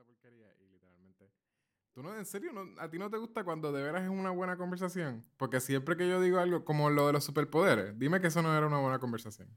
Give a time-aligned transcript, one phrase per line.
[0.00, 1.30] esta porquería y literalmente...
[1.92, 4.30] ¿Tú no, en serio, no, a ti no te gusta cuando de veras es una
[4.30, 5.24] buena conversación?
[5.36, 8.56] Porque siempre que yo digo algo como lo de los superpoderes, dime que eso no
[8.56, 9.48] era una buena conversación.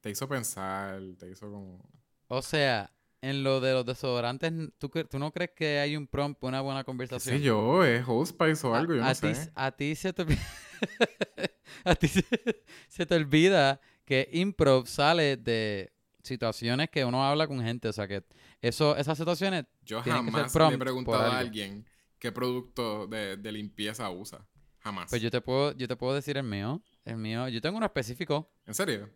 [0.00, 1.88] Te hizo pensar, te hizo como...
[2.28, 6.42] O sea, en lo de los desodorantes, ¿tú, tú no crees que hay un prompt,
[6.44, 7.36] una buena conversación?
[7.36, 9.52] Sí, yo, es Hospice o algo, yo no ti, sé.
[9.54, 10.42] A ti se te olvida...
[11.84, 15.92] a ti se, te olvida que improv sale de
[16.22, 18.24] situaciones que uno habla con gente, o sea que
[18.60, 19.64] eso, esas situaciones.
[19.82, 21.86] Yo jamás le he preguntado a alguien
[22.18, 24.46] qué producto de, de, limpieza usa.
[24.80, 25.10] Jamás.
[25.10, 26.82] Pues yo te puedo, yo te puedo decir el mío.
[27.04, 28.50] El mío, yo tengo uno específico.
[28.66, 29.10] ¿En serio?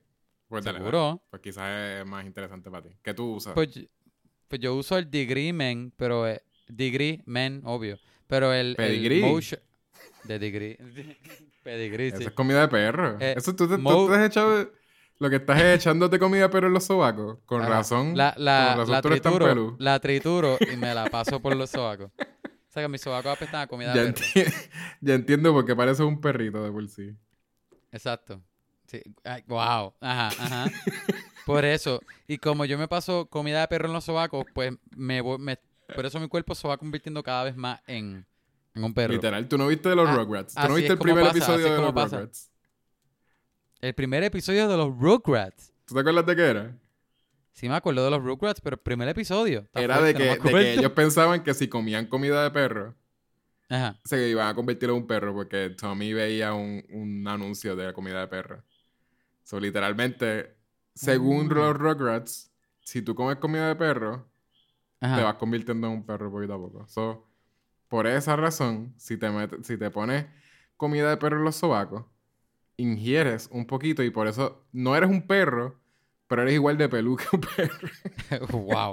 [0.48, 1.22] Pues Seguro.
[1.30, 2.94] Pues quizás es más interesante para ti.
[3.02, 3.54] ¿Qué tú usas?
[3.54, 3.70] Pues,
[4.48, 7.98] pues yo uso el Degree Men, pero eh, Degree Men, obvio.
[8.26, 9.20] Pero el, Pedigree.
[9.20, 9.60] motion
[10.24, 10.76] de Degree.
[11.62, 12.16] Pedigree, sí.
[12.18, 13.16] Eso es comida de perro.
[13.20, 14.72] Eh, Eso tú te, tú te has echado
[15.22, 17.38] lo que estás echándote comida pero en los sobacos.
[17.46, 18.16] Con razón.
[18.16, 22.10] La, la, la, trituro, la trituro y me la paso por los sobacos.
[22.18, 24.50] O sea que mis sobacos apestan a comida ya de perro.
[25.00, 27.14] ya entiendo porque parece un perrito de por sí.
[27.92, 28.42] Exacto.
[28.86, 29.00] Sí.
[29.46, 29.94] wow.
[30.00, 30.70] Ajá, ajá.
[31.46, 32.00] por eso.
[32.26, 35.58] Y como yo me paso comida de perro en los sobacos, pues me, me
[35.94, 38.26] por eso mi cuerpo se va convirtiendo cada vez más en,
[38.74, 39.12] en un perro.
[39.12, 40.54] Literal, tú no viste de los ah, Rugrats.
[40.54, 42.51] Tú no viste el primer episodio de los Rugrats.
[43.82, 45.72] El primer episodio de los Rugrats.
[45.86, 46.78] ¿Tú te acuerdas de qué era?
[47.50, 49.68] Sí, me acuerdo de los Rugrats, pero el primer episodio.
[49.74, 52.94] Era de, que, ellos pensaban que si comían comida de perro,
[54.04, 58.20] se iban a convertir en un perro porque Tommy veía un, anuncio de la comida
[58.20, 58.62] de perro.
[59.42, 60.54] So, literalmente,
[60.94, 61.52] según mm.
[61.52, 64.28] los Rugrats, si tú comes comida de perro,
[65.00, 66.86] te vas convirtiendo en un perro poquito a poco.
[66.86, 67.26] So,
[67.88, 69.28] por esa razón, si te,
[69.64, 70.26] si te pones
[70.76, 72.04] comida de perro en los sobacos,
[72.76, 75.80] ingieres un poquito y por eso no eres un perro,
[76.26, 77.88] pero eres igual de pelú que un perro.
[78.58, 78.92] wow.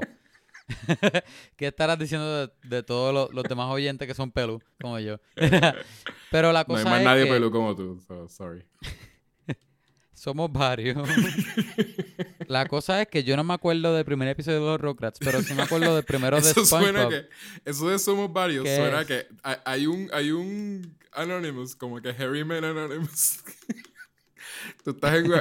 [1.56, 5.20] ¿Qué estarás diciendo de, todos los, demás oyentes que son pelú como yo?
[6.32, 8.64] pero la cosa no hay más nadie pelú como tú, sorry.
[10.20, 10.98] Somos varios.
[12.48, 15.42] la cosa es que yo no me acuerdo del primer episodio de los Rugrats, pero
[15.42, 17.30] sí me acuerdo del primero de eso Suena que,
[17.64, 19.28] eso de Somos varios suena que
[19.64, 23.40] hay un, hay un Anonymous, como que Harryman Anonymous.
[24.84, 25.32] Tú estás en,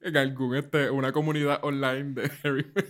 [0.00, 2.84] en, algún, este, una comunidad online de Harryman.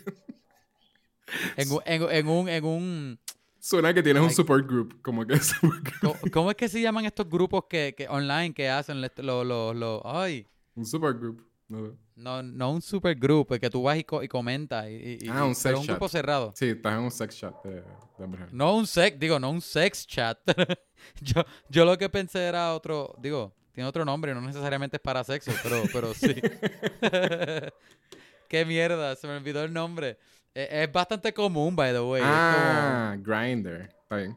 [1.59, 3.19] en, en, en, un, en un...
[3.61, 5.39] Suena que tienes un support group, como que
[6.33, 9.11] ¿Cómo, es que se llaman estos grupos que, que online que hacen los...
[9.19, 10.47] Lo, lo, ay...
[10.75, 11.43] Un supergroup.
[12.17, 14.87] No, no un supergroup, que tú vas y, y comentas.
[14.89, 16.53] Y, y, ah, un sex un grupo cerrado.
[16.55, 17.83] Sí, estás en un sex chat de,
[18.53, 20.39] No un sex, digo, no un sex chat.
[21.21, 25.25] yo, yo lo que pensé era otro, digo, tiene otro nombre, no necesariamente es para
[25.25, 26.35] sexo, pero, pero sí.
[28.49, 30.19] Qué mierda, se me olvidó el nombre.
[30.55, 32.23] E, es, bastante común, by the way.
[32.25, 33.93] Ah, Grinder.
[34.03, 34.37] Está bien.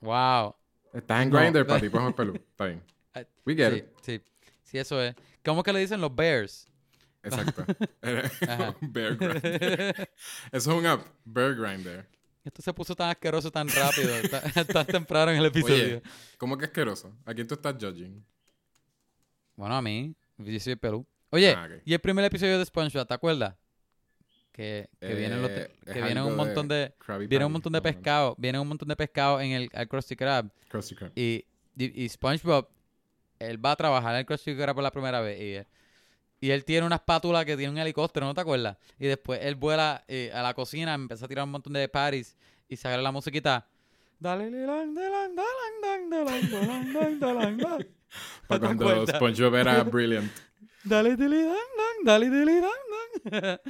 [0.00, 0.54] Wow.
[0.94, 2.34] Estás en Grinder para ti, pues pelo.
[2.34, 2.82] Está bien.
[3.44, 3.86] We get sí, it.
[4.00, 4.22] Sí,
[4.62, 5.14] sí, eso es.
[5.46, 6.66] ¿Cómo que le dicen los bears?
[7.22, 7.64] Exacto.
[8.80, 10.10] Bear Grinder.
[10.50, 11.06] Eso es un app.
[11.24, 12.08] Bear Grinder.
[12.44, 14.12] Esto se puso tan asqueroso tan rápido,
[14.72, 15.84] tan, temprano en el episodio.
[15.84, 16.02] Oye,
[16.36, 17.12] ¿cómo que asqueroso?
[17.24, 18.24] ¿A quién tú estás judging?
[19.54, 20.16] Bueno, a mí.
[20.36, 21.06] Yo soy Perú.
[21.30, 23.54] Oye, ah, y el primer episodio de SpongeBob, ¿te acuerdas?
[24.50, 26.92] Que, que vienen eh, que viene un montón de,
[27.28, 30.50] viene un montón de pescado, viene un montón de pescado en el Krusty Krab.
[30.68, 31.12] Krusty Krab.
[31.14, 31.44] Y,
[31.76, 32.68] y, y SpongeBob
[33.38, 35.66] él va a trabajar en el Krusty Krab por la primera vez
[36.40, 38.76] y, él tiene una espátula que tiene un helicóptero, ¿no te acuerdas?
[39.00, 42.36] Y después él vuela eh, a la cocina, empieza a tirar un montón de paris
[42.68, 43.66] y se la musiquita.
[44.20, 44.50] Dale,
[48.46, 50.30] Para cuando SpongeBob era brilliant.
[50.84, 53.60] Dale, dale, dang, dale, dale, dang,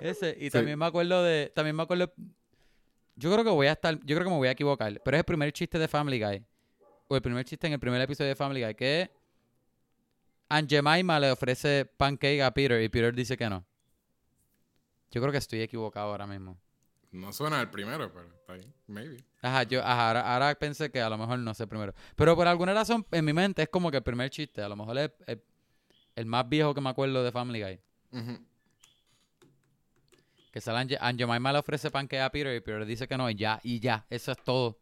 [0.00, 0.36] Ese.
[0.38, 1.50] Y también me acuerdo de...
[1.52, 2.12] También me acuerdo...
[3.16, 3.98] Yo creo que voy a estar...
[4.04, 5.00] Yo creo que me voy a equivocar.
[5.04, 6.44] Pero es el primer chiste de Family Guy
[7.08, 9.10] o el primer chiste en el primer episodio de Family Guy, que
[10.48, 13.64] Aunt Jemima le ofrece pancake a Peter y Peter dice que no.
[15.10, 16.58] Yo creo que estoy equivocado ahora mismo.
[17.12, 18.74] No suena el primero, pero está bien.
[18.88, 19.24] Maybe.
[19.40, 21.94] Ajá, yo ajá, ahora, pensé que a lo mejor no sé el primero.
[22.16, 24.62] Pero por alguna razón en mi mente es como que el primer chiste.
[24.62, 25.10] A lo mejor es,
[26.16, 27.80] el más viejo que me acuerdo de Family Guy.
[30.50, 33.36] Que sale Aunt Jemima le ofrece pancake a Peter y Peter dice que no y
[33.36, 34.04] ya, y ya.
[34.10, 34.80] Eso es todo.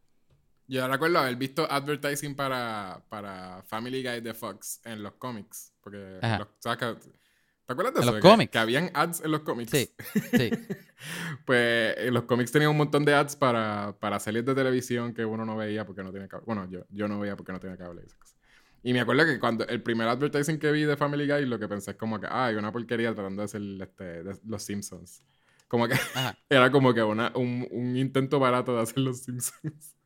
[0.73, 5.71] Yo recuerdo haber visto advertising para, para Family Guy de Fox en los cómics.
[5.83, 8.13] Porque los, ¿Te acuerdas de eso?
[8.13, 8.51] Los cómics.
[8.51, 9.71] Que habían ads en los cómics.
[9.71, 9.95] Sí,
[10.35, 10.51] sí.
[11.45, 15.27] pues en los cómics tenían un montón de ads para, para series de televisión que
[15.27, 16.47] uno no veía porque no tenía cable.
[16.47, 18.39] Bueno, yo, yo no veía porque no tenía cable y esas cosas.
[18.83, 21.69] Y me acuerdo que cuando el primer advertising que vi de Family Guy, lo que
[21.69, 25.23] pensé es como que, ah, hay una porquería tratando de ser este, los Simpsons
[25.69, 25.97] Como que
[26.49, 29.97] era como que una, un, un, intento barato de hacer los Simpsons.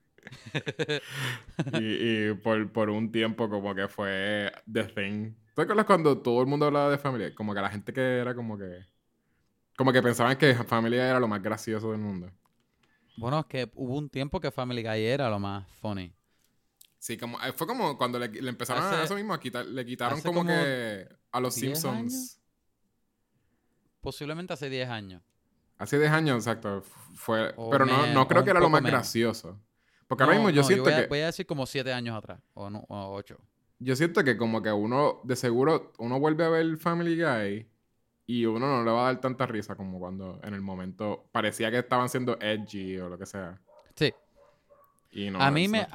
[1.81, 5.35] y, y por, por, un tiempo como que fue The Thing.
[5.55, 7.35] ¿Te acuerdas cuando todo el mundo hablaba de familia?
[7.35, 8.85] Como que la gente que era como que...
[9.77, 12.31] Como que pensaban que familia era lo más gracioso del mundo.
[13.17, 16.15] Bueno, es que hubo un tiempo que Family Guy era lo más funny.
[16.99, 20.21] Sí, como, eh, fue como cuando le, empezaron a eso mismo, a quitar, le quitaron
[20.23, 22.41] como, que a los Simpsons.
[24.01, 25.23] Posiblemente hace 10 años.
[25.79, 26.83] Hace 10 años, exacto.
[27.15, 29.59] Fue, pero no, no creo que era lo más gracioso.
[30.07, 31.07] Porque ahora mismo yo siento voy a, que...
[31.09, 33.37] Voy a decir como 7 años atrás, o, no, o 8.
[33.79, 37.67] Yo siento que como que uno, de seguro, uno vuelve a ver Family Guy
[38.27, 41.71] y uno no le va a dar tanta risa como cuando en el momento parecía
[41.71, 43.61] que estaban siendo edgy o lo que sea.
[43.95, 44.13] Sí.
[45.39, 45.87] a mí me...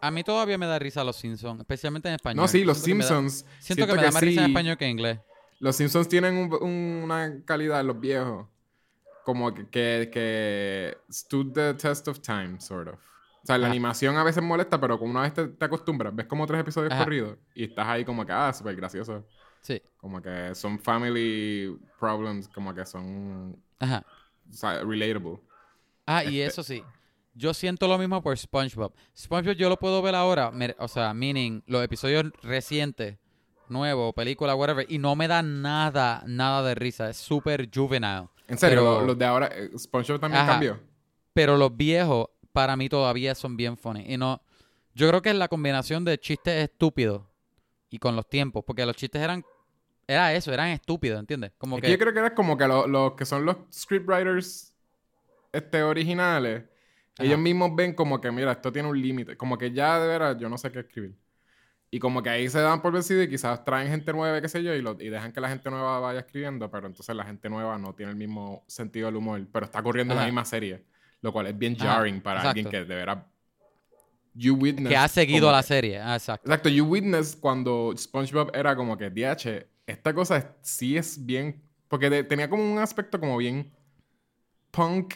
[0.00, 2.36] A, mí todavía me da risa los Simpsons, especialmente en español.
[2.42, 3.44] No, sí, los Simpsons.
[3.58, 5.18] siento, que me da más risa en español que en inglés.
[5.58, 8.46] Los Simpsons tienen una calidad, los viejos,
[9.24, 13.00] como que, que, que stood the test of time, sort of.
[13.48, 16.46] O sea, la animación a veces molesta, pero como una vez te, acostumbras, ves como
[16.46, 19.24] tres episodios corridos y estás ahí como que, ah, súper gracioso.
[19.62, 19.80] Sí.
[19.96, 23.58] Como que son family problems, como que son.
[23.78, 24.04] Ajá.
[24.50, 25.38] O sea, relatable.
[26.04, 26.84] Ah, y este eso sí.
[27.32, 28.92] Yo siento lo mismo por SpongeBob.
[29.16, 33.16] SpongeBob yo lo puedo ver ahora, o sea, meaning los episodios recientes,
[33.70, 37.08] nuevos, película, whatever, y no me da nada, nada de risa.
[37.08, 38.28] Es súper juvenile.
[38.46, 40.78] En serio, los de ahora, eh, SpongeBob también cambió.
[41.32, 42.26] Pero los viejos,
[42.58, 44.04] para mí todavía son bien funny.
[44.12, 44.42] Y no,
[44.92, 47.22] yo creo que es la combinación de chistes estúpidos
[47.88, 49.44] y con los tiempos, porque los chistes eran
[50.08, 51.52] era eso, eran estúpidos, ¿entiendes?
[51.56, 51.88] Como que...
[51.88, 54.74] yo creo que era como que los que son los scriptwriters
[55.52, 56.64] este, originales,
[57.20, 60.36] ellos mismos ven como que, mira, esto tiene un límite, como que ya de veras
[60.36, 61.14] yo no sé qué escribir.
[61.92, 64.64] Y como que ahí se dan por vencido y quizás traen gente nueva, qué sé
[64.64, 67.48] yo, y, lo, y dejan que la gente nueva vaya escribiendo, pero entonces la gente
[67.48, 70.84] nueva no tiene el mismo sentido del humor, pero está corriendo en la misma serie,
[71.20, 73.18] lo cual es bien jarring para alguien que de veras
[74.38, 74.88] You Witness.
[74.88, 75.98] Que ha seguido la serie.
[75.98, 76.48] Ah, exacto.
[76.48, 76.68] Exacto.
[76.68, 81.60] You Witness cuando SpongeBob era como que DH, esta cosa sí es bien.
[81.88, 83.72] Porque tenía como un aspecto como bien
[84.70, 85.14] punk.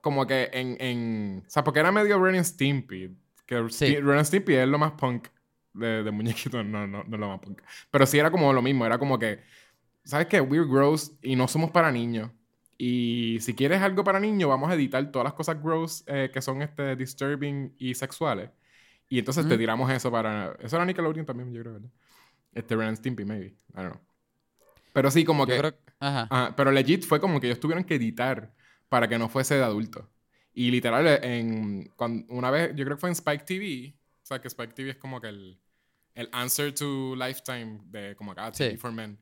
[0.00, 0.76] Como que en.
[0.80, 3.16] en o sea, porque era medio Ren Stimpy.
[3.44, 3.96] Que sí.
[3.96, 5.28] Ren Stimpy es lo más punk
[5.74, 6.62] de, de muñequito.
[6.62, 7.62] No, no, no es lo más punk.
[7.90, 8.86] Pero sí era como lo mismo.
[8.86, 9.40] Era como que.
[10.04, 10.40] ¿Sabes qué?
[10.40, 12.30] We're gross y no somos para niños.
[12.80, 16.40] Y si quieres algo para niños, vamos a editar todas las cosas gross eh, que
[16.40, 18.50] son este, disturbing y sexuales.
[19.08, 20.56] Y entonces te tiramos eso para.
[20.60, 21.90] Eso era Nickelodeon también, yo creo, ¿verdad?
[22.54, 23.46] Este Ren Stimpy, maybe.
[23.46, 24.00] I don't know.
[24.92, 25.74] Pero sí, como que.
[25.98, 26.54] Ajá.
[26.56, 28.54] pero legit fue como que ellos tuvieron que editar
[28.88, 30.08] para que no fuese de adulto.
[30.52, 33.96] Y literal, en, cuando, una vez, yo creo que fue en Spike TV.
[34.22, 35.58] O sea, que Spike TV es como que el,
[36.14, 39.18] el answer to Lifetime de como acá, TV for Men.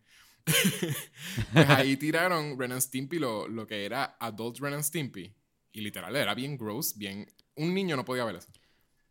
[1.52, 5.34] pues ahí tiraron Ren and Stimpy lo, lo, que era Adult Ren and Stimpy.
[5.72, 7.26] Y literal, era bien gross, bien...
[7.56, 8.48] Un niño no podía ver eso.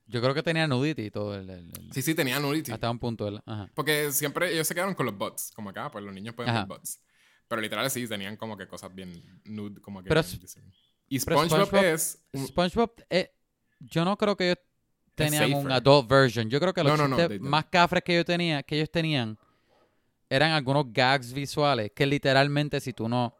[0.08, 1.36] Yo creo que tenía nudity y todo.
[1.36, 2.72] El, Sí, sí, tenía nudity.
[2.72, 3.42] Hasta un punto.
[3.74, 5.52] Porque siempre ellos se quedaron con los bots.
[5.56, 7.00] Como acá, pues los niños pueden ver bots.
[7.48, 10.10] Pero literal sí, tenían como que cosas bien nude, como que...
[11.08, 12.24] y SpongeBob, es...
[12.36, 13.31] SpongeBob, eh,
[13.80, 14.58] yo no creo que ellos
[15.14, 16.50] tenían un adult version.
[16.50, 17.00] Yo creo que los
[17.42, 19.38] más cafres que, yo tenía, que ellos tenían
[20.30, 23.36] eran algunos gags visuales que literalmente si tú no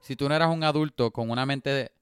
[0.00, 1.92] si tú no eras un adulto con una mente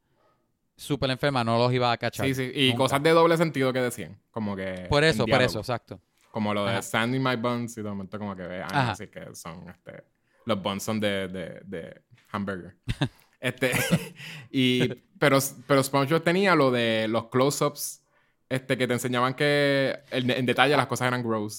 [0.76, 2.26] súper enferma no los ibas a cachar.
[2.26, 5.58] Sí, sí, y cosas de doble sentido que decían, como que Por eso, por eso,
[5.58, 6.00] exacto.
[6.30, 9.34] Como lo de Sand in My Buns y de momento como que vean así que
[9.34, 10.04] son este
[10.44, 12.76] los buns son de, de, de hamburger.
[13.40, 13.72] este
[14.50, 18.02] y pero pero SpongeBob tenía lo de los close-ups
[18.48, 21.58] este, que te enseñaban que en, detalle las cosas eran gross.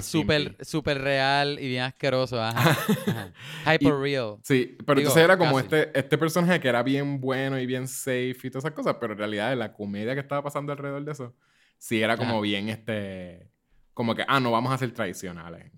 [0.00, 2.42] súper super real y bien asqueroso.
[2.42, 3.32] Ajá,
[3.66, 4.36] Hyper real.
[4.42, 8.36] Sí, pero entonces era como este, este personaje que era bien bueno y bien safe
[8.44, 11.36] y todas esas cosas, pero en realidad la comedia que estaba pasando alrededor de eso,
[11.76, 13.50] sí era como bien este,
[13.94, 15.70] como que, ah, no vamos a ser tradicionales.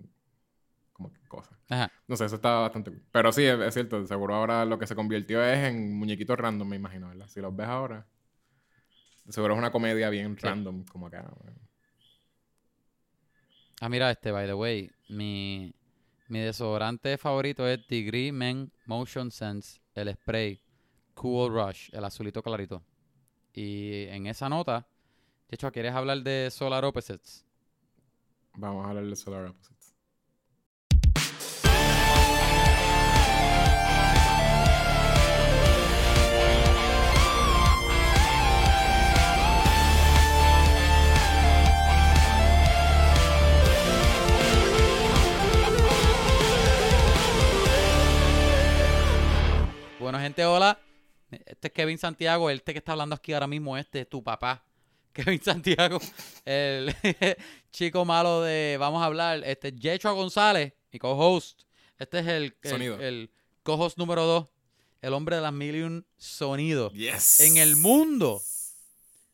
[0.93, 1.57] Como que cosas.
[2.07, 4.95] No sé, eso estaba bastante Pero sí, es, es cierto, seguro ahora lo que se
[4.95, 7.27] convirtió es en muñequitos random, me imagino, ¿verdad?
[7.27, 8.07] Si los ves ahora.
[9.29, 11.25] Seguro es una comedia bien random, como acá.
[13.81, 15.73] Ah, mira, este, by the way, mi,
[16.27, 20.61] mi desodorante favorito es Degree Men Motion Sense, el spray
[21.13, 22.83] Cool Rush, el azulito clarito.
[23.53, 24.87] Y en esa nota,
[25.49, 27.45] de hecho, ¿quieres hablar de Solar Opposites?
[28.53, 29.74] Vamos a hablar de Solar Opposites.
[51.75, 54.63] Kevin Santiago, este que está hablando aquí ahora mismo, este es tu papá.
[55.13, 55.99] Kevin Santiago,
[56.45, 56.95] el
[57.71, 61.63] chico malo de Vamos a hablar, este Yechua González, mi co-host.
[61.99, 63.29] Este es el, el,
[63.61, 64.47] co-host número dos,
[65.01, 66.93] el hombre de las million sonidos
[67.39, 68.41] en el mundo.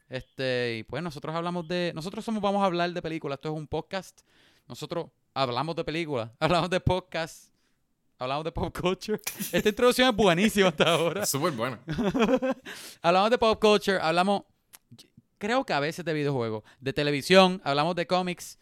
[0.10, 3.55] Este, y pues nosotros hablamos de, nosotros somos Vamos a hablar de películas, esto es
[3.55, 4.21] un podcast.
[4.67, 7.50] Nosotros hablamos de películas, hablamos de podcast,
[8.22, 9.20] hablamos de pop culture.
[9.51, 11.25] Esta introducción es buenísima hasta ahora.
[11.25, 11.80] Súper buena.
[13.01, 14.44] hablamos de pop culture, hablamos
[15.40, 18.60] creo que a veces de videojuegos, de televisión, hablamos de cómics.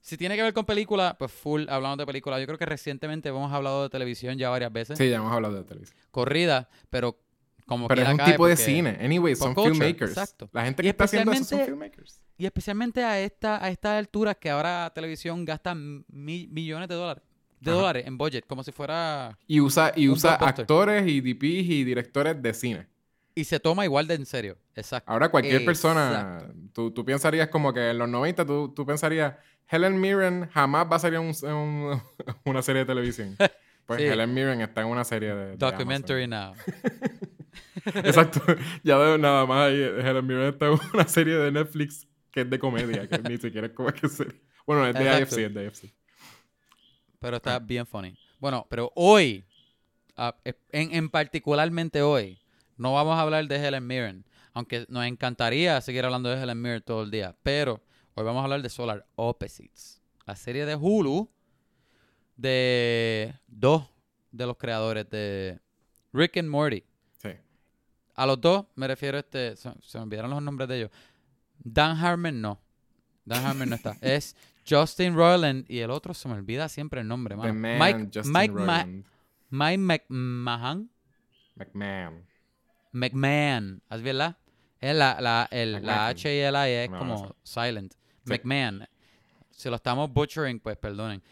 [0.00, 2.38] Si tiene que ver con película, pues full hablamos de película.
[2.38, 4.96] Yo creo que recientemente hemos hablado de televisión ya varias veces.
[4.96, 5.98] Sí, ya hemos hablado de televisión.
[6.12, 7.18] Corrida, pero
[7.66, 8.96] como Pero es un tipo de cine.
[9.00, 10.12] Anyway, son filmmakers.
[10.12, 10.48] Exacto.
[10.52, 12.22] La gente que está haciendo eso son filmmakers.
[12.38, 17.24] Y especialmente a esta a estas alturas que ahora televisión gasta millones de dólares
[17.60, 19.38] de dólares en budget, como si fuera.
[19.46, 22.86] Y usa, y usa actores y DPs y directores de cine.
[23.34, 24.58] Y se toma igual de en serio.
[24.74, 25.10] Exacto.
[25.10, 29.34] Ahora cualquier persona, tú, tú, pensarías como que en los 90 tú, tú pensarías,
[29.68, 31.32] Helen Mirren jamás va a salir en
[32.44, 33.36] una serie de televisión.
[33.86, 35.56] Pues Helen Mirren está en una serie de...
[35.56, 36.52] Documentary now.
[38.04, 38.40] Exacto.
[38.84, 39.82] Ya veo nada más ahí.
[39.82, 43.66] Helen Mirren está en una serie de Netflix que es de comedia, que ni siquiera
[43.66, 44.40] es como que serie.
[44.64, 45.92] Bueno, es de AFC, es de AFC.
[47.20, 48.16] Pero está bien funny.
[48.38, 49.44] Bueno, pero hoy,
[50.72, 52.40] en, en particularmente hoy,
[52.76, 54.24] no vamos a hablar de Helen Mirren,
[54.54, 57.82] aunque nos encantaría seguir hablando de Helen Mirren todo el día, pero
[58.14, 61.30] hoy vamos a hablar de Solar Opposites, la serie de Hulu
[62.38, 63.86] de dos
[64.32, 65.60] de los creadores de
[66.12, 66.82] Rick and Morty.
[67.22, 67.30] Sí.
[68.14, 70.90] A los dos me refiero a este, se, me olvidaron los nombres de ellos.
[71.58, 72.58] Dan Harmon no.
[73.26, 73.94] Dan Harmon no está.
[74.00, 74.34] Es
[74.68, 77.36] Justin Roiland y el otro se me olvida siempre el nombre.
[77.36, 80.90] Mike, Mike, Mike McMahon.
[81.54, 82.26] McMahon.
[82.92, 84.36] McMahon, ¿has verdad?
[84.80, 87.94] Es la, la, el, la H y la I es como silent.
[88.24, 88.86] McMahon.
[89.50, 91.22] Si lo estamos butchering, pues perdonen.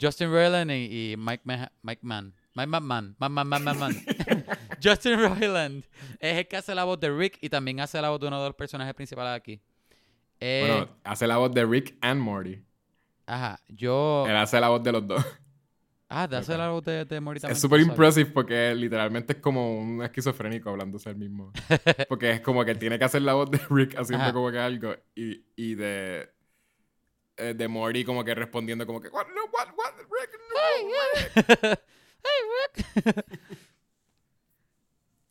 [0.00, 1.44] Justin Roiland y, Mike,
[1.82, 2.34] Mike Mann.
[2.54, 3.14] Mike McMahon.
[3.18, 4.04] Man,
[4.82, 5.84] Justin Roiland
[6.18, 8.42] es el que hace la voz de Rick y también hace la voz de uno
[8.42, 9.60] de los personajes principales aquí.
[10.40, 12.60] Eh, bueno, hace la voz de Rick and Morty.
[13.28, 14.24] Ajá, yo...
[14.26, 15.24] Él hace la voz de los dos.
[16.08, 20.02] Ah, de hacer algo de, de morir Es súper impressive porque literalmente es como un
[20.02, 21.52] esquizofrénico hablándose el mismo.
[22.08, 24.94] porque es como que tiene que hacer la voz de Rick haciendo como que algo
[25.14, 26.30] y, y de
[27.36, 30.30] eh, de Morty como que respondiendo como que what, what, what, Rick,
[32.24, 33.24] hey, Rick.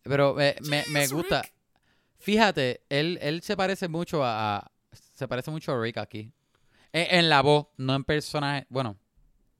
[0.03, 1.41] Pero eh, me, me gusta.
[2.19, 6.31] Fíjate, él, él se parece mucho a, se parece mucho a Rick aquí.
[6.91, 8.65] En, en la voz, no en personaje.
[8.69, 8.97] Bueno,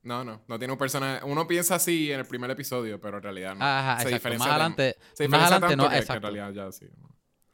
[0.08, 1.26] no, no, no tiene un personaje.
[1.26, 3.66] Uno piensa así en el primer episodio, pero en realidad no.
[3.66, 4.40] Ajá, se exacto.
[4.40, 6.14] Más adelante, se más adelante no, exacto.
[6.14, 6.88] en realidad ya sí.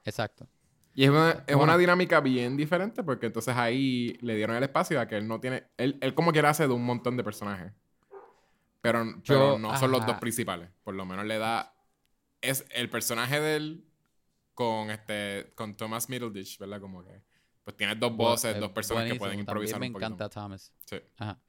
[0.06, 0.48] Exacto.
[0.94, 5.02] Y es, una, es una, dinámica bien diferente porque entonces ahí le dieron el espacio
[5.02, 5.64] a que él no tiene.
[5.78, 7.74] Él, él como quiera hace de un montón de personajes.
[8.82, 10.70] Pero, pero no son los dos principales.
[10.84, 11.74] Por lo menos le da.
[12.42, 13.86] Es el personaje de él
[14.54, 15.54] con este.
[15.56, 16.80] con Thomas Middleditch, ¿verdad?
[16.80, 17.24] Como que.
[17.64, 19.76] Pues tiene dos voces, dos personas que pueden improvisar.
[19.76, 20.72] También me encanta Thomas.
[20.86, 20.98] Sí.
[21.18, 21.40] Ajá.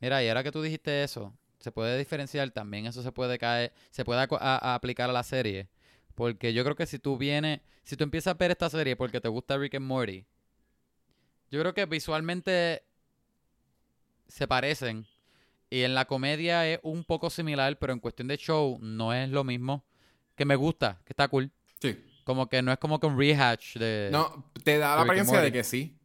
[0.00, 3.72] Mira, y ahora que tú dijiste eso, se puede diferenciar también, eso se puede caer,
[3.90, 5.68] se puede aplicar a la serie.
[6.14, 9.20] Porque yo creo que si tú vienes, si tú empiezas a ver esta serie porque
[9.20, 10.24] te gusta Rick and Morty,
[11.50, 12.82] yo creo que visualmente
[14.28, 15.06] se parecen.
[15.70, 19.28] Y en la comedia es un poco similar, pero en cuestión de show no es
[19.28, 19.84] lo mismo.
[20.34, 21.50] Que me gusta, que está cool.
[21.80, 21.98] Sí.
[22.28, 24.10] Como que no es como con rehash de.
[24.12, 25.96] No, te da la apariencia de que sí.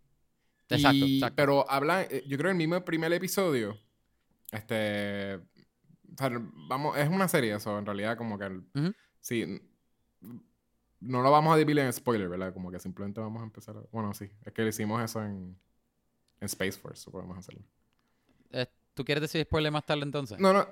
[0.70, 1.36] Exacto, exacto.
[1.36, 3.78] Pero habla, eh, yo creo en el mismo primer episodio,
[4.50, 5.42] este,
[6.70, 8.62] vamos, es una serie eso, en realidad como que,
[9.20, 9.62] sí,
[11.02, 12.54] no lo vamos a dividir en spoiler, ¿verdad?
[12.54, 15.58] Como que simplemente vamos a empezar, bueno, sí, es que hicimos eso en,
[16.40, 17.64] en Space Force, podemos hacerlo.
[18.52, 20.40] Eh, ¿Tú quieres decir spoiler más tarde entonces?
[20.40, 20.66] No, no.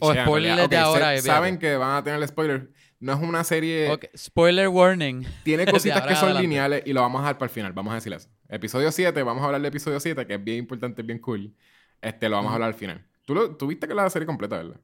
[0.00, 1.16] O spoiler de ahora.
[1.20, 2.70] saben que van a tener el spoiler.
[3.00, 3.98] No es una serie.
[4.16, 5.26] Spoiler warning.
[5.42, 7.72] Tiene cositas que son lineales y lo vamos a dejar para el final.
[7.72, 8.28] Vamos a decir eso.
[8.48, 11.54] Episodio 7, vamos a hablar de episodio 7, que es bien importante, bien cool.
[12.00, 13.04] Este lo vamos a hablar al final.
[13.24, 14.80] ¿Tú, lo, ¿Tú viste que la serie completa, verdad?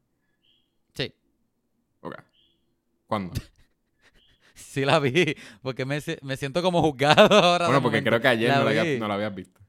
[0.95, 1.15] Sí.
[2.01, 2.17] Ok.
[3.07, 3.35] ¿Cuándo?
[4.55, 7.67] sí la vi, porque me, me siento como juzgado ahora.
[7.67, 9.61] Bueno, porque creo que ayer no, la no la habías visto.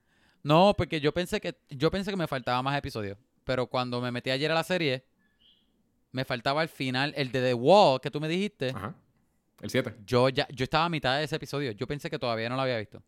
[0.44, 3.18] No, porque yo pensé que yo pensé que me faltaba más episodios.
[3.44, 5.06] Pero cuando me metí ayer a la serie,
[6.12, 8.70] me faltaba el final, el de The Wall que tú me dijiste.
[8.70, 8.96] Ajá.
[9.62, 9.96] El 7.
[10.06, 11.72] Yo ya, yo estaba a mitad de ese episodio.
[11.72, 13.02] Yo pensé que todavía no lo había visto.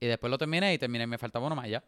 [0.00, 1.06] Y después lo terminé y terminé.
[1.06, 1.84] Me faltaba uno más ya.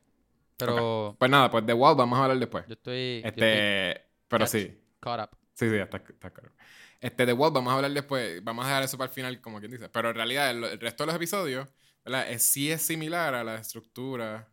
[0.57, 1.17] Pero.
[1.19, 2.65] Pues nada, pues The Wall vamos a hablar después.
[2.69, 3.23] Yo estoy.
[3.25, 4.01] Este.
[4.29, 4.79] pero sí.
[5.01, 5.39] Caught up.
[5.55, 6.53] Sí, sí, está, está claro.
[7.01, 9.59] Este, The Wall, vamos a hablar después, vamos a dejar eso para el final, como
[9.59, 9.89] quien dice.
[9.89, 11.69] Pero en realidad, el, resto de los episodios,
[12.05, 12.31] ¿verdad?
[12.31, 14.49] Es, sí es similar a la estructura.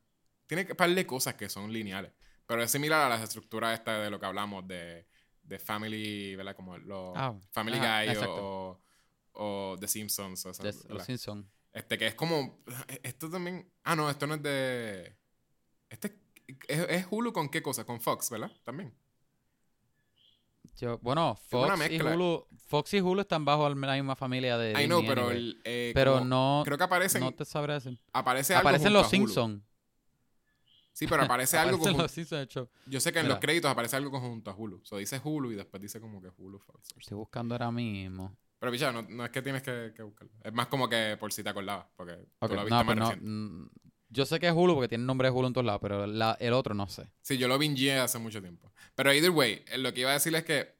[0.48, 2.12] Tiene que par de cosas que son lineales.
[2.48, 5.06] Pero es similar a las estructuras esta de lo que hablamos de,
[5.50, 6.56] de Family, ¿verdad?
[6.56, 8.80] Como los ah, Family Guy o,
[9.34, 10.46] o, The Simpsons.
[10.46, 10.52] O
[10.90, 11.46] los Simpsons.
[11.74, 12.64] Este, que es como.
[13.04, 13.72] Esto también.
[13.84, 15.18] Ah, no, esto no es de.
[15.90, 16.20] Este
[16.68, 17.86] es, es Hulu con qué cosa?
[17.86, 18.52] Con Fox, ¿verdad?
[18.64, 18.94] También
[21.02, 24.74] bueno, Fox y, Hulu, Fox y Hulu están bajo la misma familia de.
[24.76, 25.30] Ay, no, pero.
[25.32, 26.62] Eh, pero no.
[26.66, 27.22] Creo que aparecen.
[27.22, 28.00] No te sabré decir.
[28.14, 29.62] Aparece algo Aparecen los Simpsons.
[31.00, 32.06] Sí, pero aparece algo como.
[32.86, 34.82] Yo sé que en los créditos aparece algo conjunto a Hulu.
[34.84, 36.90] O sea, dice Hulu y después dice como que Hulu Fox.
[36.98, 38.36] Estoy buscando ahora mismo.
[38.60, 40.34] Pero, picha, no, no, es que tienes que, buscarlo.
[40.44, 41.86] Es más como que por si te acordabas.
[41.96, 43.70] Porque tú lo viste no, no,
[44.10, 46.54] yo sé que es Hulu porque tiene nombre de Hulu en todos lados, pero el
[46.54, 47.10] otro no sé.
[47.22, 48.70] Sí, yo lo bingeé hace mucho tiempo.
[48.96, 50.76] Pero either way, eh, lo que iba a decir es que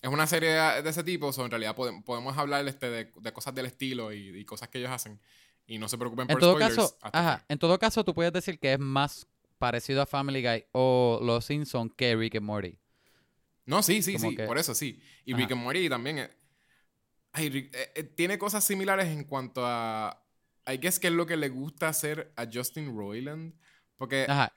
[0.00, 3.66] es una serie de, ese tipo, o en realidad podemos, hablar este, de, cosas del
[3.66, 5.18] estilo y, cosas que ellos hacen.
[5.66, 8.60] Y no se preocupen por en todo Caso, ajá, en todo caso, tú puedes decir
[8.60, 9.26] que es más
[9.58, 12.78] parecido a Family Guy o Los Simpsons que Rick and Morty.
[13.66, 15.00] No, sí, sí, sí, por eso sí.
[15.24, 16.30] Y Rick and Morty también eh,
[17.34, 20.24] eh, tiene cosas similares en cuanto a
[20.68, 23.54] I guess que es lo que le gusta hacer a Justin Roiland.
[23.96, 24.26] Porque.
[24.28, 24.52] Ajá.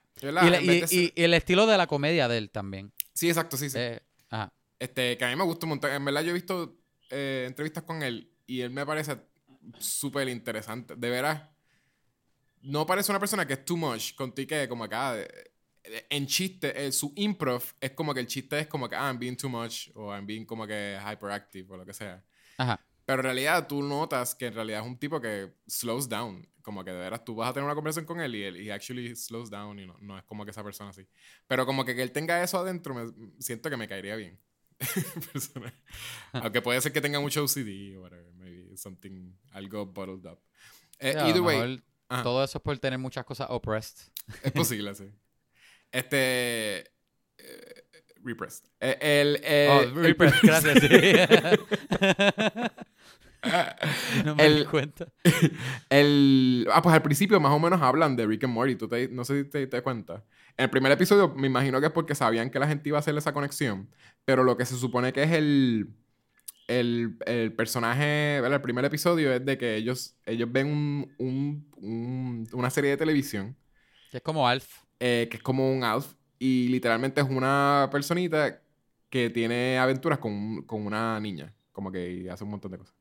[0.90, 2.92] Y, el estilo de la comedia de él también.
[3.14, 3.78] Sí, exacto, sí, sí.
[3.78, 4.52] Eh, ajá.
[4.78, 5.90] Este, que a mí me gusta un montón.
[5.90, 6.78] En verdad, yo he visto
[7.10, 9.16] eh, entrevistas con él y él me parece
[9.78, 10.94] súper interesante.
[10.96, 11.48] De veras.
[12.62, 15.16] No parece una persona que es too much contigo que como acá.
[16.08, 19.18] En chiste, eh, su improv es como que el chiste es como que, ah, I'm
[19.18, 22.24] being too much o I'm being como que hyperactive o lo que sea.
[22.56, 22.80] Ajá.
[23.04, 26.48] Pero en realidad tú notas que en realidad es un tipo que slows down.
[26.62, 28.70] Como que de veras tú vas a tener una conversación con él y él y
[28.70, 31.06] actually slows down y no, no es como que esa persona así.
[31.48, 34.38] Pero como que, que él tenga eso adentro, me, siento que me caería bien.
[36.32, 40.40] Aunque puede ser que tenga mucho OCD o whatever, maybe something, algo bottled up.
[41.00, 41.82] Eh, either way.
[42.22, 44.12] Todo eso es por tener muchas cosas oppressed.
[44.42, 45.10] Es posible, sí.
[45.92, 46.90] Este.
[47.36, 47.84] Eh,
[48.24, 48.64] repressed.
[48.80, 50.82] Eh, el, oh, repressed, gracias.
[54.24, 55.08] no me di cuenta.
[55.90, 58.76] El, ah, pues al principio más o menos hablan de Rick and Morty.
[58.76, 60.24] ¿Tú no sé si te, das cuenta.
[60.56, 63.00] En el primer episodio me imagino que es porque sabían que la gente iba a
[63.00, 63.90] hacer esa conexión.
[64.24, 65.92] Pero lo que se supone que es el,
[66.80, 70.66] el, el personaje, el primer episodio es de que ellos, ellos ven
[71.18, 73.56] un, un, una serie de televisión.
[74.10, 74.84] Que es como Alf.
[75.00, 76.14] Eh, que es como un Alf.
[76.38, 78.62] Y literalmente es una personita
[79.08, 81.54] que tiene aventuras con, con una niña.
[81.72, 82.94] Como que hace un montón de cosas.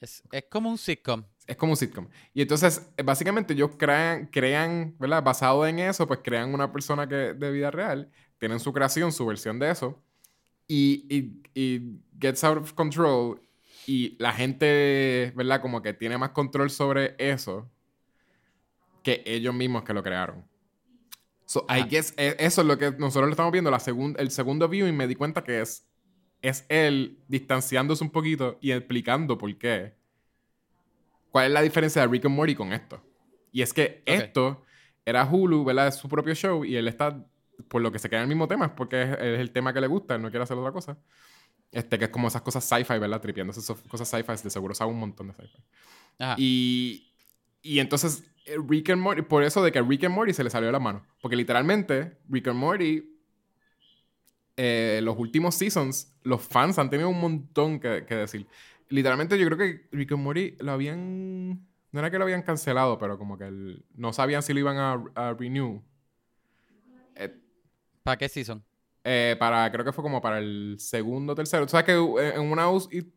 [0.00, 1.24] Es, como un sitcom.
[1.46, 2.08] Es como un sitcom.
[2.32, 5.22] Y entonces, básicamente, ellos crean, crean, ¿verdad?
[5.22, 9.26] Basado en eso, pues crean una persona que de vida real, tienen su creación, su
[9.26, 10.00] versión de eso,
[10.68, 13.40] y, y, y gets out of control,
[13.86, 15.60] y la gente, ¿verdad?
[15.60, 17.68] Como que tiene más control sobre eso
[19.02, 20.46] que ellos mismos que lo crearon.
[21.46, 23.82] So, I guess, e, eso es lo que nosotros lo estamos viendo, la
[24.18, 25.88] el segundo view, y me di cuenta que es
[26.42, 29.94] es él distanciándose un poquito y explicando por qué.
[31.30, 33.02] ¿Cuál es la diferencia de Rick and Morty con esto?
[33.52, 34.62] Y es que esto
[35.04, 35.88] era Hulu, ¿verdad?
[35.88, 37.24] Es su propio show y él está,
[37.68, 39.80] por lo que se queda en el mismo tema, es porque es, el tema que
[39.80, 40.98] le gusta, él no quiere hacer otra cosa.
[41.70, 43.20] Este, que es como esas cosas sci-fi, ¿verdad?
[43.20, 45.58] Tripiendo esas cosas sci-fi, de seguro sabe un montón de sci-fi.
[46.38, 47.12] Y,
[47.62, 50.44] y entonces, eh, Rick and Morty, por eso de que a Rick and Morty se
[50.44, 51.04] le salió de la mano.
[51.20, 53.18] Porque literalmente, Rick and Morty
[54.60, 58.48] eh, los últimos seasons, los fans han tenido un montón que, decir.
[58.88, 61.64] Literalmente, yo creo que Rick and Morty lo habían.
[61.92, 64.76] No era que lo habían cancelado, pero como que no sabían si lo iban
[65.14, 65.80] a, renew.
[68.08, 68.64] Eh, ¿Para qué season?
[69.04, 71.64] Eh, para, creo que fue como para el segundo o tercero.
[71.64, 72.66] O sea que en una.
[72.90, 73.12] Y,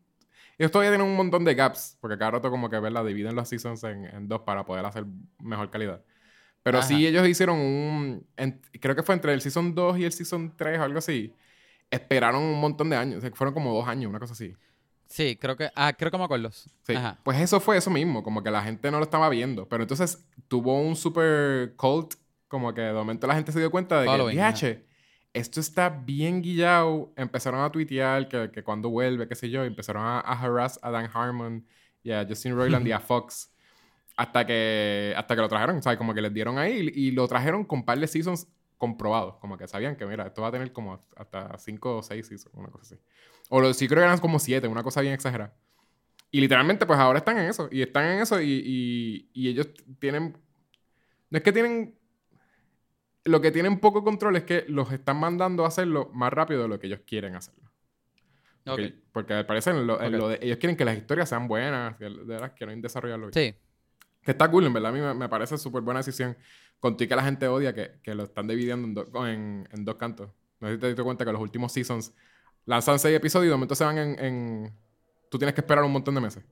[0.58, 3.48] ellos todavía tienen un montón de gaps, porque cada rato como que la dividen los
[3.48, 5.04] seasons en dos para poder hacer
[5.38, 6.02] mejor calidad.
[6.62, 8.26] Pero sí, ellos hicieron un.
[8.80, 11.34] creo que fue entre el Season 2 y el Season 3 o algo así.
[11.90, 13.18] Esperaron un montón de años.
[13.18, 14.54] O sea, fueron como dos años, una cosa así.
[15.06, 15.70] Sí, creo que.
[15.74, 16.50] Ah, creo que me acuerdo.
[16.52, 16.94] Sí.
[17.24, 18.22] Pues eso fue eso mismo.
[18.22, 19.68] Como que la gente no lo estaba viendo.
[19.68, 22.14] Pero entonces tuvo un super cult.
[22.52, 24.06] Como que de momento la gente se dio cuenta de
[24.60, 24.84] que.
[25.32, 27.10] esto está bien guillado.
[27.16, 29.64] Empezaron a tuitear que, que cuando vuelve, qué sé yo.
[29.64, 31.66] Empezaron a, a harass a Dan Harmon
[32.02, 33.50] y a Justin Roiland y a Fox
[34.18, 37.64] hasta que, hasta que lo trajeron, sea, como que les dieron ahí y, lo trajeron
[37.64, 39.36] con par de seasons comprobados.
[39.38, 42.54] Como que sabían que, mira, esto va a tener como hasta 5 o 6 seasons,
[42.54, 43.02] una cosa así.
[43.48, 45.54] O lo, sí creo que eran como 7, una cosa bien exagerada.
[46.30, 47.70] Y literalmente, pues ahora están en eso.
[47.72, 50.36] Y están en eso y, y, y ellos tienen...
[51.30, 51.98] No es que tienen...
[53.24, 56.68] lo que tienen poco control es que los están mandando a hacerlo más rápido de
[56.68, 57.70] lo que ellos quieren hacerlo.
[58.64, 59.74] Porque, porque al parecer
[60.40, 63.30] ellos quieren que las historias sean buenas, que de verdad quieren desarrollarlo.
[63.32, 63.54] Sí.
[64.22, 64.90] Que está cool, en verdad.
[64.90, 66.36] A mí me, parece súper buena decisión.
[66.78, 70.30] Contigo que la gente odia que, que lo están dividiendo en, en, dos cantos.
[70.60, 72.14] No sé si te diste cuenta que los últimos seasons
[72.64, 74.72] lanzan seis episodios y de momento se van en, en,
[75.28, 76.44] Tú tienes que esperar un montón de meses.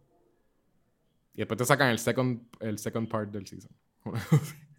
[1.34, 3.70] Y después te sacan el second, el second part del season.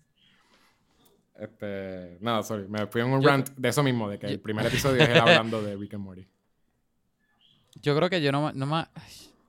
[1.41, 2.67] este, nada, sorry.
[2.67, 5.17] Me fui en un rant de eso mismo, de que el primer episodio es él
[5.17, 6.27] hablando de Rick and Morty.
[7.81, 8.89] Yo creo que yo no, no más...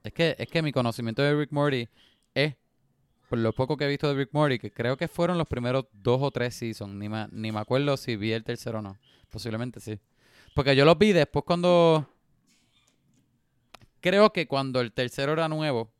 [0.04, 1.88] Es que, es que mi conocimiento de Rick Morty
[2.34, 2.54] es
[3.28, 5.86] por lo poco que he visto de Rick Morty, que creo que fueron los primeros
[5.92, 6.94] dos o tres seasons.
[6.94, 8.96] Ni me, ni me acuerdo si vi el tercero o no.
[9.28, 9.98] Posiblemente sí.
[10.54, 12.08] Porque yo los vi después cuando...
[14.00, 15.90] Creo que cuando el tercero era nuevo.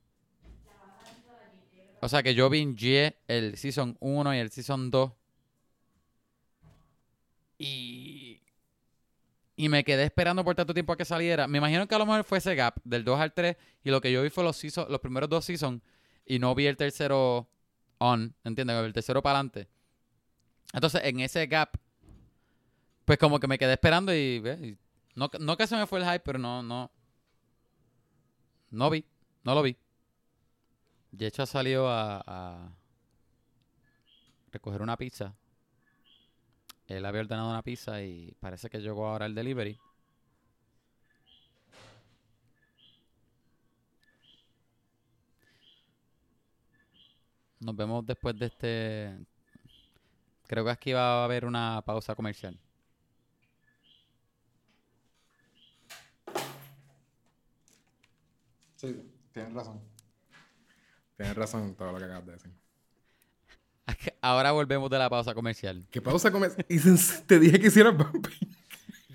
[2.01, 2.63] O sea que yo vi
[3.29, 5.13] el Season 1 y el Season 2.
[7.63, 8.41] Y...
[9.55, 11.47] Y me quedé esperando por tanto tiempo a que saliera.
[11.47, 13.57] Me imagino que a lo mejor fue ese gap del 2 al 3.
[13.85, 15.83] Y lo que yo vi fue los, los primeros dos seasons.
[16.27, 17.49] Y no vi el tercero
[17.99, 18.35] on.
[18.45, 18.77] ¿Entiendes?
[18.77, 19.69] El tercero para adelante.
[20.73, 21.77] Entonces, en ese gap,
[23.05, 24.79] pues como que me quedé esperando y,
[25.15, 26.91] no, no que se me fue el hype, pero no, no.
[28.71, 29.05] No vi,
[29.45, 29.77] no lo vi.
[31.13, 32.73] Yecho ha salido a
[34.51, 35.35] recoger una pizza.
[36.87, 39.79] Él había ordenado una pizza y parece que llegó ahora el delivery.
[47.61, 49.27] Nos vemos después de este.
[50.49, 52.59] Creo que aquí va a haber una pausa comercial.
[58.77, 59.01] Sí,
[59.33, 59.81] tienes razón.
[61.17, 62.62] Tienes razón en todo lo que acabas de decir.
[64.25, 65.85] Ahora volvemos de la pausa comercial.
[65.91, 66.65] ¿Qué pausa comercial?
[67.27, 67.97] te dije que hicieras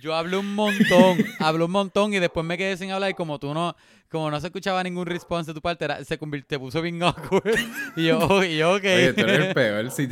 [0.01, 3.39] Yo hablé un montón, hablé un montón y después me quedé sin hablar y como
[3.39, 3.73] tú no,
[4.09, 7.55] como no se escuchaba ningún response de tu parte, se convirtió, puso bien awkward.
[7.95, 8.83] Y yo, y yo ok.
[8.83, 9.91] Oye, tú eres el peor.
[9.91, 10.09] Si,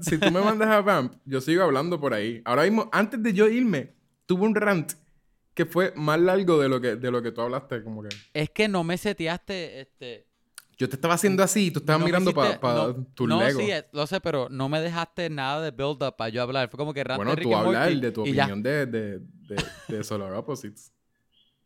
[0.00, 2.40] si tú me mandas a Vamp, yo sigo hablando por ahí.
[2.46, 3.92] Ahora mismo, antes de yo irme,
[4.24, 4.94] tuve un rant
[5.52, 8.08] que fue más largo de lo que, de lo que tú hablaste, como que...
[8.32, 10.27] Es que no me seteaste, este...
[10.78, 13.60] Yo te estaba haciendo así y tú estabas mirando para pa tu no, Lego.
[13.60, 16.70] No, sí, lo sé, pero no me dejaste nada de build-up para yo hablar.
[16.70, 19.20] Fue como que Bueno, tú hablar de tu opinión de, de,
[19.88, 20.92] de, Solar Opposites.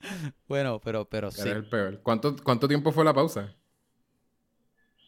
[0.48, 1.42] bueno, pero, pero sí.
[1.42, 2.00] Eres el peor.
[2.02, 3.54] ¿Cuánto, ¿Cuánto tiempo fue la pausa?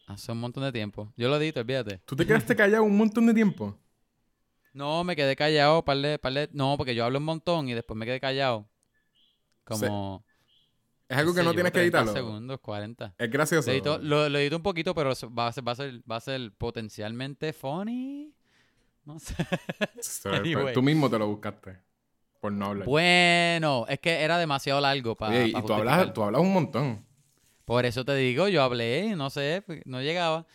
[0.06, 1.10] Hace un montón de tiempo.
[1.16, 2.02] Yo lo edito, olvídate.
[2.04, 3.78] ¿Tú te quedaste callado un montón de tiempo?
[4.74, 6.50] No, me quedé callado, parle, parle.
[6.52, 8.68] No, porque yo hablo un montón y después me quedé callado.
[9.64, 10.22] Como...
[11.08, 12.12] Es algo que no tienes que editarlo.
[12.12, 13.14] segundos, 40.
[13.18, 13.70] Es gracioso.
[14.00, 17.52] Lo edito, un poquito, pero va a, ser, va, a ser, va a ser potencialmente
[17.52, 18.32] funny.
[19.04, 19.34] No sé.
[20.74, 21.78] Tú mismo te lo buscaste.
[22.40, 22.86] Por no hablar.
[22.86, 25.46] Bueno, es que era demasiado largo para.
[25.46, 27.04] y tú hablas, tú hablas un montón.
[27.64, 30.46] Por eso te digo, yo hablé, no sé, pues, no llegaba.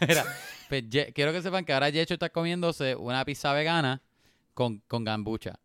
[0.68, 4.02] Pues, quiero que sepan que ahora Yecho está comiéndose una pizza vegana
[4.52, 5.58] con, con gambucha.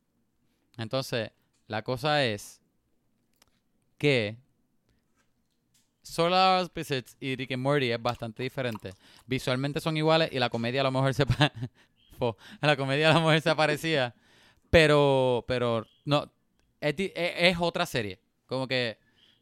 [0.78, 1.32] Entonces,
[1.68, 2.62] la cosa es
[4.04, 4.36] que
[6.02, 8.92] Solar Opposites y Rick and Morty es bastante diferente.
[9.26, 11.24] Visualmente son iguales y la comedia a lo mejor se
[12.62, 14.14] la comedia a lo mejor se aparecía,
[14.70, 16.30] pero pero no
[16.82, 18.98] es, otra serie, como que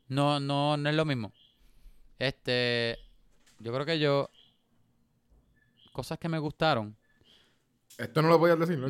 [0.10, 1.34] no no no es lo mismo.
[2.19, 3.00] Este
[3.58, 4.30] yo creo que yo
[5.91, 6.95] cosas que me gustaron.
[7.97, 8.88] Esto no lo podías decir, ¿no?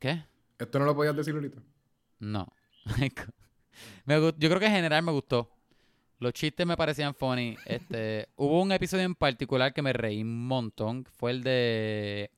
[0.00, 0.24] ¿Qué?
[0.58, 1.62] Esto no lo podías decir ahorita.
[2.18, 2.52] No.
[4.06, 5.50] yo creo que en general me gustó.
[6.20, 7.56] Los chistes me parecían funny.
[7.66, 11.04] Este, hubo un episodio en particular que me reí un montón.
[11.16, 12.30] Fue el de.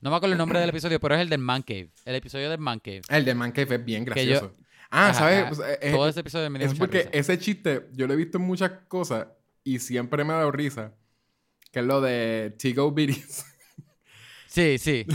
[0.00, 1.88] No me acuerdo el nombre del episodio, pero es el del Man Cave.
[2.04, 3.02] El episodio del Man Cave.
[3.08, 4.52] El del Man Cave es bien gracioso.
[4.90, 5.56] ah, ¿sabes?
[5.56, 8.44] Pues, todo ese episodio me dio Es porque ese chiste yo lo he visto en
[8.44, 9.26] muchas cosas
[9.64, 10.92] y siempre me ha dado risa.
[11.72, 13.44] Que es lo de Tigo Biddies.
[14.48, 15.06] Sí, sí.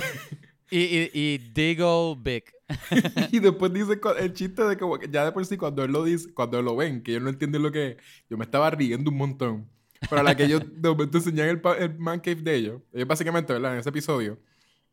[0.69, 2.43] y, y, y Diggle Big.
[3.31, 6.33] y después dice el chiste de que ya de por sí cuando él lo dice,
[6.33, 7.97] cuando lo ven, que ellos no entienden lo que es,
[8.29, 9.69] yo me estaba riendo un montón.
[10.09, 13.07] Pero a la que ellos de momento enseñan el, el, man cave de ellos, ellos
[13.07, 13.73] básicamente, ¿verdad?
[13.73, 14.39] En ese episodio,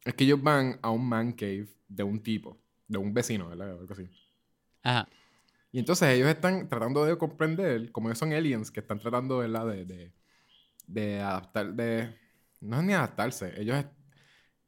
[0.04, 3.70] es que ellos van a un man cave de un tipo, de un vecino, ¿verdad?
[3.70, 4.08] Algo así.
[4.82, 5.08] Ajá.
[5.70, 9.66] Y entonces ellos están tratando de comprender, como ellos son aliens que están tratando, ¿verdad?
[9.66, 10.12] De, de,
[10.86, 12.14] de adaptar, de...
[12.60, 13.84] No es ni adaptarse, ellos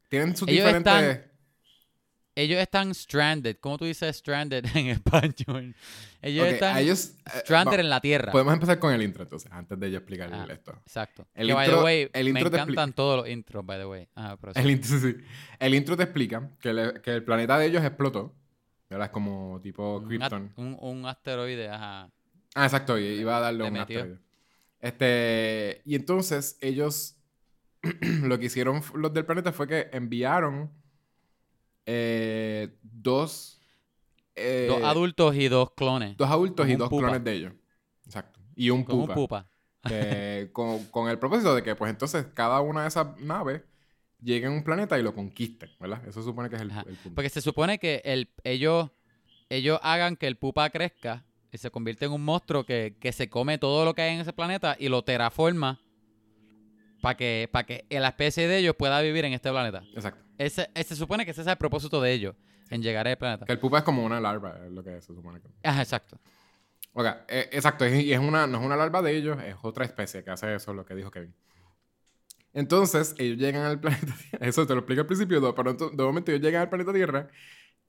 [0.08, 1.29] tienen sus diferentes...
[2.34, 3.56] ellos están stranded.
[3.60, 5.74] ¿Cómo tú dices stranded en español?
[6.22, 8.32] Ellos están ellos, eh, stranded en la Tierra.
[8.32, 10.72] Podemos empezar con el intro, entonces, antes de yo explicarles ah, esto.
[10.84, 11.26] Exacto.
[11.34, 14.08] El intro, by the way, el intro me encantan todos los intros, by the way.
[14.54, 15.16] el, intro, sí.
[15.58, 18.34] el intro te explica que, que, el planeta de ellos explotó.
[18.88, 19.06] ¿verdad?
[19.06, 20.52] Es como tipo Krypton.
[20.56, 22.10] Un, un, asteroide, ajá.
[22.54, 22.98] Ah, exacto.
[22.98, 24.18] Iba a darle un asteroide.
[24.80, 27.16] Este, y entonces ellos
[28.22, 30.70] lo que hicieron los del planeta fue que enviaron
[31.92, 33.61] eh, dos...
[34.37, 36.16] Eh, dos adultos y dos clones.
[36.16, 37.53] Dos adultos y dos clones de ellos.
[38.07, 38.38] Exacto.
[38.55, 39.12] Y un pupa.
[39.12, 39.46] Un pupa.
[40.53, 43.62] con, el propósito de que, pues entonces, cada una de esas naves
[44.22, 46.07] llegue a un planeta y lo conquisten, ¿verdad?
[46.07, 47.14] Eso supone que es el, punto.
[47.14, 48.90] Porque se supone que el, ellos,
[49.48, 53.29] ellos hagan que el pupa crezca y se convierte en un monstruo que, que se
[53.29, 55.81] come todo lo que hay en ese planeta y lo terraforma
[57.00, 59.83] para que, para que la especie de ellos pueda vivir en este planeta.
[59.94, 60.29] Exacto.
[60.40, 62.35] Ese, se supone que ese es el propósito de ellos,
[62.70, 63.44] en llegar al planeta.
[63.44, 66.18] Que el pupa es como una larva, es lo que se supone que Ajá, exacto.
[66.94, 70.24] Ok, eh, exacto, y es una, no es una larva de ellos, es otra especie
[70.24, 71.35] que hace eso, lo que dijo Kevin.
[72.55, 76.31] Entonces, ellos llegan al planeta Tierra, eso te lo explico al principio, pero de momento
[76.31, 77.29] ellos llegan al planeta Tierra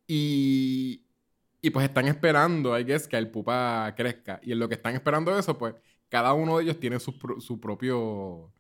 [0.06, 1.06] y,
[1.62, 4.42] y pues están esperando, I guess, que el pupa crezca.
[4.44, 5.74] Y en lo que están esperando eso, pues
[6.10, 8.52] cada uno de ellos tiene su, su propio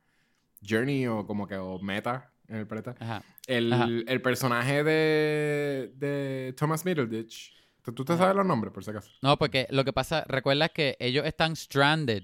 [0.65, 3.23] journey o como que o meta en el planeta.
[3.47, 7.53] El, el, personaje de, de Thomas Middleditch.
[7.81, 9.09] ¿Tú, te sabes los nombres, por si acaso?
[9.21, 12.23] No, porque lo que pasa, recuerda que ellos están stranded.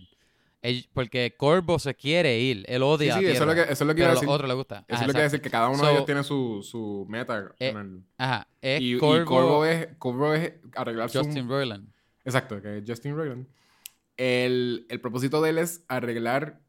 [0.93, 3.81] porque Corvo se quiere ir, él odia sí, sí, eso es lo que, eso es
[3.81, 4.29] lo que pero a decir.
[4.29, 4.85] a otro le gusta.
[4.87, 7.55] Eso es lo que decir, que cada uno de ellos tiene su, su meta.
[7.59, 7.73] Eh,
[8.17, 11.49] ajá, es y, Corvo, es, Corvo es arreglar Justin su...
[11.49, 11.89] Roiland.
[12.25, 13.47] Exacto, que es Justin Roiland.
[14.17, 16.59] El, el propósito de él es arreglar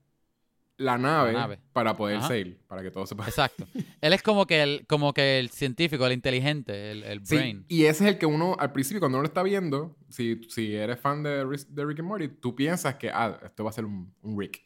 [0.79, 3.29] la nave, para poder salir, para que todo se pueda.
[3.29, 3.67] Exacto.
[4.01, 7.65] Él es como que el, como que el científico, el inteligente, el, el brain.
[7.69, 10.75] y ese es el que uno, al principio, cuando uno lo está viendo, si, si
[10.75, 13.85] eres fan de, de Rick and Morty, tú piensas que, ah, esto va a ser
[13.85, 14.63] un, un Rick.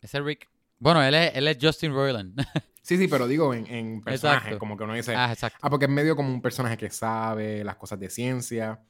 [0.00, 0.48] Ese Rick.
[0.78, 2.34] Bueno, él es, él es Justin Roiland.
[2.82, 5.58] sí, sí, pero digo en, en personaje, como que uno dice, ah, exacto.
[5.62, 8.80] ah, porque es medio como un personaje que sabe las cosas de ciencia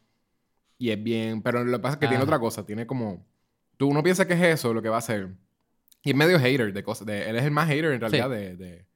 [0.79, 3.27] y es bien, pero lo que pasa es que tiene otra cosa, tiene como,
[3.77, 5.37] tú uno piensa que es eso lo que va a hacer
[6.03, 7.07] y es medio hater de cosas.
[7.07, 8.87] De, él es el más hater en realidad de, de,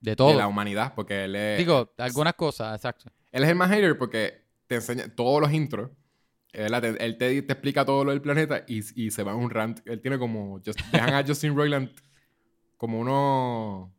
[0.00, 0.30] de, todo.
[0.30, 0.94] de la humanidad.
[0.94, 1.58] Porque él es.
[1.58, 3.10] Digo, algunas cosas, exacto.
[3.30, 5.90] Él es el más hater porque te enseña todos los intros.
[6.52, 9.80] Él, te, te, explica todo lo del planeta y, y, se va a un rant.
[9.84, 10.60] Él tiene como.
[10.60, 11.90] dejan a Justin Roiland
[12.76, 13.90] como unos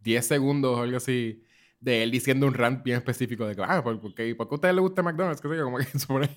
[0.00, 1.42] 10 segundos o algo así
[1.80, 4.56] de él diciendo un rant bien específico de que, ah, ¿por, qué, ¿por qué a
[4.56, 5.40] usted le gusta McDonald's?
[5.40, 6.28] Que sé como que supone.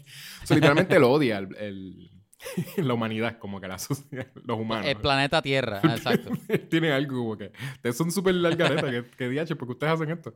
[0.49, 2.20] literalmente lo odia el
[2.77, 4.85] la humanidad, como que la sociedad, los humanos.
[4.87, 6.31] El planeta Tierra, exacto.
[6.69, 7.51] Tiene algo como que.
[7.75, 10.33] Ustedes son súper largaretas, que, que diache, porque ustedes hacen esto.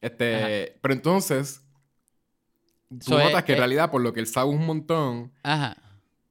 [0.00, 1.62] Este, pero entonces.
[3.04, 5.32] Tú notas que en realidad, por lo que él sabe un montón.
[5.42, 5.76] Ajá.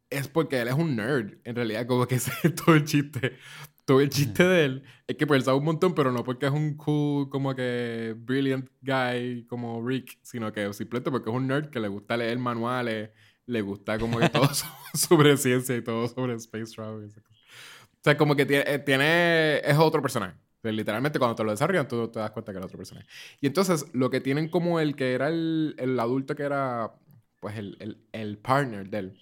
[0.09, 1.37] Es porque él es un nerd.
[1.43, 3.37] En realidad, como que ese es todo el chiste.
[3.83, 6.47] Todo el chiste de él es que pues, él sabe un montón, pero no porque
[6.47, 11.45] es un cool, como que brilliant guy como Rick, sino que simplemente porque es un
[11.45, 13.11] nerd que le gusta leer manuales
[13.47, 14.49] le gusta como que todo
[14.93, 17.09] sobre ciencia y todo sobre space travel.
[17.09, 20.35] O sea, como que tiene, eh, tiene es otro personaje.
[20.63, 23.07] literalmente cuando te lo desarrollan, tú te das cuenta que era otro personaje.
[23.41, 26.93] Y entonces, lo que tienen como el que era el, el adulto que era,
[27.39, 29.19] pues, el, el, el partner de él.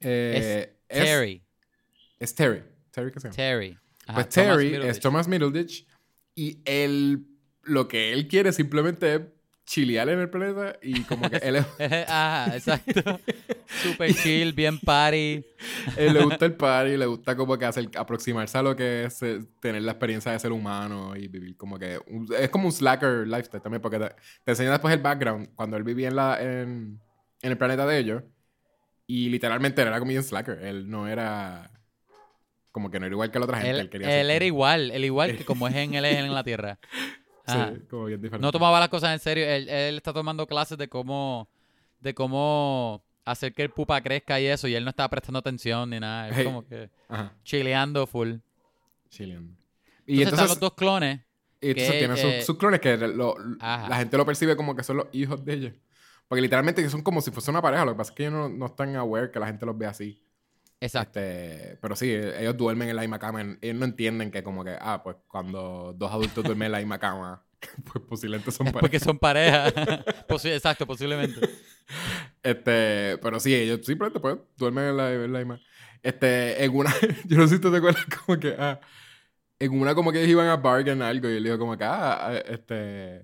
[0.00, 1.42] Eh, es Terry.
[2.18, 2.62] Es, Terry.
[2.90, 3.36] Terry, ¿qué se llama?
[3.36, 3.78] Terry.
[4.12, 5.86] pues Terry es Thomas Middleditch.
[6.36, 7.26] Y él,
[7.62, 9.20] lo que él quiere simplemente es
[9.64, 11.66] chilear en el planeta y como que él es...
[12.08, 13.20] Ajá, exacto.
[13.66, 15.44] Super chill, bien party.
[15.96, 19.22] él le gusta el party, le gusta como que hacer, aproximarse a lo que es
[19.22, 21.98] eh, tener la experiencia de ser humano y vivir como que...
[22.38, 24.12] es como un slacker lifestyle también porque te,
[24.50, 27.00] enseña después el background cuando él vivía en, la, en,
[27.42, 28.22] en el planeta de ellos
[29.06, 30.58] y literalmente era como un slacker.
[30.62, 31.70] Él no era...
[32.70, 33.96] Como que no era igual que la otra gente.
[33.96, 36.78] Él, él, era igual, él igual que como es en él en la Tierra.
[37.46, 37.58] Sí,
[37.90, 38.42] como bien diferente.
[38.42, 39.44] No tomaba las cosas en serio.
[39.46, 41.48] Él, está tomando clases de cómo,
[42.00, 45.90] de cómo hacer que el pupa crezca y eso, y él no está prestando atención
[45.90, 46.28] ni nada.
[46.28, 46.90] Es como que
[47.42, 48.36] chileando full.
[49.10, 49.54] Chileando.
[50.06, 51.20] Y entonces, están los dos clones.
[51.60, 55.06] Y entonces tienen eh, sus, clones que la gente lo percibe como que son los
[55.12, 55.72] hijos de ellos.
[56.28, 57.84] Porque literalmente son como si fuese una pareja.
[57.84, 59.86] Lo que pasa es que ellos no, no están aware que la gente los ve
[59.86, 60.23] así.
[60.84, 61.18] Exacto.
[61.18, 63.40] Este, pero sí, ellos duermen en la misma cama.
[63.62, 66.98] Ellos no entienden que como que, ah, pues cuando dos adultos duermen en la misma
[66.98, 67.42] cama,
[67.92, 68.80] pues posiblemente son pareja.
[68.80, 69.68] Porque son pareja.
[70.44, 71.40] exacto, posiblemente.
[72.42, 75.60] Este, pero sí, ellos simplemente pues duermen en la, en la misma.
[76.02, 76.92] Este, en una,
[77.24, 78.78] yo no sé si tú te acuerdas como que, ah,
[79.58, 82.42] en una como que ellos iban a bargain algo y él dijo como que, ah,
[82.46, 83.22] este,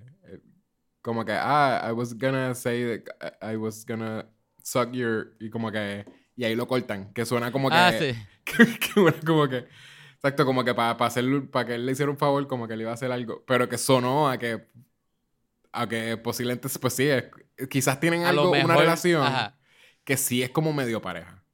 [1.02, 4.26] como que, ah, I was gonna say that I was gonna
[4.62, 5.36] suck your.
[5.40, 6.06] Y como que.
[6.40, 7.76] Y ahí lo cortan, que suena como que.
[7.76, 8.14] Ah, sí.
[8.46, 9.68] Que, suena como que.
[10.14, 12.84] Exacto, como que para hacer para que él le hiciera un favor, como que le
[12.84, 13.44] iba a hacer algo.
[13.46, 14.66] Pero que sonó a que.
[15.70, 17.10] A que posiblemente, pues sí,
[17.68, 19.30] quizás tienen algo, una relación
[20.02, 21.44] que sí es como medio pareja.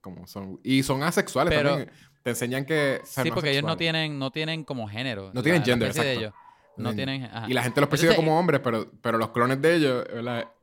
[0.00, 0.60] Como son.
[0.62, 1.90] Y son asexuales también.
[2.22, 3.00] Te enseñan que.
[3.02, 5.32] Sí, porque ellos no tienen, no tienen como género.
[5.34, 6.08] No tienen gender, exacto.
[6.08, 6.34] De ellos.
[6.76, 7.28] No tienen.
[7.48, 10.06] Y la gente los percibe como hombres, pero, pero los clones de ellos,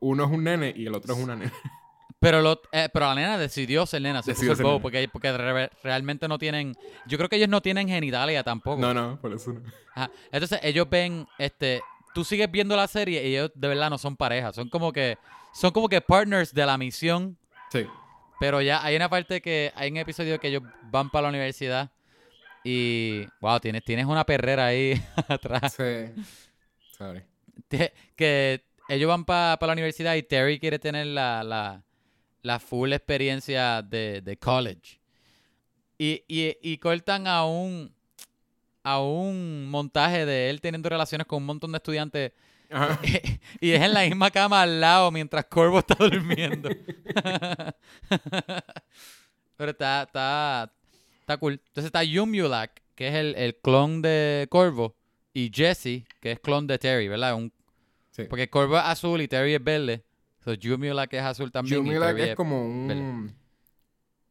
[0.00, 1.52] uno es un nene y el otro es una nena.
[2.22, 6.28] Pero, lo, eh, pero la nena decidió ser nena, se puso el porque, porque realmente
[6.28, 6.72] no tienen.
[7.04, 8.80] Yo creo que ellos no tienen genitalia tampoco.
[8.80, 9.60] No, no, por eso no.
[10.30, 11.82] Entonces ellos ven, este,
[12.14, 15.18] tú sigues viendo la serie y ellos de verdad no son pareja, son como que,
[15.52, 17.36] son como que partners de la misión.
[17.72, 17.88] Sí.
[18.38, 21.90] Pero ya hay una parte que hay un episodio que ellos van para la universidad
[22.62, 24.94] y, wow, tienes, tienes una perrera ahí
[25.26, 25.74] atrás.
[25.76, 26.22] Sí.
[26.96, 27.24] Sorry.
[28.14, 31.82] Que ellos van para la universidad y Terry quiere tener la, la,
[32.58, 35.00] full experiencia de, college.
[35.98, 37.94] Y, y, y, cortan a un,
[38.82, 42.32] a un montaje de él teniendo relaciones con un montón de estudiantes.
[43.60, 46.70] y es en la misma cama al lado mientras Corvo está durmiendo.
[49.56, 50.72] Pero está, está,
[51.22, 51.52] Está cool.
[51.52, 54.96] Entonces está Yumulak, que es el, el clon de Corvo,
[55.32, 57.36] y Jesse, que es clon de Terry, ¿verdad?
[57.36, 57.52] Un,
[58.10, 58.24] sí.
[58.24, 60.02] Porque Corvo es azul y Terry es verde.
[60.42, 61.84] Entonces Yumulak es azul también.
[61.84, 63.32] Yumulak es, como un...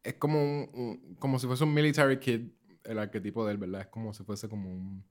[0.02, 2.48] Es como un, Como si fuese un military kid,
[2.84, 3.80] el arquetipo de él, ¿verdad?
[3.80, 5.02] Es como si fuese como un...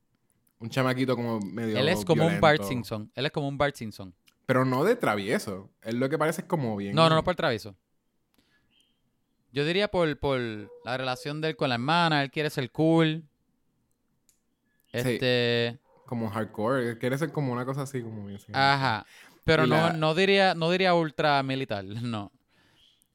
[0.59, 3.11] Un chamaquito como medio Él es como un Bart Simpson.
[3.15, 4.13] Él es como un Bart Simpson.
[4.45, 5.71] Pero no de travieso.
[5.81, 6.93] Él lo que parece es como bien...
[6.93, 7.75] No, no, no por travieso.
[9.51, 10.39] Yo diría por, por
[10.85, 13.23] la relación de él con la hermana, él quiere ser cool.
[14.91, 15.79] Este.
[16.05, 19.05] Como hardcore, quiere ser como una cosa así, como Ajá.
[19.55, 22.31] Pero no, no diría, no diría ultra militar, no.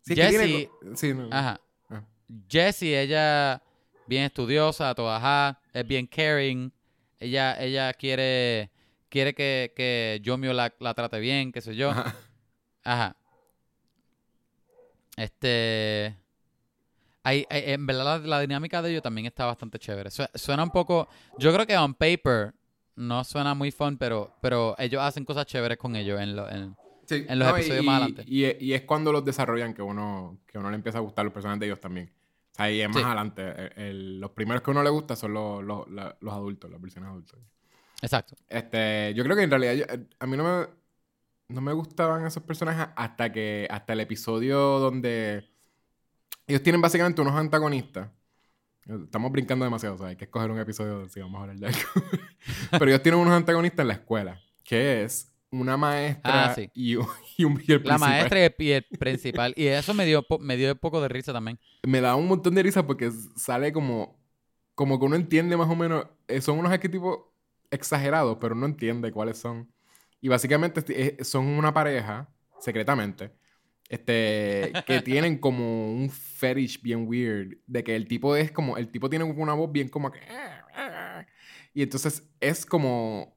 [0.02, 0.70] Sí, Jessie.
[0.94, 1.28] Sí, no.
[1.32, 1.60] Ajá.
[1.90, 2.02] Ah.
[2.48, 3.62] Jessie, ella
[4.06, 6.72] bien estudiosa, toda ajá, es bien caring.
[7.18, 8.70] Ella, ella quiere,
[9.08, 11.92] quiere que, que Jomio la, la trate bien, qué sé yo.
[12.84, 13.16] Ajá.
[15.16, 16.16] Este
[17.28, 20.10] en verdad la, dinámica de ellos también está bastante chévere.
[20.10, 22.54] suena un poco, yo creo que on paper
[22.96, 27.84] no suena muy fun, pero, pero ellos hacen cosas chéveres con ellos en, los episodios
[27.84, 28.24] más adelante.
[28.26, 31.60] Y, es cuando los desarrollan que uno, que uno le empieza a gustar los personajes
[31.60, 32.10] de ellos también.
[32.56, 33.70] Ahí es más adelante.
[33.92, 37.38] Los primeros que uno le gusta son los, los, adultos, las versiones adultas.
[38.00, 38.34] Exacto.
[38.48, 40.66] Este, yo creo que en realidad a mí no me,
[41.48, 45.48] no me gustaban esos personajes hasta que hasta el episodio donde
[46.46, 48.08] ellos tienen básicamente unos antagonistas.
[48.86, 51.66] Estamos brincando demasiado, o sea, hay que escoger un episodio si vamos a hablar de
[51.66, 51.78] algo.
[52.70, 57.06] Pero ellos tienen unos antagonistas en la escuela, que es una maestra ah, y, un,
[57.36, 57.84] y, el principal.
[57.84, 59.54] La maestra y el, principal.
[59.56, 61.58] Y eso me dio, me dio un poco de risa también.
[61.84, 64.18] Me da un montón de risa porque sale como,
[64.74, 66.06] como que uno entiende más o menos.
[66.28, 67.20] Eh, son unos arquetipos
[67.70, 69.68] exagerados, pero no entiende cuáles son.
[70.20, 72.28] Y básicamente eh, son una pareja,
[72.60, 73.32] secretamente,
[73.88, 78.88] este, que tienen como un fetish bien weird, de que el tipo es como, el
[78.88, 80.20] tipo tiene una voz bien como que...
[81.74, 83.36] Y entonces es como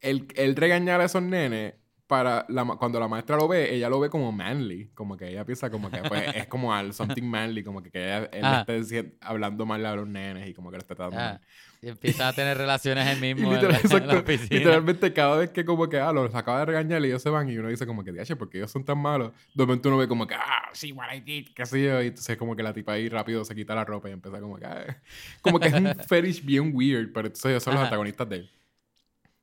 [0.00, 1.74] el, el regañar a esos nenes
[2.06, 5.44] para la, cuando la maestra lo ve, ella lo ve como manly, como que ella
[5.44, 8.64] piensa como que pues, es como al something manly, como que, que ella, él ah.
[8.66, 11.40] esté hablando mal a los nenes y como que lo está tratando ah.
[11.82, 13.52] Y empieza a tener relaciones él mismo.
[13.52, 17.48] literalmente cada vez que como que ah, los acaba de regañar y ellos se van
[17.48, 19.32] y uno dice como que, diache, porque ellos son tan malos.
[19.54, 22.02] De momento uno ve como que, ah, sí, what I did, qué sé yo.
[22.02, 24.58] Y entonces como que la tipa ahí rápido se quita la ropa y empieza como
[24.58, 25.00] que, ah,
[25.40, 28.50] como que es un fetish bien weird, pero entonces ellos son los antagonistas de él.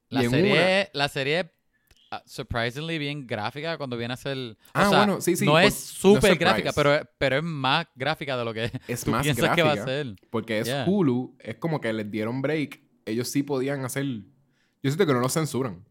[0.10, 1.52] La serie, la serie
[2.26, 4.58] surprisingly bien gráfica cuando viene a ser.
[4.74, 5.46] Ah, bueno, sí, sí.
[5.46, 9.56] No es súper gráfica, pero, pero es más gráfica de lo que es más gráfica,
[9.56, 10.16] que va a ser.
[10.30, 12.82] Porque es Hulu, es como que les dieron break.
[13.06, 14.06] Ellos sí podían hacer.
[14.06, 14.24] Yo
[14.84, 15.84] siento que no lo censuran.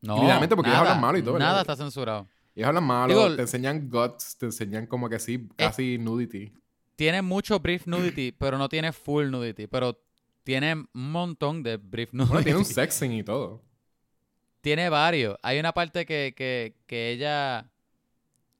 [0.00, 0.20] No.
[0.20, 1.38] Realmente porque ellos hablan malo y todo.
[1.38, 2.28] Nada está censurado.
[2.54, 6.52] Ellos hablan malo, te enseñan guts, te enseñan como que sí, eh, casi nudity.
[6.94, 9.66] Tiene mucho brief nudity, pero no tiene full nudity.
[9.66, 10.00] Pero
[10.44, 12.32] tiene un montón de brief nudity.
[12.32, 13.64] Bueno, tiene un sexing y todo.
[14.64, 15.36] Tiene varios.
[15.42, 17.70] Hay una parte que, que, que ella.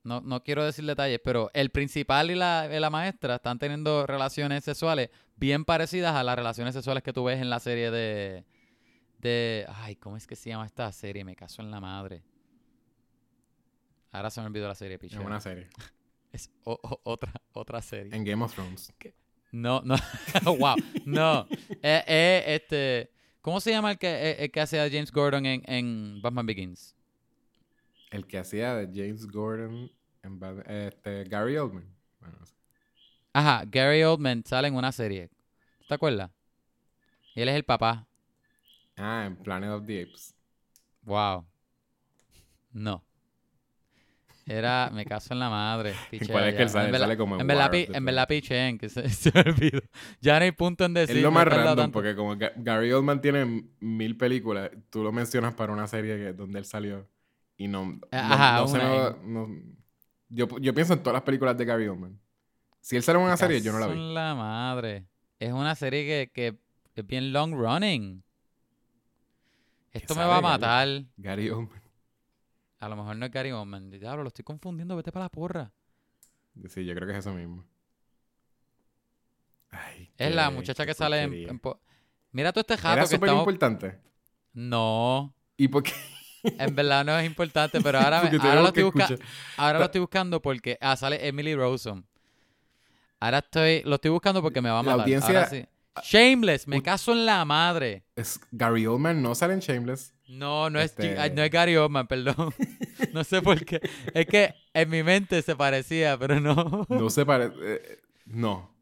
[0.02, 4.64] No, no, quiero decir detalles, pero el principal y la, la, maestra están teniendo relaciones
[4.64, 8.44] sexuales bien parecidas a las relaciones sexuales que tú ves en la serie de.
[9.16, 11.24] de ay, ¿cómo es que se llama esta serie?
[11.24, 12.22] Me caso en la madre.
[14.12, 15.18] Ahora se me olvidó la serie, picha.
[15.18, 15.68] Es una serie.
[16.32, 18.14] Es otra, otra serie.
[18.14, 18.92] En Game of Thrones.
[19.52, 19.94] No, no.
[20.58, 20.74] wow.
[21.06, 21.46] No.
[21.80, 23.13] Eh, eh, este.
[23.44, 26.96] ¿Cómo se llama el que, el, que hacía James Gordon en, en Batman Begins?
[28.10, 29.92] El que hacía de James Gordon
[30.22, 31.84] en este, Gary Oldman.
[33.34, 35.28] Ajá, Gary Oldman sale en una serie.
[35.86, 36.30] ¿Te acuerdas?
[37.34, 38.08] Y él es el papá.
[38.96, 40.34] Ah, en Planet of the Apes.
[41.02, 41.44] Wow.
[42.72, 43.04] No.
[44.46, 45.94] Era, me caso en la madre.
[46.30, 46.98] ¿Cuál es que él sale?
[46.98, 49.80] sale como en En verdad, en verdad piché que se, se olvidó.
[50.20, 51.16] Ya no hay punto en decir.
[51.16, 55.72] Es lo más random porque como Gary Oldman tiene mil películas, tú lo mencionas para
[55.72, 57.08] una serie que, donde él salió
[57.56, 58.00] y no...
[58.10, 58.64] Ajá,
[59.24, 59.48] no,
[60.28, 62.18] yo, yo pienso en todas las películas de Gary Oldman.
[62.80, 63.92] Si él sale en una serie, yo no la vi.
[63.94, 65.06] En la madre.
[65.38, 66.58] Es una serie que,
[66.92, 68.22] que es bien long running.
[69.92, 71.04] Esto me va a matar.
[71.16, 71.83] Gary Oldman.
[72.84, 73.90] A lo mejor no es Gary Oldman.
[73.90, 74.94] Diablo, lo estoy confundiendo.
[74.94, 75.72] Vete para la porra.
[76.68, 77.64] Sí, yo creo que es eso mismo.
[80.18, 81.60] es la muchacha que sale en,
[82.30, 83.98] Mira todo este jato ¿Era súper importante?
[84.52, 85.34] No.
[85.56, 85.92] ¿Y por qué?
[86.42, 88.82] en verdad no es importante, pero ahora, ahora, lo, estoy
[89.56, 90.76] ahora lo estoy buscando porque...
[90.78, 92.04] Ah, sale Emily Rosen.
[93.18, 93.82] Ahora estoy...
[93.84, 94.98] Lo estoy buscando porque me va a matar.
[94.98, 95.68] La audiencia...
[96.02, 98.04] Shameless, me caso en la madre.
[98.16, 100.14] Es Gary Oldman no sale en Shameless.
[100.28, 102.52] No, no, es, este no es Gary Oldman, perdón.
[103.12, 103.80] no sé por qué.
[104.12, 106.86] Es que en mi mente se parecía, pero no.
[106.88, 107.54] no se parece.
[107.60, 108.74] Eh, no.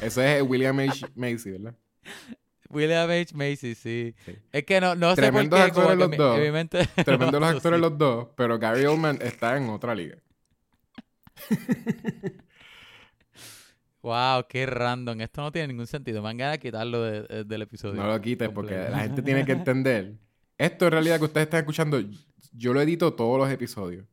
[0.00, 1.06] Eso es William H.
[1.14, 1.74] Macy, ¿verdad?
[2.70, 3.34] William H.
[3.34, 4.14] Macy, sí.
[4.52, 5.56] Es que no, no sé por qué.
[5.56, 6.38] Actores los dos.
[6.38, 10.16] mi mente, Tremendos los actores los dos, pero Gary Oldman está en otra liga.
[14.08, 15.20] Wow, qué random.
[15.20, 16.22] Esto no tiene ningún sentido.
[16.22, 18.00] Me han ganas de quitarlo del episodio.
[18.00, 20.14] No lo quites porque la gente tiene que entender.
[20.56, 22.02] Esto en realidad que ustedes están escuchando,
[22.52, 24.06] yo lo edito todos los episodios.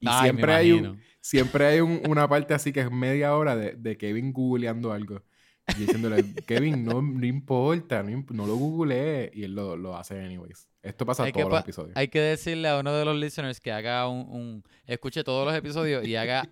[0.00, 4.34] Y siempre, hay un, siempre hay una parte así que es media hora de, Kevin
[4.34, 5.22] googleando algo.
[5.66, 9.30] Y diciéndole, Kevin, no, no importa, no, lo googleé.
[9.32, 10.68] Y él lo, hace anyways.
[10.82, 11.96] Esto pasa en todos los episodios.
[11.96, 14.64] Hay que decirle a uno de los listeners que haga un, un...
[14.84, 16.46] Escuche todos los episodios y haga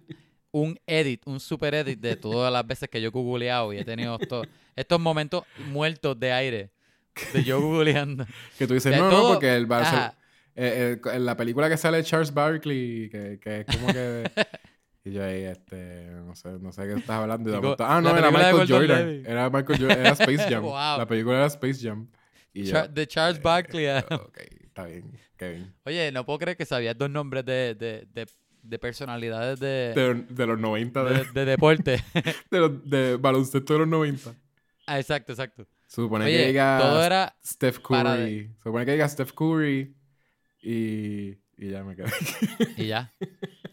[0.53, 3.85] un edit, un super edit de todas las veces que yo he googleado y he
[3.85, 4.19] tenido
[4.77, 6.71] estos momentos muertos de aire
[7.33, 8.27] de yo googleando.
[8.59, 10.15] que tú dices, no, no, porque el Barça,
[10.55, 14.25] eh, eh, la película que sale Charles Barkley, que, que es como que...
[15.05, 17.77] y yo ahí, este, no sé, no sé qué estás hablando.
[17.79, 19.23] ah, no, era Michael Jordan.
[19.27, 20.65] Era Michael Jordan, era Space Jam.
[20.65, 22.09] La película era Space Jam.
[22.53, 23.85] Y de Charles Barkley.
[23.87, 25.75] Eh, ok, está bien, Kevin.
[25.85, 28.27] Oye, no puedo creer que sabías dos nombres de, de, de
[28.69, 30.25] de personalidades de...
[30.29, 31.05] De, los 90.
[31.05, 32.03] De, de, deporte.
[32.51, 34.35] de, los, de baloncesto de los 90.
[34.87, 35.67] Ah, exacto, exacto.
[35.87, 38.51] Supone que diga todo era Steph Curry.
[38.63, 39.95] Supone que diga Steph Curry
[40.61, 42.11] y, y ya me quedé.
[42.77, 43.13] y ya.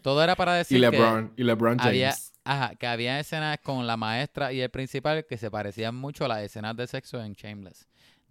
[0.02, 1.88] Todo era para decir y LeBron, y LeBron James.
[1.88, 2.14] Había,
[2.44, 6.28] ajá, que había escenas con la maestra y el principal que se parecían mucho a
[6.28, 7.88] las escenas de sexo en Shameless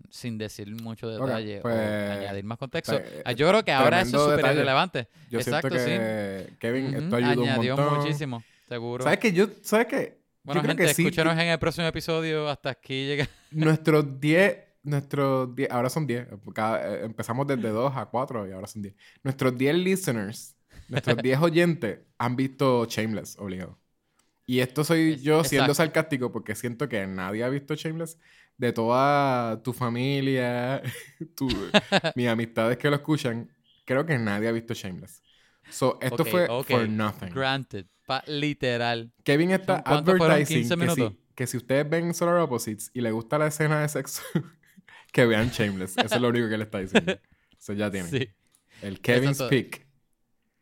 [0.10, 3.00] sin decir mucho detalle o pues, añadir más contexto.
[3.00, 5.08] Pues, ah, yo creo que ahora eso es súper relevante.
[5.30, 6.56] Yo Exacto, siento que sí.
[6.60, 8.00] Kevin, esto ayudó Añadió un montón.
[8.00, 9.04] muchísimo, seguro.
[9.04, 12.50] ¿Sabes que yo, sabes que Bueno, yo gente, creo que escúchanos en el próximo episodio.
[12.50, 13.28] Hasta aquí llega.
[13.52, 16.28] Nuestros 10, nuestros 10, ahora son 10.
[16.28, 18.96] Eh, empezamos desde 2 a 4 y ahora son 10.
[19.24, 20.56] Nuestros 10 listeners,
[20.90, 23.80] nuestros 10 oyentes han visto Shameless, obligado.
[24.46, 28.20] Y esto soy yo siendo sarcástico porque siento que nadie ha visto Shameless
[28.58, 30.82] de toda tu familia,
[31.36, 31.48] tu,
[32.16, 33.52] mis amistades que lo escuchan,
[33.86, 35.24] creo que nadie ha visto Shameless.
[35.70, 37.30] So, esto fue for nothing.
[37.30, 37.86] Granted.
[38.28, 39.12] literal.
[39.24, 43.48] Kevin está advertising que si, que si ustedes ven Solar Opposites y le gusta la
[43.48, 44.22] escena de sexo,
[45.12, 45.98] que vean Shameless.
[45.98, 47.18] Eso es lo único que le está diciendo.
[47.58, 48.10] Eso ya tiene.
[48.10, 48.30] Sí.
[48.82, 49.88] El Kevin's Pick.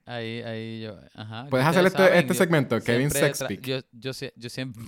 [0.06, 1.00] Ahí, ahí yo.
[1.14, 1.48] Ajá.
[1.50, 3.62] Puedes hacer este, este segmento, Kevin's Sex Pick.
[3.62, 4.84] Yo, yo, yo siempre.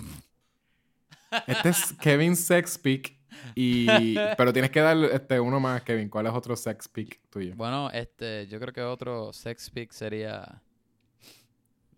[1.48, 3.24] Este es Kevin Sex Pick.
[3.56, 3.86] Y,
[4.38, 6.10] pero tienes que dar este, uno más, Kevin.
[6.10, 7.56] ¿Cuál es otro sex pick tuyo?
[7.56, 10.62] Bueno, este, yo creo que otro sex pick sería.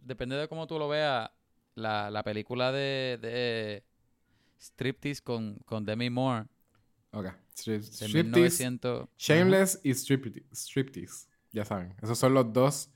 [0.04, 1.30] Depende de cómo tú lo veas.
[1.76, 3.84] La, la película de, de
[4.62, 6.46] Striptease con, con Demi Moore.
[7.12, 7.28] Ok.
[7.54, 8.80] striptease.
[9.18, 11.94] Shameless y striptease, Ya saben.
[12.02, 12.90] Esos son los dos.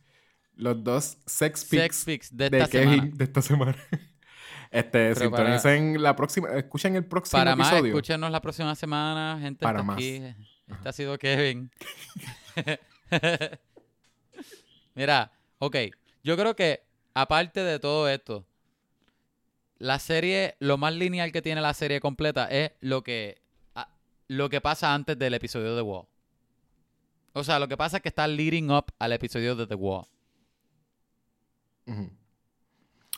[0.56, 3.78] Los dos sex picks, de, de Kevin de esta semana.
[4.72, 7.72] Este, sintonicen la próxima, escuchen el próximo para episodio.
[7.72, 9.64] Para más, escúchenos la próxima semana, gente.
[9.64, 9.96] Para más.
[9.96, 10.22] Aquí.
[10.68, 11.72] Este ha sido Kevin.
[14.96, 15.76] Mira, ok.
[16.24, 18.46] Yo creo que, aparte de todo esto,
[19.80, 23.42] la serie, lo más lineal que tiene la serie completa es lo que,
[24.28, 26.06] lo que pasa antes del episodio de The Wall.
[27.34, 30.06] O sea, lo que pasa es que está leading up al episodio de The Wall.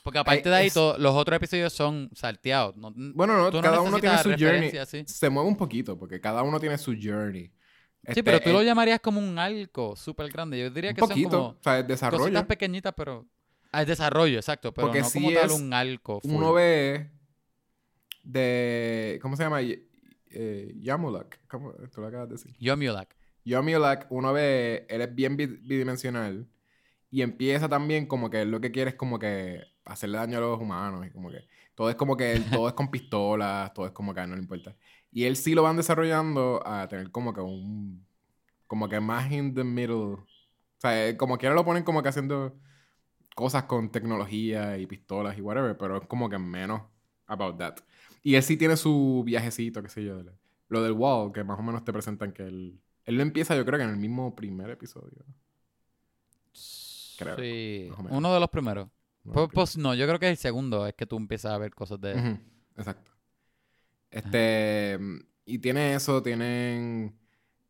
[0.03, 2.75] Porque aparte de ahí, los otros episodios son salteados.
[2.75, 4.71] bueno, no, cada uno tiene su journey.
[5.05, 7.51] Se mueve un poquito, porque cada uno tiene su journey.
[8.13, 10.59] sí, pero tú lo llamarías como un arco súper grande.
[10.59, 12.23] Yo diría que son como o sea, el desarrollo.
[12.23, 13.27] cositas pequeñitas, pero...
[13.71, 14.73] Ah, el desarrollo, exacto.
[14.73, 16.19] Pero no como tal un arco.
[16.23, 17.09] Uno ve
[18.23, 19.19] de...
[19.21, 19.61] ¿Cómo se llama?
[19.61, 21.39] Eh, Yamulak.
[21.47, 21.73] ¿Cómo?
[21.93, 22.55] Tú lo acabas de decir.
[22.59, 23.15] Yomulak.
[23.45, 24.85] Yomulak, uno ve...
[24.89, 26.47] Él es bien bidimensional.
[27.11, 30.59] Y empieza también como que lo que quiere es como que hacerle daño a los
[30.59, 31.05] humanos.
[31.05, 34.25] Y como que todo es como que todo es con pistolas, todo es como que
[34.27, 34.75] no le importa.
[35.11, 38.05] Y él sí lo van desarrollando a tener como que un.
[38.67, 39.95] Como que más in the middle.
[39.95, 40.27] O
[40.77, 42.55] sea, eh, como que ahora lo ponen como que haciendo
[43.35, 46.81] cosas con tecnología y pistolas y whatever, pero es como que menos
[47.27, 47.75] about that.
[48.23, 50.23] Y él sí tiene su viajecito, qué sé yo.
[50.69, 52.79] Lo del wall, que más o menos te presentan que él.
[53.05, 55.25] Él lo empieza, yo creo que en el mismo primer episodio.
[56.53, 58.87] Sí, uno de los primeros.
[59.23, 61.99] Pues, pues, no, yo creo que el segundo es que tú empiezas a ver cosas
[62.01, 62.39] de...
[62.75, 63.11] Exacto.
[64.09, 64.99] Este...
[65.45, 67.17] Y tiene eso, tienen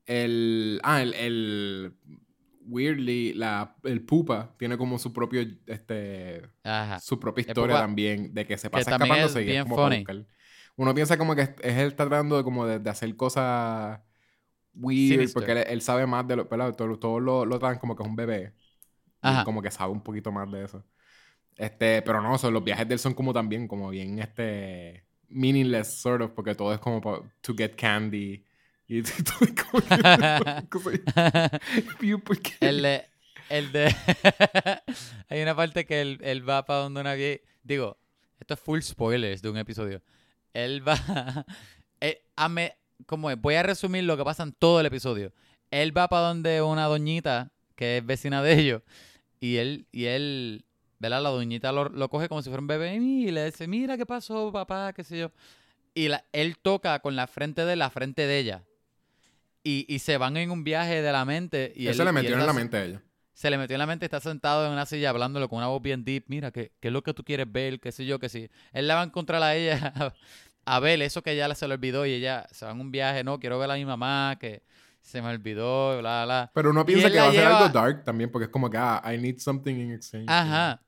[0.05, 0.79] el...
[0.83, 1.93] Ah, el...
[2.65, 6.41] weirdly, la, el Pupa tiene como su propio, este...
[7.01, 9.89] Su propia historia también, de que se pasa escapándose y es como
[10.77, 13.99] Uno piensa como que es, él tratando de como de, hacer cosas
[14.73, 18.09] weird, porque él, sabe más de lo, Todos todo lo, lo dan como que es
[18.09, 18.53] un bebé.
[19.43, 20.85] Como que sabe un poquito más de eso.
[21.57, 25.93] Este, pero no, son, los viajes de él son como también, como bien este meaningless,
[26.01, 27.01] sort of, porque todo es como
[27.41, 28.45] to get candy.
[28.87, 29.83] Y todo es como
[32.59, 33.05] el de,
[33.49, 33.95] el de
[35.29, 37.41] hay una parte que él, él va para donde una vieja.
[37.63, 37.97] Digo,
[38.39, 40.01] esto es full spoilers de un episodio.
[40.53, 41.45] Él va.
[42.01, 42.75] eh, me,
[43.05, 43.39] como es?
[43.39, 45.31] Voy a resumir lo que pasa en todo el episodio.
[45.69, 48.81] Él va para donde una doñita que es vecina de ellos
[49.39, 50.65] y él, y él,
[51.01, 51.21] ¿verdad?
[51.23, 54.05] La doñita lo, lo coge como si fuera un bebé y le dice, mira qué
[54.05, 55.31] pasó, papá, qué sé yo.
[55.93, 58.63] Y la, él toca con la frente de la frente de ella.
[59.63, 61.73] Y, y se van en un viaje de la mente.
[61.75, 63.01] Y él, se le metió en la mente a ella.
[63.33, 65.81] Se le metió en la mente, está sentado en una silla hablándolo con una voz
[65.81, 66.25] bien deep.
[66.27, 67.79] Mira, ¿qué, qué es lo que tú quieres ver?
[67.79, 68.19] ¿Qué sé yo?
[68.19, 68.49] Que sí.
[68.71, 70.13] Él la va a encontrar a ella
[70.65, 73.23] a, ver eso que ya se le olvidó y ella se va en un viaje.
[73.23, 74.61] No, quiero ver a mi mamá, que
[75.01, 76.51] se me olvidó, bla, bla.
[76.53, 79.01] Pero uno piensa que va a ser algo dark también, porque es como que, ah,
[79.11, 80.25] I need something in exchange.
[80.27, 80.79] Ajá.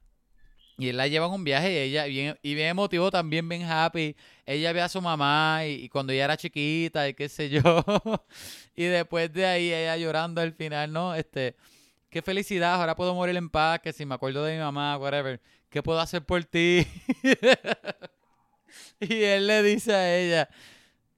[0.78, 3.64] Y él la lleva en un viaje y ella, bien, y bien emotivo, también bien
[3.64, 4.16] happy.
[4.46, 7.62] Ella ve a su mamá y, cuando ella era chiquita y qué sé yo.
[8.76, 11.14] y después de ahí ella llorando al final, ¿no?
[11.14, 11.56] Este,
[12.10, 15.40] qué felicidad, ahora puedo morir en paz, que si me acuerdo de mi mamá, whatever.
[15.70, 16.88] ¿Qué puedo hacer por ti?
[19.00, 20.50] y él le dice a ella,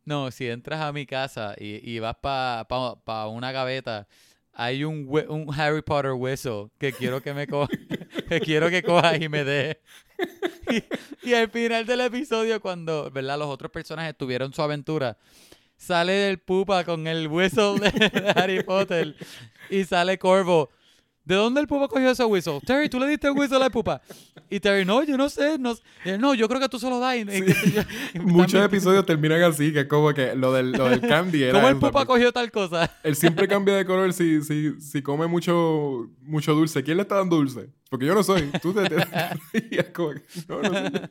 [0.03, 4.08] no, si entras a mi casa y, y vas para pa, pa una gaveta,
[4.56, 7.68] hay un, un Harry Potter whistle que quiero que me coja,
[8.30, 9.82] que quiero que cojas y me dé.
[11.22, 13.38] Y, al final del episodio, cuando ¿verdad?
[13.38, 15.18] los otros personajes tuvieron su aventura,
[15.76, 19.16] sale del pupa con el whistle de Harry Potter
[19.70, 20.70] y sale Corvo.
[21.26, 22.59] ¿De dónde el pupa cogió ese whistle?
[22.63, 23.99] Terry, ¿tú le diste el whistle al pupa?
[24.47, 25.57] Y Terry, no, yo no sé.
[25.57, 25.76] No,
[26.19, 27.15] no yo creo que tú se lo das.
[28.13, 31.67] Muchos episodios terminan así, que es como que lo del, lo del candy era ¿Cómo
[31.67, 32.95] el pupa cogió tal cosa?
[33.03, 36.84] Él siempre cambia de color si, si, si come mucho, mucho dulce.
[36.84, 37.69] ¿Quién le está dando dulce?
[37.89, 38.51] Porque yo no soy.
[38.61, 38.82] Tú te...
[40.47, 41.09] no, no sé.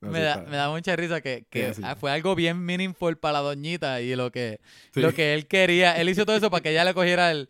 [0.00, 4.00] me, da, me, da, mucha risa que, que fue algo bien meaningful para la doñita
[4.00, 4.60] y lo que,
[4.94, 5.96] lo que él quería.
[5.96, 7.48] Él hizo todo eso para que ella le cogiera el,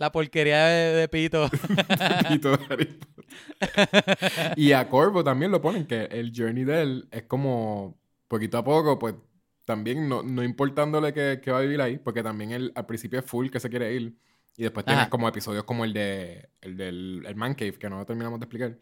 [0.00, 1.48] la porquería de, Pito.
[2.28, 2.98] Pito de
[4.56, 8.64] Y a Corvo también lo ponen, que el journey de él es como poquito a
[8.64, 9.14] poco, pues
[9.66, 13.18] también no, no importándole que, que, va a vivir ahí, porque también él al principio
[13.18, 14.16] es full que se quiere ir.
[14.56, 18.04] Y después tienes como episodios como el de el del el Man Cave, que no
[18.06, 18.78] terminamos de explicar.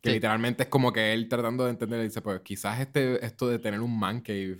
[0.00, 3.58] Que literalmente es como que él tratando de entender, dice, pues quizás este, esto de
[3.58, 4.58] tener un Man Cave,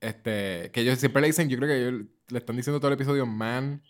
[0.00, 2.94] este, que ellos siempre le dicen, yo creo que ellos le están diciendo todo el
[2.94, 3.80] episodio Man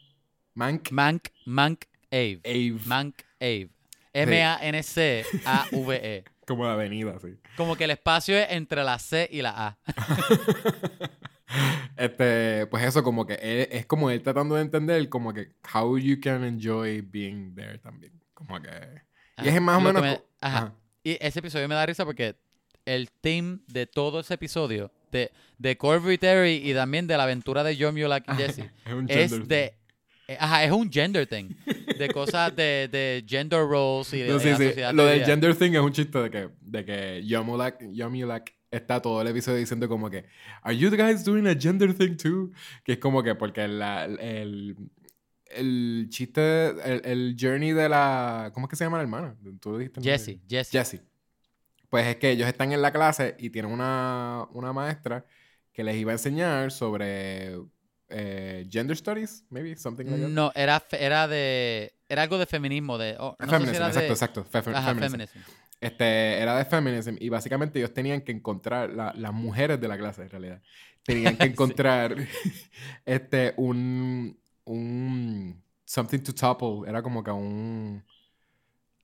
[0.59, 0.91] Mank.
[0.91, 2.41] Mank, Mank Ave.
[2.45, 2.81] Ave.
[2.85, 3.71] Mank Ave.
[4.13, 4.65] M-A-N-C-A-V-E.
[6.49, 7.37] Como la avenida, sí.
[7.57, 9.79] Como que el espacio es entre la C y la A.
[11.97, 16.19] este, pues eso, como que es como él tratando de entender como que how you
[16.21, 18.21] can enjoy being there también.
[18.35, 18.71] Como que...
[19.45, 20.21] Y es más o menos...
[20.41, 20.75] ajá.
[21.05, 22.35] Y ese episodio me da risa porque
[22.85, 27.63] el theme de todo ese episodio, de, de Corby Terry y también de la aventura
[27.63, 28.71] de John Mulak y Jesse,
[29.09, 29.78] es de eh,
[30.39, 31.55] ajá, es un gender thing.
[31.99, 34.81] De cosas de, de gender roles y de, no, sí, sí.
[34.93, 39.29] Lo del gender thing es un chiste de que, de que Yomulak, está todo el
[39.29, 40.27] episodio diciendo como que
[40.63, 42.53] ¿Are you guys doing a gender thing too?
[42.85, 44.77] Que es como que porque la, el,
[45.51, 48.51] el chiste, el, el, journey de la.
[48.55, 49.37] ¿Cómo es que se llama la hermana?
[49.61, 50.79] ¿Tú dijiste Jessie, Jessie.
[50.79, 51.01] Jessie.
[51.89, 55.25] Pues es que ellos están en la clase y tienen una, una maestra
[55.73, 57.57] que les iba a enseñar sobre
[58.11, 60.31] eh, gender studies, maybe, something like that.
[60.31, 61.95] No, era, era de.
[62.09, 63.17] Era algo de feminismo, de.
[63.19, 64.45] Oh, feminism, exacto, exacto.
[64.45, 65.41] feminism.
[65.81, 70.23] Este, era de feminism y básicamente ellos tenían que encontrar, las mujeres de la clase
[70.23, 70.63] en realidad,
[71.05, 72.17] tenían que encontrar
[73.07, 78.05] este, un, un, something to topple, era como que un...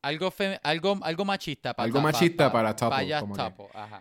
[0.04, 0.32] Algo,
[0.62, 3.10] algo, algo machista para Algo machista para, topple.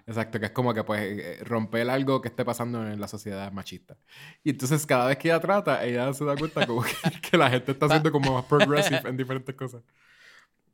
[0.05, 3.49] Exacto, que es como que pues eh, romper algo que esté pasando en la sociedad
[3.53, 3.95] machista.
[4.43, 7.71] Y entonces cada vez que ella trata, ella se da cuenta como que, la gente
[7.71, 9.81] está siendo como más progressive en diferentes cosas.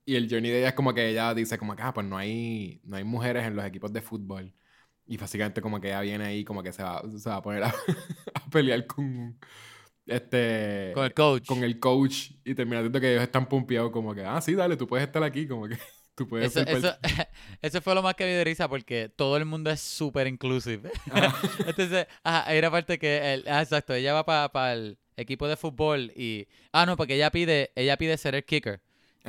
[0.03, 2.17] Y el journey de ella es como que ella dice como que, ah, pues no
[2.17, 4.51] hay, no hay mujeres en los equipos de fútbol.
[5.05, 7.63] Y básicamente como que ella viene ahí como que se va, se va a poner
[7.65, 7.73] a,
[8.51, 9.37] pelear con
[10.09, 14.13] este con el coach con el coach y termina diciendo que ellos están pumpeados como
[14.13, 15.77] que ah sí dale tú puedes estar aquí como que
[16.15, 16.97] tú puedes eso, eso,
[17.61, 20.91] eso, fue lo más que me dio risa porque todo el mundo es súper inclusive
[21.65, 26.11] entonces ajá, era parte que el, ah, exacto ella va para el equipo de fútbol
[26.15, 28.81] y ah no porque ella pide ella pide ser el kicker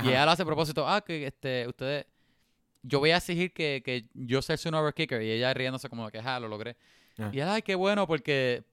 [0.04, 2.06] y ella lo hace a propósito, ah, que este, ustedes,
[2.82, 5.22] yo voy a exigir que, que yo sea su number kicker.
[5.22, 6.76] Y ella riéndose como que, ah, lo logré.
[7.18, 7.30] Ah.
[7.32, 8.64] Y ay, qué bueno, porque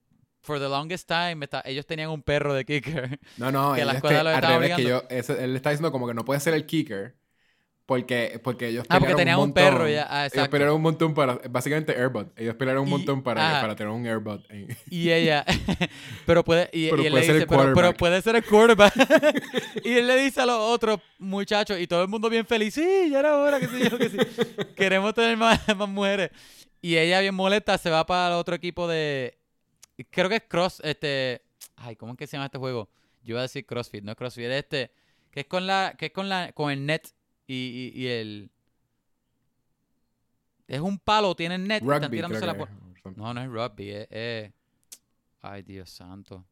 [0.47, 3.19] for the longest time ellos tenían un perro de kicker.
[3.37, 6.25] No, no, que la escuela lo estaba que yo, él está diciendo como que no
[6.25, 7.15] puede ser el kicker
[7.87, 10.05] porque, porque ellos Ah, porque tenían un, perro ya.
[10.09, 11.39] Ah, ellos pelearon un montón para.
[11.49, 12.37] Básicamente Airbot.
[12.37, 14.45] Ellos pelearon un montón para, para tener un Airbot.
[14.89, 15.45] Y ella.
[16.25, 16.69] pero puede.
[16.73, 18.93] Y, él le dice, pero, puede ser el quarterback.
[19.85, 22.73] y él le dice a los otros muchachos, y todo el mundo bien feliz.
[22.73, 24.17] Sí, ya era hora, que sí, yo que sí.
[24.75, 26.31] Queremos tener más, más mujeres.
[26.81, 29.37] Y ella, bien molesta, se va para el otro equipo de.
[30.09, 30.81] Creo que es Cross.
[30.83, 31.41] Este.
[31.75, 32.89] Ay, ¿cómo es que se llama este juego?
[33.23, 34.45] Yo iba a decir CrossFit, no es CrossFit.
[34.45, 34.91] Es este.
[35.31, 35.95] Que es con la.
[35.97, 36.51] Que es con la.
[36.53, 37.07] Con el net
[37.47, 38.51] y, y, el...
[40.67, 41.81] Es un palo, tienen net.
[41.81, 42.21] Rugby,
[43.15, 44.51] No, no es rugby, es...
[45.41, 46.45] Ay, Dios santo.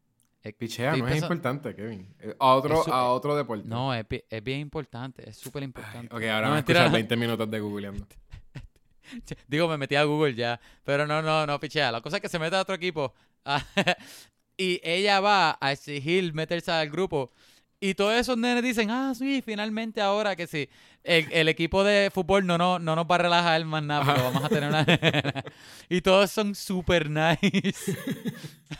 [0.57, 2.07] Pichea, no es importante, Kevin.
[2.19, 3.67] Eh, a otro, a otro deporte.
[3.67, 6.15] No, es, es bien importante, es súper importante.
[6.15, 8.05] ok, ahora me a 20 minutos de googleando.
[9.47, 10.59] Digo, me metí a Google ya.
[10.83, 11.91] Pero no, no, no, pichea.
[11.91, 13.11] La cosa es que se mete a otro equipo.
[14.57, 17.31] y ella va a exigir meterse al grupo.
[17.79, 20.69] Y todos esos nenes dicen, ah, sí, finalmente ahora que sí.
[21.03, 24.43] El, equipo de fútbol no, no, no nos va a relajar más nada, pero vamos
[24.43, 24.85] a tener una...
[25.89, 27.95] y todos son super nice.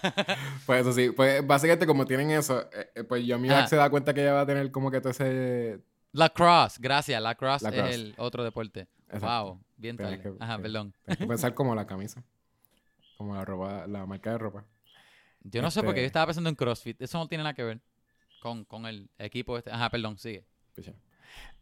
[0.66, 3.92] pues eso sí, pues básicamente como tienen eso, eh, eh, pues yo a se da
[3.92, 5.82] cuenta que ella va a tener como que todo ese...
[6.14, 8.88] La cross, gracias, la cross es el otro deporte.
[9.20, 10.38] Wow, bien tal.
[10.40, 10.96] Ajá, perdón.
[11.06, 12.24] Que pensar como la camisa,
[13.16, 14.66] como la ropa, la marca de ropa.
[15.42, 17.64] Yo no sé porque yo este estaba pensando en CrossFit, eso no tiene nada que
[17.64, 17.82] ver
[18.40, 19.72] con, el equipo este.
[19.72, 20.46] Ajá, perdón, sigue.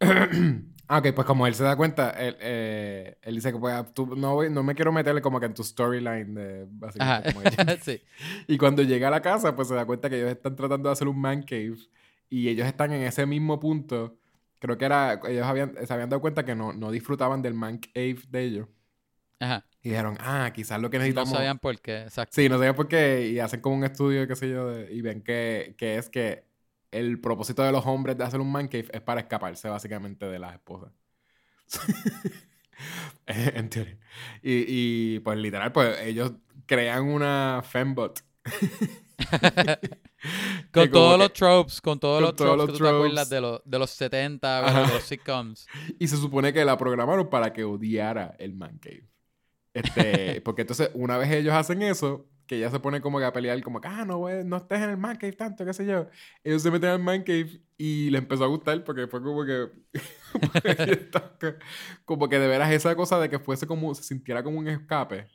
[0.88, 4.14] ah, ok, pues como él se da cuenta, él, eh, él dice que pues, tú,
[4.16, 7.44] no, no me quiero meterle como que en tu storyline de básicamente como
[7.82, 8.02] sí.
[8.48, 10.92] Y cuando llega a la casa, pues se da cuenta que ellos están tratando de
[10.92, 11.78] hacer un man cave
[12.28, 14.16] y ellos están en ese mismo punto.
[14.58, 17.78] Creo que era, ellos habían, se habían dado cuenta que no, no disfrutaban del man
[17.78, 18.68] cave de ellos.
[19.40, 19.64] Ajá.
[19.84, 21.30] Y dijeron, ah, quizás lo que necesitamos.
[21.30, 22.34] No sabían por qué, exacto.
[22.34, 23.28] Sí, no sabían por qué.
[23.28, 26.44] Y hacen como un estudio, qué sé yo, y ven que, que es que
[26.90, 30.38] el propósito de los hombres de hacer un man cave es para escaparse básicamente de
[30.38, 30.90] las esposas.
[33.26, 33.98] en teoría.
[34.42, 36.32] Y, y, pues literal, pues ellos
[36.64, 38.24] crean una fembot.
[40.72, 43.78] con todos los tropes, con todos los tropes que tú te acuerdas de, los, de
[43.78, 45.66] los 70, de los sitcoms.
[45.98, 49.13] Y se supone que la programaron para que odiara el man cave.
[49.74, 53.32] Este, porque entonces, una vez ellos hacen eso, que ya se pone como que a
[53.32, 56.08] pelear, como que, ah, no, no estés en el man cave tanto, qué sé yo.
[56.44, 59.44] Ellos se meten en el man cave y le empezó a gustar porque fue como
[59.44, 59.68] que.
[62.04, 63.94] como que de veras esa cosa de que fuese como.
[63.94, 65.26] se sintiera como un escape.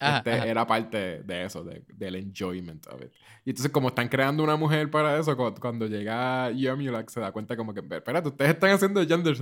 [0.00, 3.12] Este, Era parte de eso, del enjoyment of it.
[3.44, 7.56] Y entonces, como están creando una mujer para eso, cuando, llega Yomulak se da cuenta
[7.56, 9.36] como que, espérate, ustedes están haciendo gender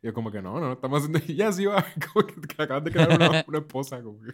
[0.00, 1.18] Y yo como que no, no, estamos haciendo...
[1.34, 4.32] Ya sí va, como que, acaban de crear una, una esposa, como que...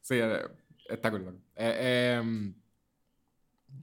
[0.00, 0.42] Sí, eh,
[0.90, 1.40] Está cool.
[1.56, 2.54] Eh, em,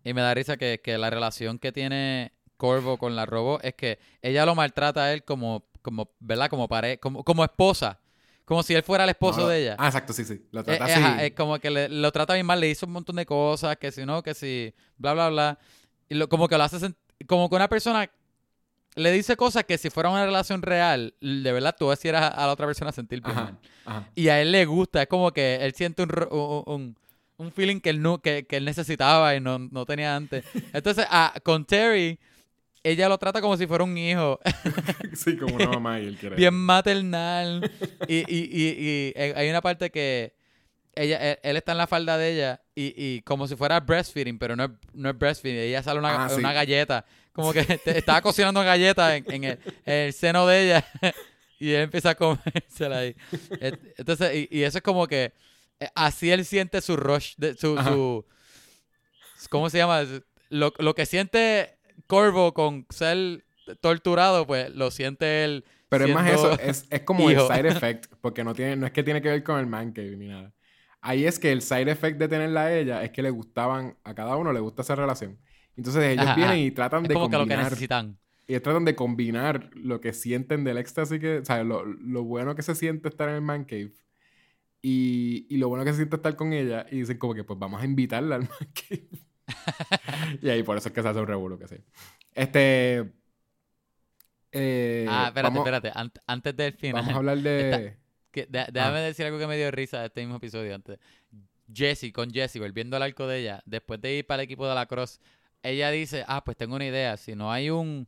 [0.03, 3.99] y me da risa que, la relación que tiene Corvo con la Robo es que
[4.21, 6.49] ella lo maltrata a él como, como ¿verdad?
[6.49, 7.99] Como, pare como, como esposa.
[8.47, 9.75] Como si él fuera el esposo de ella.
[9.77, 10.41] Ah, exacto, sí, sí.
[10.51, 11.25] Lo trata eh, así.
[11.25, 13.91] es como que le, lo trata bien mal, le hizo un montón de cosas, que
[13.91, 15.59] si no, que si, bla, bla, bla.
[16.07, 16.93] Y lo, como que lo hace
[17.27, 18.09] como que una persona
[18.95, 22.53] le dice cosas que si fuera una relación real, de verdad tú hicieras a la
[22.53, 23.57] otra persona sentir bien.
[24.15, 26.95] Y a él le gusta, es como que él siente un,
[27.37, 30.45] un feeling que él, no, que, él necesitaba y no, tenía antes.
[30.73, 32.17] Entonces, ah, con Terry,
[32.91, 34.39] ella lo trata como si fuera un hijo.
[35.13, 36.35] sí, como una mamá y él quiere.
[36.35, 37.69] Bien maternal.
[38.07, 40.33] y, y, y, hay una parte que
[40.95, 44.65] ella, él, está en la falda de ella y, como si fuera breastfeeding, pero no
[44.65, 45.59] es, no es breastfeeding.
[45.59, 47.05] Ella sale una, ah, una galleta.
[47.33, 50.85] Como que estaba cocinando galletas en, el, en, el, seno de ella
[51.59, 53.15] y él empieza a comérsela ahí.
[53.97, 55.33] Entonces, y, eso es como que
[55.79, 58.25] eh, así él siente su rush, de, su, su,
[59.49, 60.03] ¿Cómo se llama?
[60.49, 61.76] Lo, lo que siente
[62.07, 63.45] Corvo con ser
[63.81, 65.65] torturado, pues lo siente él.
[65.89, 68.91] Pero es más eso, es, es como el side effect, porque no, tiene, no es
[68.91, 70.53] que tiene que ver con el man cave ni nada.
[71.01, 74.13] Ahí es que el side effect de tenerla a ella es que le gustaban, a
[74.13, 75.37] cada uno le gusta esa relación.
[75.75, 77.47] Entonces ellos vienen y tratan de como combinar.
[77.47, 78.17] Que lo que necesitan.
[78.47, 82.55] Y tratan de combinar lo que sienten del éxtasis, que, o sea, lo, lo bueno
[82.55, 83.93] que se siente estar en el man cave
[84.81, 86.85] y, y, lo bueno que se siente estar con ella.
[86.91, 89.09] Y dicen como que pues vamos a invitarla al man cave.
[90.41, 91.75] y ahí por eso es que se hace un revuelo que sí.
[92.33, 93.11] Este...
[94.51, 95.91] Eh, ah, espérate, espérate.
[96.25, 97.01] antes del final.
[97.01, 97.97] Vamos a hablar de...
[98.49, 99.01] déjame ah.
[99.01, 100.99] decir algo que me dio risa de este mismo episodio antes.
[101.71, 104.75] Jessie, con Jessie, volviendo al arco de ella, después de ir para el equipo de
[104.75, 105.19] la Cross,
[105.63, 108.07] ella dice, ah, pues tengo una idea, si no hay un,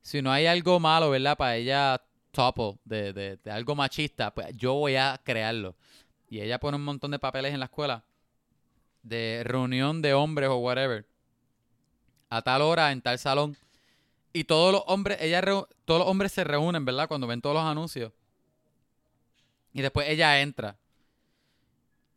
[0.00, 1.36] si no hay algo malo, ¿verdad?
[1.36, 2.00] Para ella
[2.30, 5.76] topo de, de, algo machista, pues yo voy a crearlo.
[6.30, 8.04] Y ella pone un montón de papeles en la escuela
[9.08, 11.06] de reunión de hombres o whatever.
[12.30, 13.56] A tal hora, en tal salón.
[14.32, 17.08] Y todos los hombres, ella todos los hombres se reúnen, ¿verdad?
[17.08, 18.12] Cuando ven todos los anuncios.
[19.72, 20.76] Y después ella entra.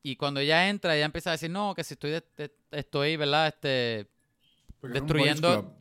[0.03, 2.21] Y cuando ella entra, ella empieza a decir, no, que si estoy,
[2.71, 3.47] estoy ¿verdad?
[3.47, 4.07] Este,
[4.81, 5.77] destruyendo...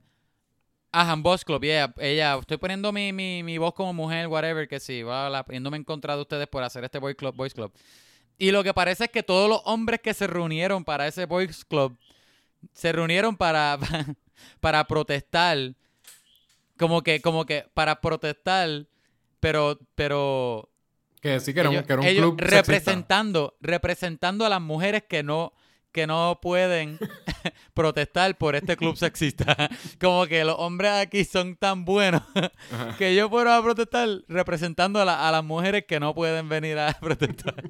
[0.92, 4.66] Ajá, en Boss Club, ella, ella, estoy poniendo mi, mi, mi, voz como mujer, whatever,
[4.66, 7.72] que sí, va poniéndome en contra de ustedes por hacer este Boys Club, Boys Club.
[8.40, 11.62] Y lo que parece es que todos los hombres que se reunieron para ese Boys
[11.62, 11.98] Club
[12.72, 13.78] se reunieron para,
[14.60, 15.74] para protestar.
[16.78, 18.86] Como que, como que, para protestar,
[19.40, 20.70] pero, pero.
[21.20, 25.22] Que sí, que era, un, que era un club representando, representando a las mujeres que
[25.22, 25.52] no,
[25.92, 26.98] que no pueden
[27.74, 29.54] protestar por este club sexista.
[30.00, 32.22] Como que los hombres aquí son tan buenos
[32.96, 37.62] que yo puedo protestar representando a, las mujeres que no pueden venir a protestar.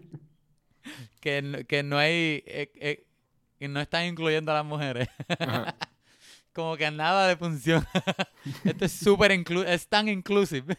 [1.21, 2.43] Que, que no hay...
[2.47, 3.07] Eh, eh,
[3.59, 5.09] que no están incluyendo a las mujeres.
[6.55, 7.87] Como que nada de función.
[8.65, 10.77] Esto es súper es tan inclusive.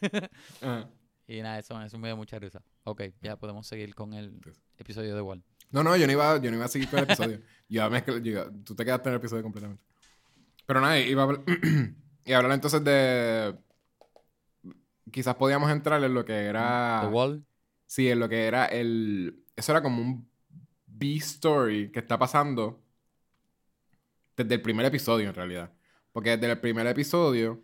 [1.28, 2.62] Y nada, eso, eso me dio mucha risa.
[2.84, 4.42] Ok, ya podemos seguir con el
[4.78, 5.44] episodio de Wall.
[5.70, 7.40] No, no, yo no iba, yo no iba a seguir con el episodio.
[7.70, 9.84] yo, yo, tú te quedaste en el episodio completamente.
[10.66, 11.44] Pero nada, iba a hablar,
[12.26, 13.56] y hablar entonces de...
[15.10, 17.02] Quizás podíamos entrar en lo que era...
[17.04, 17.46] The Wall.
[17.86, 19.46] Sí, en lo que era el...
[19.62, 20.28] Eso era como un
[20.88, 22.84] B-story que está pasando
[24.36, 25.72] desde el primer episodio, en realidad.
[26.12, 27.64] Porque desde el primer episodio,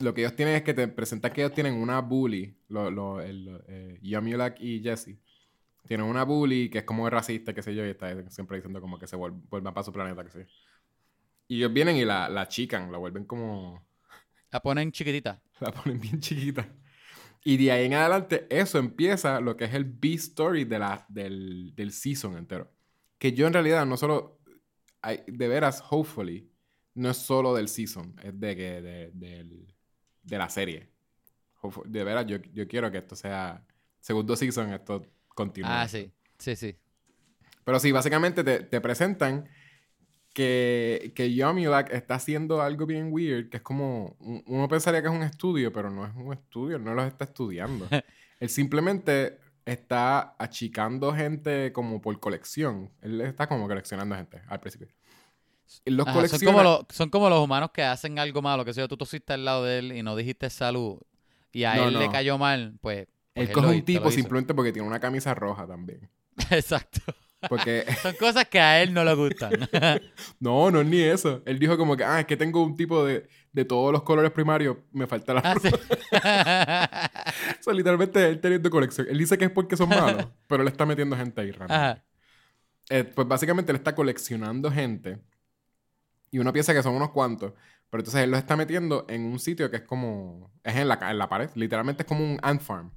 [0.00, 3.20] lo que ellos tienen es que te presentan que ellos tienen una bully, lo, lo,
[3.20, 5.18] el, eh, y Jesse
[5.86, 8.98] tiene una bully que es como racista, qué sé yo, y está siempre diciendo como
[8.98, 10.46] que se vuelva, para su planeta, que sé.
[11.46, 13.86] Y ellos vienen y la, la chican, la vuelven como...
[14.50, 15.42] La ponen chiquitita.
[15.60, 16.66] La ponen bien chiquita.
[17.44, 21.72] Y de ahí en adelante, eso empieza lo que es el B-story de la, del,
[21.76, 22.72] del season entero.
[23.18, 24.40] Que yo en realidad no solo...
[25.26, 26.50] de veras, hopefully,
[26.94, 29.66] no es solo del season, es de, que de, de,
[30.22, 30.88] de la serie.
[31.84, 33.62] De veras, yo, yo quiero que esto sea
[34.00, 35.82] segundo season, esto continúa.
[35.82, 36.76] Ah, sí, sí, sí.
[37.64, 39.48] Pero sí, básicamente te, presentan
[40.34, 45.14] que, que Yomulak está haciendo algo bien weird, que es como, uno pensaría que es
[45.14, 47.86] un estudio, pero no es un estudio, no los está estudiando.
[48.40, 52.90] Él simplemente está achicando gente como por colección.
[53.00, 54.88] Él está como coleccionando gente al principio.
[55.86, 58.96] Los son, como los, son como los humanos que hacen algo malo, que si tú
[58.96, 61.00] tosiste al lado de él y no dijiste salud
[61.52, 65.00] y a él le cayó mal, pues él coge un tipo simplemente porque tiene una
[65.00, 66.10] camisa roja también.
[66.50, 67.00] Exacto.
[67.48, 67.84] Porque...
[68.02, 69.68] Son cosas que a él no le gustan.
[70.40, 71.42] no, no es ni eso.
[71.46, 74.32] Él dijo como que, ah, es que tengo un tipo de, de todos los colores
[74.32, 75.54] primarios, me falta la ah,
[77.60, 79.06] o sea, literalmente él teniendo colección.
[79.08, 82.02] Él dice que es porque son malos, pero él está metiendo gente ahí, realmente.
[82.90, 85.18] Eh, pues básicamente él está coleccionando gente
[86.30, 87.52] y uno piensa que son unos cuantos,
[87.88, 90.98] pero entonces él los está metiendo en un sitio que es como, es en la,
[91.08, 92.90] en la pared, literalmente es como un ant farm.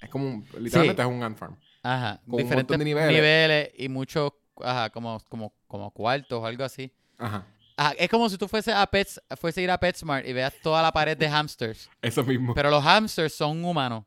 [0.00, 1.58] Es como un, literalmente es un ant farm.
[1.82, 2.20] Ajá.
[2.28, 3.12] Con Diferentes de niveles.
[3.12, 3.70] niveles.
[3.76, 6.92] y muchos, ajá, como, como, como cuartos o algo así.
[7.18, 7.46] Ajá.
[7.96, 10.82] Es como si tú fuese a Pets, fuese a ir a PetSmart y veas toda
[10.82, 11.88] la pared de hamsters.
[12.02, 12.54] Eso mismo.
[12.54, 14.04] Pero los hamsters son humanos.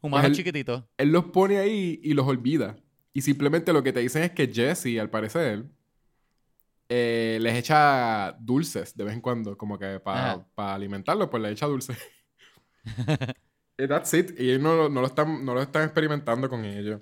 [0.00, 0.84] Humanos pues chiquititos.
[0.96, 2.76] Él los pone ahí y los olvida.
[3.12, 5.64] Y simplemente lo que te dicen es que Jesse, al parecer,
[6.88, 11.66] eh, les echa dulces de vez en cuando, como que para alimentarlos, pues les echa
[11.66, 11.98] dulces.
[13.78, 14.38] y that's it.
[14.38, 17.00] Y ellos no, no, lo están, no lo están experimentando con ellos.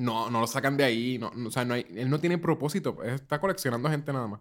[0.00, 1.18] No, no lo sacan de ahí.
[1.18, 3.02] No, o sea, no hay, él no tiene propósito.
[3.04, 4.40] está coleccionando gente nada más.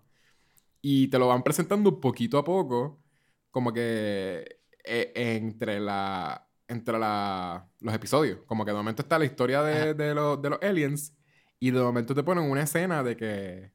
[0.82, 3.04] Y te lo van presentando poquito a poco.
[3.52, 6.48] Como que eh, entre la.
[6.68, 8.40] Entre la, los episodios.
[8.46, 11.16] Como que de momento está la historia de, de, los, de los aliens.
[11.60, 13.74] Y de momento te ponen una escena de que.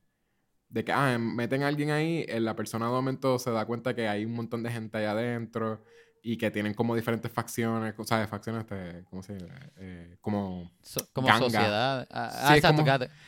[0.69, 2.27] De que, ah, meten a alguien ahí.
[2.41, 5.85] La persona de momento se da cuenta que hay un montón de gente ahí adentro
[6.27, 9.47] y que tienen como diferentes facciones, o sea, facciones, este, ¿cómo se dice?
[9.77, 10.73] Eh, como
[11.13, 12.09] como sociedad.
[12.11, 12.83] Ah, ah, exacto,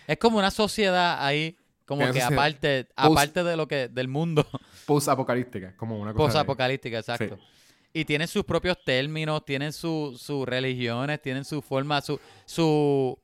[0.07, 0.39] es como...
[0.39, 4.47] una sociedad ahí, como que aparte, aparte de lo que, del mundo.
[4.87, 6.25] Post-apocalíptica, como una cosa.
[6.25, 7.39] Post-apocalíptica, exacto.
[7.93, 13.19] Y tienen sus propios términos, tienen sus religiones, tienen su forma, su, su,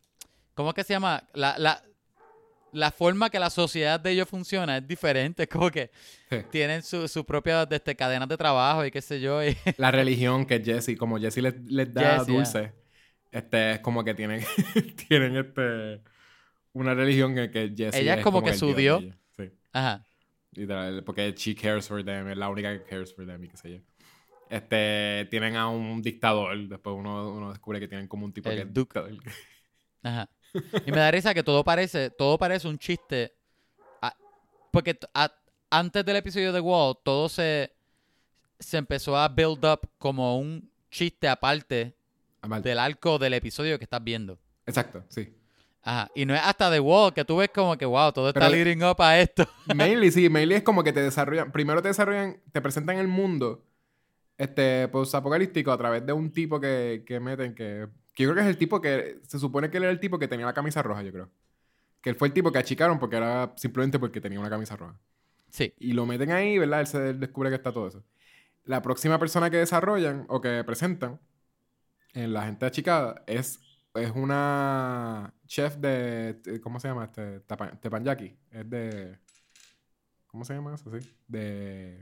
[0.52, 1.24] ¿cómo es que se llama?
[1.32, 1.82] La, la,
[2.72, 5.46] la forma que la sociedad de ellos funciona es diferente.
[5.48, 5.90] Como que
[6.50, 9.40] tienen su, su propia este, cadenas de trabajo y qué sé yo.
[9.76, 12.72] La religión que Jesse, como Jesse les, da dulce,
[13.30, 14.42] este, es como que tienen,
[15.08, 16.00] tienen este,
[16.72, 19.02] una religión que, que Jesse Ella es como, que su Dios.
[19.36, 19.50] Sí.
[19.72, 20.04] Ajá.
[21.04, 23.70] porque she cares for them, es la única que cares for them y qué sé
[23.72, 23.78] yo.
[24.48, 28.66] Este, tienen a un dictador, después uno, uno descubre que tienen como un tipo que...
[30.02, 30.28] Ajá.
[30.86, 33.34] Y me da risa que todo parece, todo parece un chiste.
[34.70, 34.98] porque
[35.70, 37.72] antes del episodio de Wall, todo se,
[38.58, 41.94] se empezó a build up como un chiste aparte
[42.62, 44.38] del arco del episodio que estás viendo.
[44.66, 45.34] Exacto, sí.
[45.82, 46.10] Ajá.
[46.14, 48.84] Y no es hasta The Wall que tú ves como que, wow, todo está leading
[48.84, 49.48] up a esto.
[49.74, 50.28] Mainly, sí.
[50.28, 51.50] Mainly es como que te desarrollan.
[51.50, 53.64] Primero te desarrollan, te presentan el mundo
[54.38, 58.50] este post-apocalíptico a través de un tipo que, que meten que que yo creo que
[58.50, 59.20] es el tipo que.
[59.26, 61.30] Se supone que él era el tipo que tenía la camisa roja, yo creo.
[62.00, 64.98] Que él fue el tipo que achicaron porque era simplemente porque tenía una camisa roja.
[65.50, 65.72] Sí.
[65.78, 66.80] Y lo meten ahí, ¿verdad?
[66.80, 68.04] Él se descubre que está todo eso.
[68.64, 71.20] La próxima persona que desarrollan o que presentan
[72.14, 73.60] en la gente achicada es,
[73.94, 76.60] es una chef de.
[76.62, 77.04] ¿Cómo se llama?
[77.04, 77.40] Este,
[77.80, 78.36] tepanyaki.
[78.50, 79.18] Es de.
[80.26, 80.90] ¿Cómo se llama eso?
[80.98, 81.10] Sí.
[81.28, 82.00] De.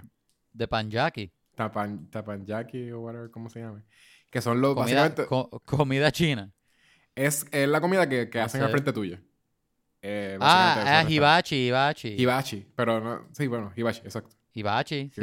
[0.52, 1.32] De Panyaki.
[1.54, 3.84] Tapan, tapanyaki o whatever, ¿cómo se llama?
[4.30, 4.74] Que son los.
[4.74, 5.14] Comida,
[5.64, 6.52] comida china.
[7.14, 9.18] Es, es, la comida que, que hacen al frente tuyo.
[10.02, 12.14] Eh, ah, es hibachi, hibachi.
[12.16, 14.36] Hibachi, pero no, sí, bueno, hibachi, exacto.
[14.52, 15.20] Hibachi, sí.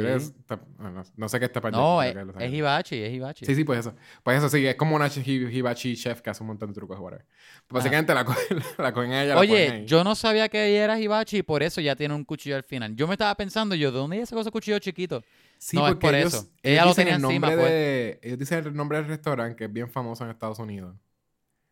[1.16, 3.44] no, sé qué está No, es, es, hibachi, es hibachi.
[3.44, 3.94] Sí, sí, pues eso.
[4.22, 7.26] Pues eso sí, es como una hibachi chef que hace un montón de trucos, whatever.
[7.66, 8.24] Pues básicamente la,
[8.78, 11.94] la cogen ella, Oye, yo no sabía que ella era hibachi y por eso ya
[11.94, 12.96] tiene un cuchillo al final.
[12.96, 15.22] Yo me estaba pensando, yo, ¿de dónde ella sacó ese cuchillo chiquito?
[15.58, 16.48] Sí, no, es por eso.
[16.62, 18.18] Ella lo tenía encima, pues.
[18.22, 20.96] Ellos dicen el nombre del restaurante que es bien famoso en Estados Unidos.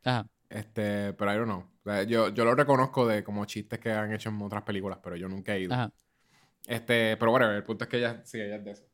[0.04, 0.26] Ajá.
[0.48, 1.46] Este, pero I don't
[1.84, 2.04] know.
[2.06, 5.28] yo, yo lo reconozco de como chistes que han hecho en otras películas, pero yo
[5.28, 5.74] nunca he ido.
[5.74, 5.92] Ajá.
[6.66, 8.84] Este, pero bueno, el punto es que ella, sí, ella es de eso.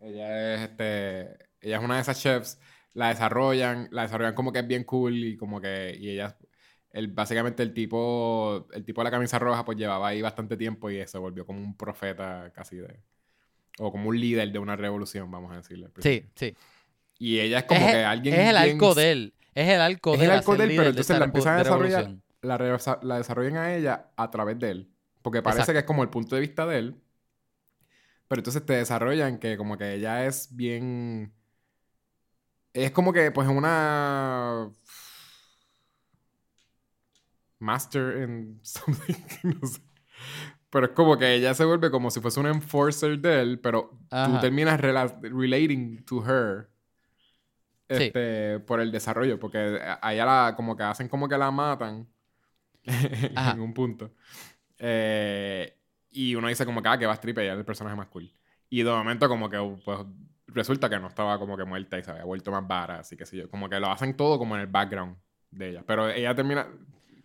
[0.00, 2.58] Ella es, este, ella es una de esas chefs,
[2.94, 6.36] la desarrollan, la desarrollan como que es bien cool y como que, y ella,
[6.92, 10.90] el, básicamente el tipo, el tipo de la camisa roja pues llevaba ahí bastante tiempo
[10.90, 13.00] y se volvió como un profeta casi de,
[13.80, 15.88] o como un líder de una revolución, vamos a decirle.
[15.98, 16.54] Sí, sí.
[17.18, 18.34] Y ella es como que alguien.
[18.34, 19.34] Es el arco de él.
[19.54, 20.22] Es el arco de él.
[20.22, 22.16] Es el arco de él, pero entonces la empiezan a desarrollar.
[22.42, 22.58] La,
[23.02, 24.90] la, desarrollan a ella a través de él.
[25.22, 27.02] Porque parece que es como el punto de vista de él.
[28.28, 31.32] Pero entonces te desarrollan que como que ella es bien...
[32.72, 34.70] Es como que pues una...
[37.58, 39.14] Master in something.
[39.42, 39.80] no sé.
[40.70, 43.98] Pero es como que ella se vuelve como si fuese un enforcer de él, pero
[44.08, 46.70] tú terminas relating to her
[47.88, 52.06] este, por el desarrollo, porque a ella la, como que hacen como que la matan
[52.84, 54.12] en un punto.
[54.78, 55.76] Eh,
[56.10, 58.06] y uno dice como que, ah, que va a strip, ella es el personaje más
[58.06, 58.32] cool.
[58.68, 59.98] Y de momento como que, pues,
[60.46, 63.26] resulta que no estaba como que muerta y se había vuelto más vara, así que
[63.26, 65.16] sí, como que lo hacen todo como en el background
[65.50, 65.84] de ella.
[65.84, 66.68] Pero ella termina,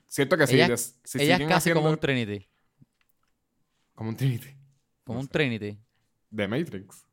[0.08, 0.76] siento que sí, ella,
[1.14, 2.48] ella es casi como un Trinity.
[3.96, 4.50] Como un Trinity.
[5.06, 5.78] Como un Trinity.
[6.30, 7.06] De Matrix.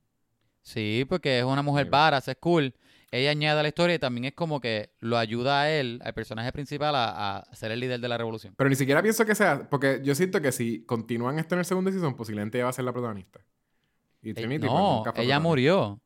[0.63, 2.75] Sí, porque es una mujer vara, es cool.
[3.11, 6.15] Ella añade a la historia y también es como que lo ayuda a él, al
[6.15, 8.55] personaje principal, a, ser el líder de la revolución.
[8.57, 11.65] Pero ni siquiera pienso que sea, porque yo siento que si continúan esto en el
[11.65, 13.41] segundo season, posiblemente ella va a ser la protagonista.
[14.23, 16.01] Y eh, Trinity, no, pues, ella murió.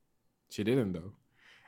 [0.50, 1.14] She didn't, though.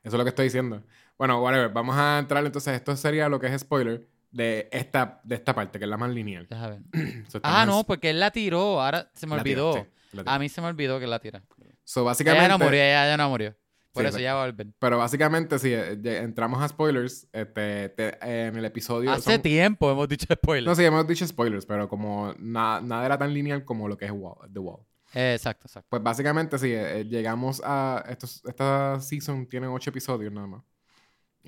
[0.03, 0.83] Eso es lo que estoy diciendo.
[1.17, 1.71] Bueno, whatever.
[1.71, 2.75] Vamos a entrar entonces.
[2.75, 6.11] Esto sería lo que es spoiler de esta, de esta parte, que es la más
[6.11, 6.47] lineal.
[7.43, 8.81] ah, no, porque él la tiró.
[8.81, 9.87] Ahora se me olvidó.
[10.25, 11.43] a mí se me olvidó que la tira.
[11.85, 12.45] So, básicamente...
[12.45, 13.57] Ella no murió, ella, no murió.
[13.93, 14.69] Por eso ya va a volver.
[14.79, 19.11] Pero básicamente, si eh, entramos a spoilers, este, en el episodio.
[19.11, 20.67] Hace tiempo hemos dicho spoilers.
[20.67, 24.13] No, sí, hemos dicho spoilers, pero como nada era tan lineal como lo que es
[24.53, 24.81] The Wall.
[25.15, 25.89] exacto, exacto.
[25.89, 28.05] Pues básicamente, sí, eh, llegamos a.
[28.09, 30.63] Estos, esta season tiene ocho episodios nada más.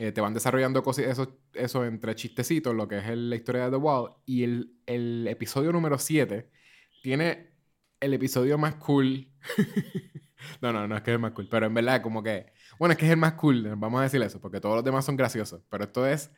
[0.03, 3.73] Eh, te van desarrollando cosas, eso, eso entre chistecitos, lo que es la historia de
[3.73, 4.15] The Wall.
[4.25, 6.51] Y el, el episodio número 7
[7.03, 7.51] tiene
[8.01, 9.29] el episodio más cool.
[10.63, 12.47] no, no, no es que es el más cool, pero en verdad como que...
[12.79, 15.05] Bueno, es que es el más cool, vamos a decir eso, porque todos los demás
[15.05, 16.31] son graciosos, pero esto es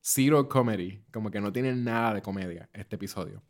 [0.00, 3.40] zero comedy, como que no tiene nada de comedia este episodio.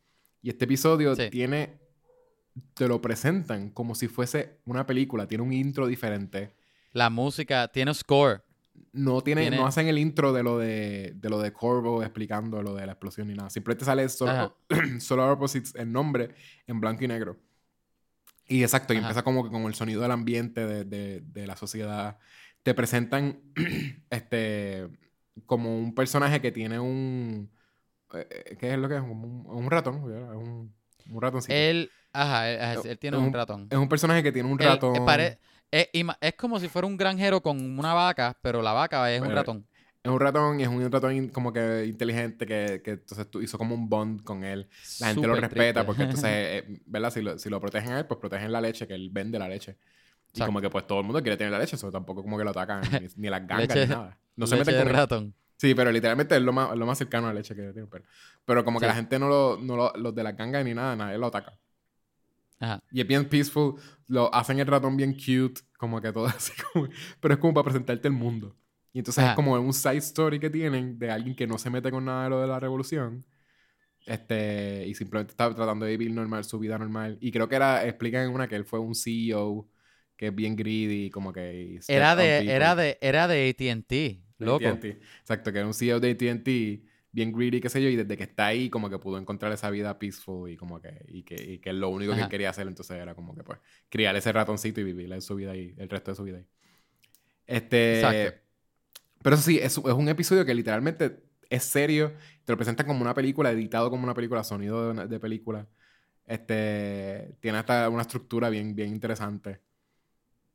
[0.42, 1.80] Y este episodio tiene,
[2.74, 6.54] te lo presentan como si fuese una película, tiene un intro diferente.
[6.92, 8.45] La música tiene score
[8.92, 12.74] no tiene, no hacen el intro de lo de, de lo de Corvo explicando lo
[12.74, 13.50] de la explosión ni nada.
[13.50, 14.58] Simplemente sale solo,
[15.00, 16.34] Solar Opposites el nombre
[16.66, 17.36] en blanco y negro.
[18.48, 21.56] Y exacto, y empieza como que con el sonido del ambiente de, de, de la
[21.56, 22.18] sociedad.
[22.62, 23.40] Te presentan
[24.10, 24.88] este
[25.44, 27.50] como un personaje que tiene un
[28.14, 29.02] eh, ¿qué es lo que es?
[29.02, 30.74] Un, un ratón, un,
[31.10, 31.54] un ratoncito.
[31.54, 33.68] Él, ajá, él, tiene un, ratón.
[33.70, 35.04] Es un personaje que tiene un ratón.
[35.70, 35.88] Es,
[36.20, 39.66] es, como si fuera un granjero con una vaca, pero la vaca es un ratón.
[40.02, 43.74] Es un ratón y es un ratón como que inteligente que, que entonces hizo como
[43.74, 44.68] un bond con él.
[45.00, 47.10] La gente lo respeta porque entonces, eh, ¿verdad?
[47.10, 49.48] Si lo, si lo protegen a él, pues protegen la leche, que él vende la
[49.48, 49.76] leche.
[50.32, 52.44] Y como que pues todo el mundo quiere tener la leche, eso tampoco como que
[52.44, 52.82] lo atacan,
[53.16, 54.16] ni, las gangas, ni nada.
[54.36, 55.34] No se meten con ratón.
[55.56, 57.88] Sí, pero literalmente es lo más, lo más cercano a la leche que tiene.
[57.90, 58.04] Pero,
[58.44, 60.94] pero como que la gente no lo, no lo, los de las gangas ni nada,
[60.94, 61.58] nadie lo ataca.
[62.90, 63.74] Y es bien peaceful.
[64.06, 66.88] Lo hacen el ratón bien cute, como que todo así como...
[67.20, 68.56] Pero es como para presentarte el mundo.
[68.92, 71.90] Y entonces es como un side story que tienen de alguien que no se mete
[71.90, 73.26] con nada de lo de la revolución.
[74.06, 77.18] Este, y simplemente está tratando de vivir normal, su vida normal.
[77.20, 79.68] Y creo que era, explican en una que él fue un CEO
[80.16, 81.78] que es bien greedy, como que...
[81.88, 84.64] Era de, era de, era de AT&T, loco.
[84.64, 86.85] Exacto, que era un CEO de AT&T
[87.16, 89.70] bien greedy, qué sé yo, y desde que está ahí, como que pudo encontrar esa
[89.70, 92.98] vida peaceful y como que, y que, y que lo único que quería hacer entonces
[92.98, 93.58] era como que, pues,
[93.88, 96.46] criar ese ratoncito y vivir su vida ahí, el resto de su vida ahí.
[97.46, 98.00] Este.
[98.00, 98.42] Exacto.
[99.22, 102.12] Pero eso sí, es, es un episodio que literalmente es serio,
[102.44, 105.66] te lo presentan como una película, editado como una película, sonido de, película.
[106.26, 107.34] Este.
[107.40, 109.62] Tiene hasta una estructura bien, bien interesante.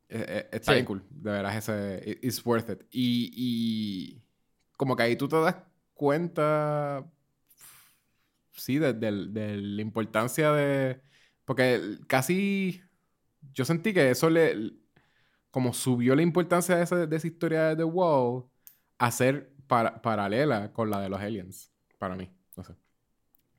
[0.08, 2.20] E, e, está bien cool, de verdad, ese.
[2.22, 2.82] It's worth it.
[2.92, 4.22] Y, y.
[4.76, 5.56] Como que ahí tú te das
[5.94, 7.06] cuenta,
[8.52, 11.02] sí, de, la importancia de...
[11.44, 12.82] Porque casi
[13.54, 14.72] yo sentí que eso le...
[15.50, 18.44] Como subió la importancia de esa, de esa historia de The Wall
[18.98, 22.30] a ser paralela con la de los aliens, para mí.
[22.56, 22.74] No sé.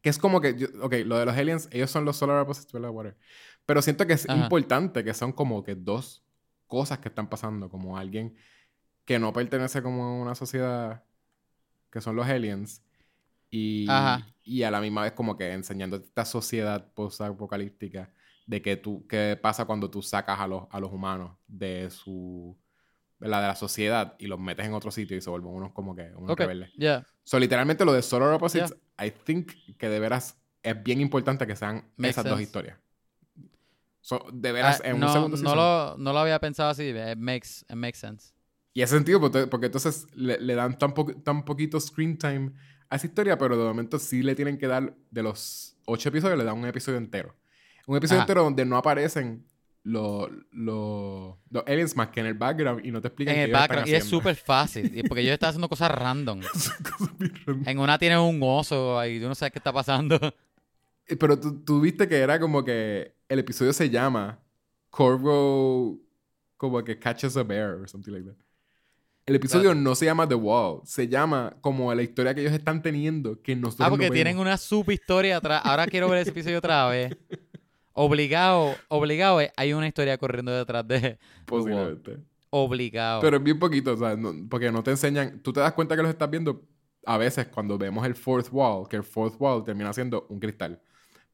[0.02, 3.16] Que es como que, ok, lo de los aliens, ellos son los solar opposites, ¿verdad?
[3.66, 6.26] Pero siento que es importante que son como que dos
[6.68, 8.36] cosas que están pasando, como alguien
[9.06, 11.04] que no pertenece como a una sociedad
[11.94, 12.84] que son los aliens,
[13.52, 13.88] y,
[14.44, 18.12] y a la misma vez como que enseñando esta sociedad post-apocalíptica
[18.48, 22.58] de que tú, qué pasa cuando tú sacas a los, a los humanos de su,
[23.20, 25.96] la de la sociedad y los metes en otro sitio y se vuelven unos como
[25.96, 26.74] que unos rebeldes.
[26.74, 27.06] Yeah.
[27.24, 31.56] So, literalmente lo de Solar Opposites, I think que de veras es bien importante que
[31.56, 32.80] sean esas dos historias.
[34.34, 37.18] de veras, ah, en no, un segundo no lo, no lo había pensado así, it
[37.18, 38.33] makes, it makes sense.
[38.74, 40.94] Y hace sentido porque, entonces le, dan tan,
[41.24, 42.52] tan poquito screen time
[42.90, 46.38] a esa historia, pero de momento sí le tienen que dar, de los ocho episodios,
[46.38, 47.36] le dan un episodio entero.
[47.86, 49.46] Un episodio entero donde no aparecen
[49.84, 51.36] los, los,
[51.68, 54.06] aliens más que en el background y no te explican En el background, y es
[54.06, 56.42] súper fácil, porque ellos están haciendo cosas random.
[57.66, 60.20] En una tienen un oso ahí, tú no sabes qué está pasando.
[61.06, 64.40] Eh, pero tú, tú viste que era como que el episodio se llama
[64.90, 66.00] Corvo
[66.58, 68.38] como que catches a bear or something like that.
[69.26, 72.82] El episodio no se llama The Wall, se llama como la historia que ellos están
[72.82, 75.62] teniendo que nosotros Ah, porque tienen una subhistoria atrás.
[75.64, 77.16] Ahora quiero ver ese episodio otra vez.
[77.96, 82.18] Obligado, obligado, eh, hay una historia corriendo detrás de Posiblemente.
[82.50, 83.22] Obligado.
[83.22, 84.18] Pero es bien poquito, o sea,
[84.50, 85.40] porque no te enseñan.
[85.44, 86.68] Tú te das cuenta que los estás viendo
[87.06, 90.82] a veces cuando vemos el fourth wall, que el fourth wall termina siendo un cristal.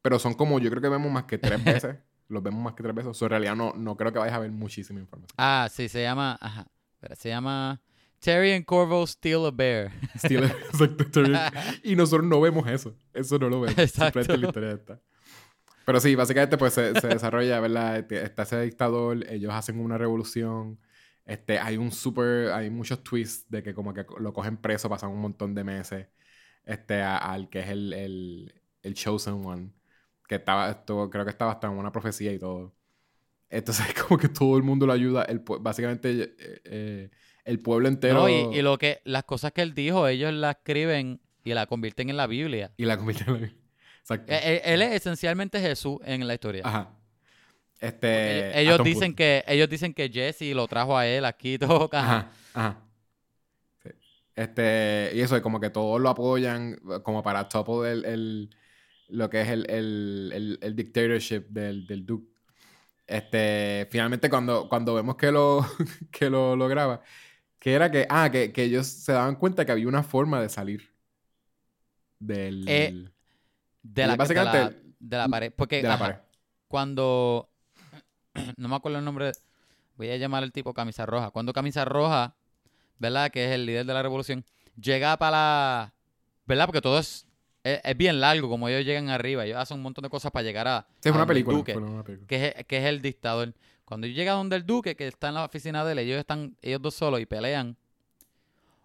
[0.02, 1.96] Pero son como, yo creo que vemos más que tres veces.
[2.28, 3.20] los vemos más que tres veces.
[3.20, 5.34] O en realidad no, no creo que vayas a ver muchísima información.
[5.38, 6.36] Ah, sí, se llama.
[6.42, 6.66] Ajá
[7.16, 7.80] se llama
[8.20, 9.90] Terry and Corvo Steal a Bear.
[10.16, 11.34] Steal a, exacto, Terry.
[11.82, 12.94] y nosotros no vemos eso.
[13.12, 13.78] Eso no lo vemos.
[13.78, 14.20] Exacto.
[14.20, 15.00] La historia esta.
[15.84, 17.98] Pero sí, básicamente pues se, desarrolla, ¿verdad?
[17.98, 20.78] Este, está ese dictador, ellos hacen una revolución.
[21.24, 25.10] Este, hay un súper, hay muchos twists de que como que lo cogen preso, pasan
[25.10, 26.06] un montón de meses.
[26.64, 29.72] Este, al que es el, el, el Chosen One.
[30.28, 32.72] Que estaba, creo que estaba hasta en una profecía y todo.
[33.50, 35.24] Entonces, como que todo el mundo lo ayuda.
[35.24, 37.10] El, básicamente, eh, eh,
[37.44, 38.28] el pueblo entero.
[38.28, 42.16] y, lo que, las cosas que él dijo, ellos las escriben y la convierten en
[42.16, 42.72] la Biblia.
[42.76, 43.60] Y la convierten en la Biblia.
[44.00, 44.32] Exacto.
[44.32, 46.62] E, e, él, es esencialmente Jesús en la historia.
[46.64, 46.96] Ajá.
[47.80, 51.88] Este, ellos, dicen que ellos dicen que Jesse lo trajo a él aquí todo.
[51.92, 52.82] Ajá, ajá.
[54.36, 58.50] Este, y eso, es como que todos lo apoyan como para topo el, el
[59.08, 62.29] lo que es el, el, el, dictatorship del, del Duke.
[63.10, 65.66] Este, finalmente cuando, cuando vemos que lo,
[66.12, 67.02] que lo lograba,
[67.58, 70.48] que era que, ah, que, que, ellos se daban cuenta que había una forma de
[70.48, 70.94] salir
[72.20, 72.64] del...
[72.68, 73.10] Eh,
[73.82, 75.52] de, la, básicamente, de, la, pared.
[75.54, 75.84] Porque
[76.68, 77.50] cuando...
[78.56, 79.32] No me acuerdo el nombre.
[79.96, 81.30] Voy a llamar al tipo Camisa Roja.
[81.30, 82.36] Cuando Camisa Roja,
[83.00, 83.32] ¿verdad?
[83.32, 84.44] Que es el líder de la revolución,
[84.80, 85.94] llega para la...
[86.46, 86.66] ¿Verdad?
[86.66, 87.26] Porque todo es
[87.64, 89.44] es, bien largo como ellos llegan arriba.
[89.44, 90.86] Ellos hacen un montón de cosas para llegar a.
[91.02, 91.62] es una película,
[92.26, 93.54] Que, es, que es el dictador.
[93.84, 96.80] Cuando llega donde el duque, que está en la oficina de él, ellos están, ellos
[96.80, 97.76] dos solos y pelean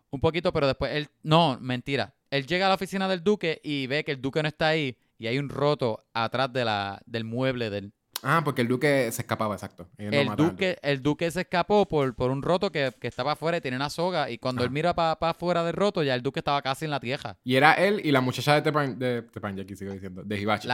[0.09, 1.09] un poquito, pero después él.
[1.23, 2.13] No, mentira.
[2.31, 4.97] Él llega a la oficina del duque y ve que el duque no está ahí
[5.17, 7.93] y hay un roto atrás de la, del mueble del,
[8.23, 9.87] Ah, porque el duque se escapaba, exacto.
[9.97, 13.77] El, duque, el duque se escapó por, por un roto que, estaba afuera y tenía
[13.77, 14.29] una soga.
[14.29, 16.99] Y cuando él mira para afuera del roto, ya el duque estaba casi en la
[16.99, 17.37] tierra.
[17.43, 20.67] Y era él y la muchacha de Tepan, de Tepan, aquí sigo diciendo, de Hibachi.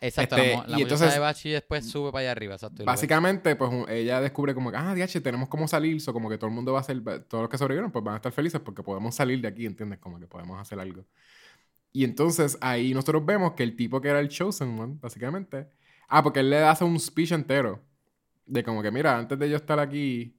[0.00, 2.84] exacto, la, este, muchacha de Hibachi después sube para allá arriba, exacto.
[2.84, 6.48] Básicamente, pues ella descubre como que, ah, DH, tenemos como salir, so como que todo
[6.48, 8.82] el mundo va a ser, todos los que sobrevivieron, pues van a estar felices porque
[8.82, 9.98] podemos salir de aquí, ¿entiendes?
[9.98, 11.04] Como que podemos hacer algo.
[11.92, 15.68] Y entonces ahí nosotros vemos que el tipo que era el Chosen One, básicamente,
[16.08, 17.82] Ah, porque él le hace un speech entero.
[18.46, 20.36] De como que, mira, antes de yo estar aquí,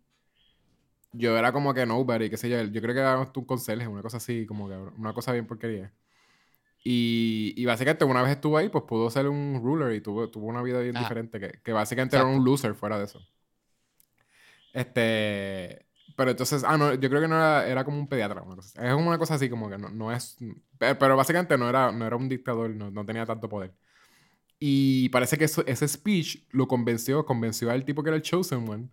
[1.11, 2.61] yo era como que nobody, qué sé yo.
[2.63, 5.93] Yo creo que era un conserje, una cosa así, como que una cosa bien porquería.
[6.83, 10.47] Y, y básicamente una vez estuvo ahí, pues pudo ser un ruler y tuvo, tuvo
[10.47, 13.19] una vida bien diferente, que, que básicamente era un loser fuera de eso.
[14.73, 15.85] Este...
[16.15, 18.85] Pero entonces, ah, no, yo creo que no era, era como un pediatra, una cosa
[18.85, 20.37] Es como una cosa así, como que no, no es...
[20.77, 23.73] Pero, básicamente no era, no era un dictador, no, no tenía tanto poder.
[24.59, 28.89] Y parece que ese speech lo convenció, convenció al tipo que era el Chosen One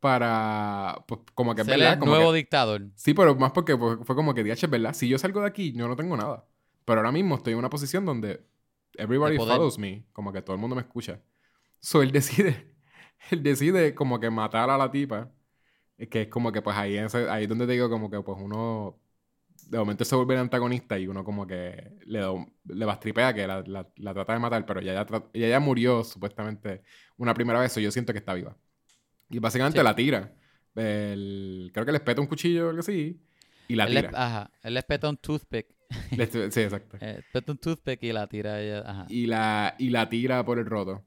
[0.00, 1.94] para, pues, como que, ¿verdad?
[1.94, 2.90] El nuevo dictador.
[2.94, 4.94] Sí, pero más porque fue, como que, es ¿verdad?
[4.94, 6.46] Si yo salgo de aquí, yo no tengo nada.
[6.84, 8.46] Pero ahora mismo estoy en una posición donde
[8.94, 11.20] everybody follows me, como que todo el mundo me escucha.
[11.80, 12.76] So, él decide,
[13.30, 15.32] él decide como que matar a la tipa.
[16.10, 19.00] Que es como que, pues, ahí, ahí es donde te digo como que, pues, uno
[19.66, 22.22] de momento se vuelve el antagonista y uno como que le,
[22.64, 26.82] le bastripea que la, la, trata de matar, pero ella ya, ella ya murió supuestamente
[27.16, 28.56] una primera vez, o yo siento que está viva.
[29.28, 30.34] Y básicamente la tira.
[30.74, 33.20] El, creo que le espeta un cuchillo o algo así
[33.68, 34.10] y la tira.
[34.14, 35.66] ajá, él le espeta un toothpick.
[36.50, 36.98] sí, exacto.
[37.00, 39.06] Eh, espeta un toothpick y la tira ella, ajá.
[39.08, 41.04] Y la, y la tira por el roto.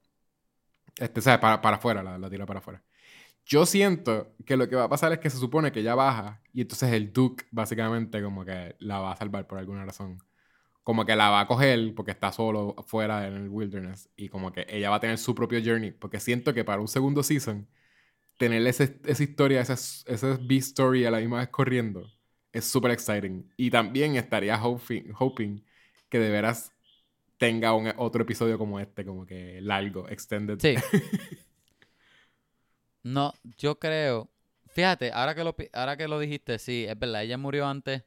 [0.98, 1.40] Este, ¿sabes?
[1.40, 2.84] Para, para afuera, la, la tira para afuera.
[3.50, 6.40] Yo siento que lo que va a pasar es que se supone que ella baja
[6.54, 10.20] y entonces el Duke básicamente como que la va a salvar por alguna razón.
[10.84, 14.52] Como que la va a coger porque está solo fuera en el wilderness y como
[14.52, 15.92] que ella va a tener su propio journey.
[15.92, 17.68] Porque siento que para un segundo season,
[18.38, 18.84] tener esa
[19.24, 22.08] historia, esa, esa B-story a la misma vez corriendo,
[22.54, 23.52] es súper exciting.
[23.58, 25.64] Y también estaría hoping, hoping
[26.10, 26.72] que de veras
[27.38, 30.60] tenga un, otro episodio como este, como que largo, extended.
[30.60, 30.76] Sí.
[33.04, 34.30] No, yo creo.
[34.68, 38.04] Fíjate, ahora que lo, ahora que lo dijiste, sí, es verdad, ella murió antes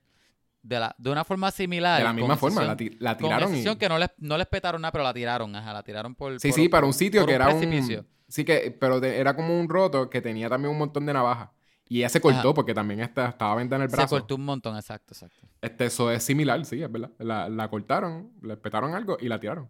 [0.62, 1.98] de, la, de una forma similar.
[1.98, 3.54] De la misma forma, la, tiraron.
[3.54, 3.76] y...
[3.76, 6.38] que no les, no les petaron nada, pero la tiraron, ajá, la tiraron por.
[6.40, 8.06] Sí, sí, para un sitio que era un.
[8.28, 11.50] Sí, que, pero era como un roto que tenía también un montón de navajas.
[11.88, 14.08] Y ella se cortó porque también está, estaba venda en el brazo.
[14.08, 15.46] Se cortó un montón, exacto, exacto.
[15.60, 17.10] Este, eso es similar, sí, es verdad.
[17.18, 19.68] La, la cortaron, le petaron algo y la tiraron.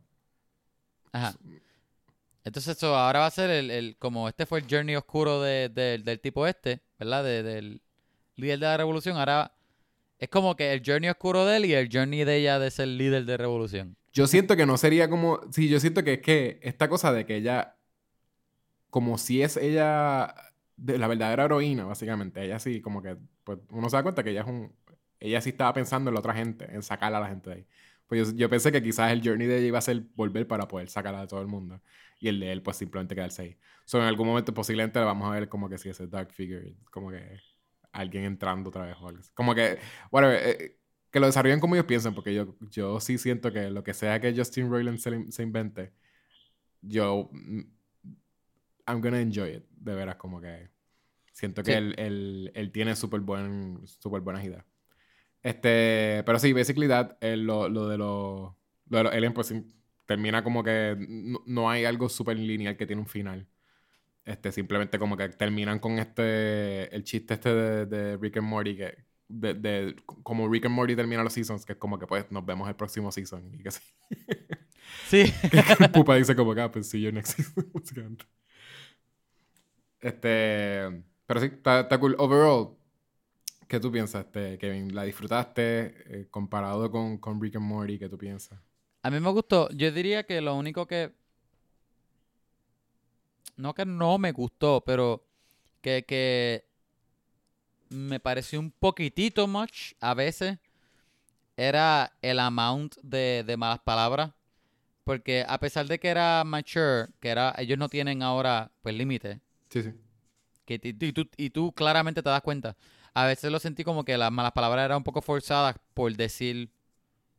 [1.11, 1.35] Ajá.
[2.45, 5.69] Entonces, eso ahora va a ser el, el, como este fue el journey oscuro de,
[5.69, 7.25] del tipo este, ¿verdad?
[7.25, 7.81] del
[8.37, 9.17] líder de la revolución.
[9.17, 9.53] Ahora
[10.19, 12.89] es como que el journey oscuro de él y el journey de ella de ser
[12.89, 13.97] líder de revolución.
[14.13, 15.41] Yo siento que no sería como.
[15.51, 17.77] Sí, yo siento que es que esta cosa de que ella.
[18.91, 20.35] Como si es ella.
[20.77, 22.45] De la verdadera heroína, básicamente.
[22.45, 23.17] Ella sí, como que.
[23.45, 24.73] Pues uno se da cuenta que ella es un.
[25.19, 27.67] Ella sí estaba pensando en la otra gente, en sacar a la gente de ahí.
[28.13, 30.91] Pues yo, pensé que quizás el journey de ella iba a ser volver para poder
[30.91, 31.81] sacarla de todo el mundo.
[32.21, 33.59] Y el de él, pues simplemente quedarse ahí.
[33.87, 36.77] So, en algún momento posiblemente le vamos a ver como que si ese dark figure,
[36.91, 37.41] como que
[37.91, 39.23] alguien entrando otra vez o algo.
[39.33, 39.79] Como que,
[40.11, 40.79] bueno, eh,
[41.11, 44.21] que lo desarrollen como ellos piensan, porque yo, yo sí siento que lo que sea
[44.21, 45.95] que Justin Roiland se, invente,
[46.83, 47.31] yo.
[47.33, 47.61] Mm,
[48.89, 50.69] I'm gonna enjoy it, de veras, como que.
[51.33, 51.95] Siento que él,
[52.53, 54.67] él, tiene súper buen, super buenas ideas.
[55.43, 58.53] Este, pero sí, basically that, lo, lo, de los
[58.89, 59.55] lo de los aliens, pues
[60.07, 60.97] termina como que
[61.47, 63.49] no, hay algo súper lineal que tiene un final.
[64.25, 68.99] este, simplemente como que terminan con este, el chiste este de, Rick and Morty, que,
[69.29, 72.45] de, de, como Rick and Morty termina los seasons, que es como que pues nos
[72.47, 73.83] vemos el próximo season y que sí.
[75.09, 75.33] Sí.
[75.93, 78.19] pupa dice como que, ah, pues sí, yo next season,
[80.01, 82.17] Este, pero sí, está, cool.
[82.19, 82.77] Overall,
[83.73, 84.95] ¿qué tú piensas, Kevin?
[84.95, 87.99] ¿La disfrutaste eh, comparado con, con Rick and Morty?
[87.99, 88.61] ¿Qué tú piensas?
[89.03, 89.71] A mí me gustó.
[89.71, 91.15] Yo diría que lo único que
[93.57, 95.25] no que no me gustó, pero
[95.81, 96.67] que, que
[97.89, 100.59] me pareció un poquitito much a veces
[101.57, 104.33] era el amount de, de, malas palabras.
[105.03, 109.41] Porque a pesar de que era mature, que era, ellos no tienen ahora pues límite.
[109.71, 109.95] Sí, sí.
[110.67, 112.77] Que, y, tú, y tú claramente te das cuenta.
[113.15, 116.71] A veces lo sentí como que las malas palabras eran un poco forzadas por decir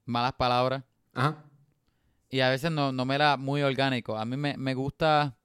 [0.05, 0.83] malas palabras.
[1.13, 1.43] Ajá.
[2.29, 4.17] Y a veces no, no me era muy orgánico.
[4.17, 5.35] A mí me, me gusta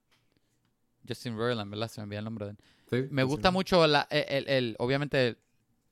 [1.06, 1.88] Justin Roiland, ¿verdad?
[1.88, 2.56] Se me envía el nombre de
[2.90, 3.08] él.
[3.10, 5.38] me gusta mucho, la, el, el, obviamente,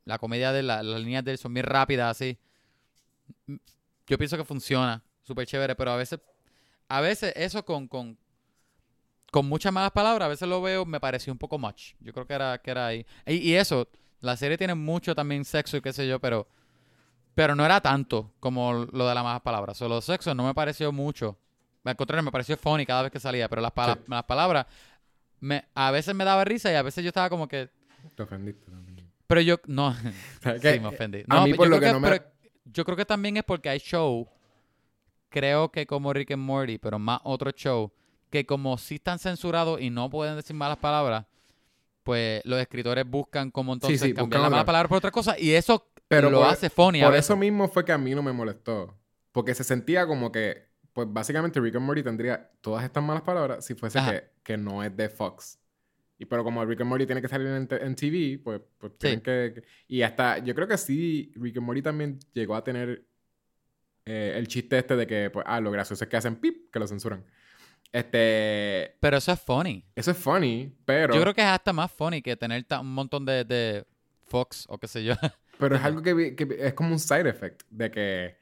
[0.05, 2.39] la comedia de la, las líneas de él son muy rápidas, así.
[4.07, 6.21] Yo pienso que funciona, súper chévere, pero a veces,
[6.89, 8.17] a veces eso con, con,
[9.31, 11.95] con muchas malas palabras, a veces lo veo, me pareció un poco much.
[12.01, 13.05] Yo creo que era, que era ahí.
[13.27, 13.89] Y, eso,
[14.21, 16.49] la serie tiene mucho también sexo y qué sé yo, pero,
[17.35, 19.77] pero no era tanto como lo de las malas palabras.
[19.77, 21.39] Solo sexo no me pareció mucho.
[21.85, 23.73] Al contrario, me pareció funny cada vez que salía, pero las,
[24.09, 24.67] las palabras
[25.41, 27.71] me, a veces me daba risa y a veces yo estaba como que...
[28.15, 28.97] Te ofendiste también.
[29.27, 29.95] Pero yo, no,
[30.61, 31.25] sí me ofendí.
[31.27, 32.23] No, a mí por yo, lo creo que,
[32.65, 34.29] yo creo que también es porque hay show,
[35.29, 37.93] creo que como Rick and Morty, pero más otro show,
[38.31, 41.27] que como sí están censurados y no pueden decir malas palabras,
[42.07, 45.91] pues los escritores buscan como entonces cambiar las malas palabras por otra cosa y eso
[46.07, 47.03] pero lo hace funny.
[47.03, 48.97] Por eso mismo fue que a mí no me molestó.
[49.33, 53.65] Porque se sentía como que pues básicamente Rick and Morty tendría todas estas malas palabras
[53.65, 55.59] si fuese que, que, no es de Fox.
[56.17, 59.21] Y pero como Rick and Morty tiene que salir en, en TV, pues, pues tienen
[59.21, 63.05] que, Y hasta, yo creo que sí, Rick and Morty también llegó a tener
[64.05, 66.79] eh, el chiste este de que, pues, ah, lo gracioso es que hacen pip, que
[66.79, 67.27] lo censuran.
[67.93, 68.97] Este...
[69.01, 69.85] Pero eso es funny.
[69.95, 71.15] Eso es funny, pero...
[71.15, 73.87] Yo creo que es hasta más funny que tener un montón de, de
[74.25, 75.15] Fox o qué sé yo.
[75.59, 78.37] Pero es algo que, que es como un side effect de que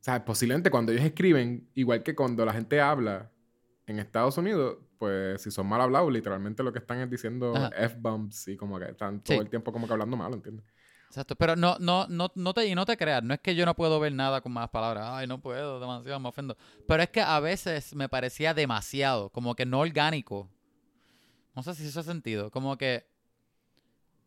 [0.00, 3.30] o sea, posiblemente cuando ellos escriben, igual que cuando la gente habla
[3.86, 8.48] en Estados Unidos, pues si son mal hablados, literalmente lo que están es diciendo F-bombs
[8.48, 10.64] y como que están todo el tiempo como que hablando mal, ¿entiendes?
[11.10, 13.66] Exacto, pero no, no, no, no te, y no te creas, no es que yo
[13.66, 16.56] no puedo ver nada con más palabras, ay, no puedo, demasiado, me ofendo.
[16.86, 20.48] Pero es que a veces me parecía demasiado, como que no orgánico.
[21.56, 23.04] No sé si eso ha sentido, como que,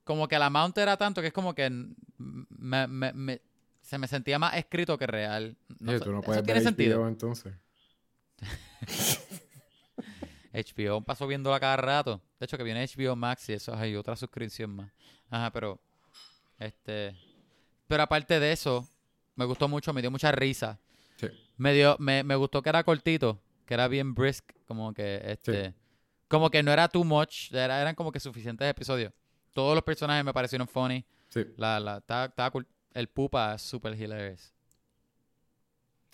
[0.03, 1.69] como que la amount era tanto que es como que
[2.17, 3.41] me, me
[3.83, 5.55] se me sentía más escrito que real.
[5.79, 7.53] No, tú no puedes ¿Eso tiene sentido entonces.
[10.53, 12.21] HBO pasó viéndola cada rato.
[12.39, 14.91] De hecho, que viene HBO Max y eso hay otra suscripción más.
[15.29, 15.79] Ajá, pero.
[16.65, 17.15] Este.
[17.87, 18.87] Pero aparte de eso,
[19.35, 20.79] me gustó mucho, me dio mucha risa.
[21.17, 21.27] Sí.
[21.57, 25.73] Me dio, me, me gustó que era cortito, que era bien brisk, como que este.
[26.27, 29.13] Como que no era too much, eran como que suficientes episodios.
[29.51, 31.05] Todos los personajes me parecieron funny.
[31.29, 31.45] Sí.
[31.57, 32.67] La, la, estaba, estaba cool.
[32.93, 34.51] El pupa es super hilarious.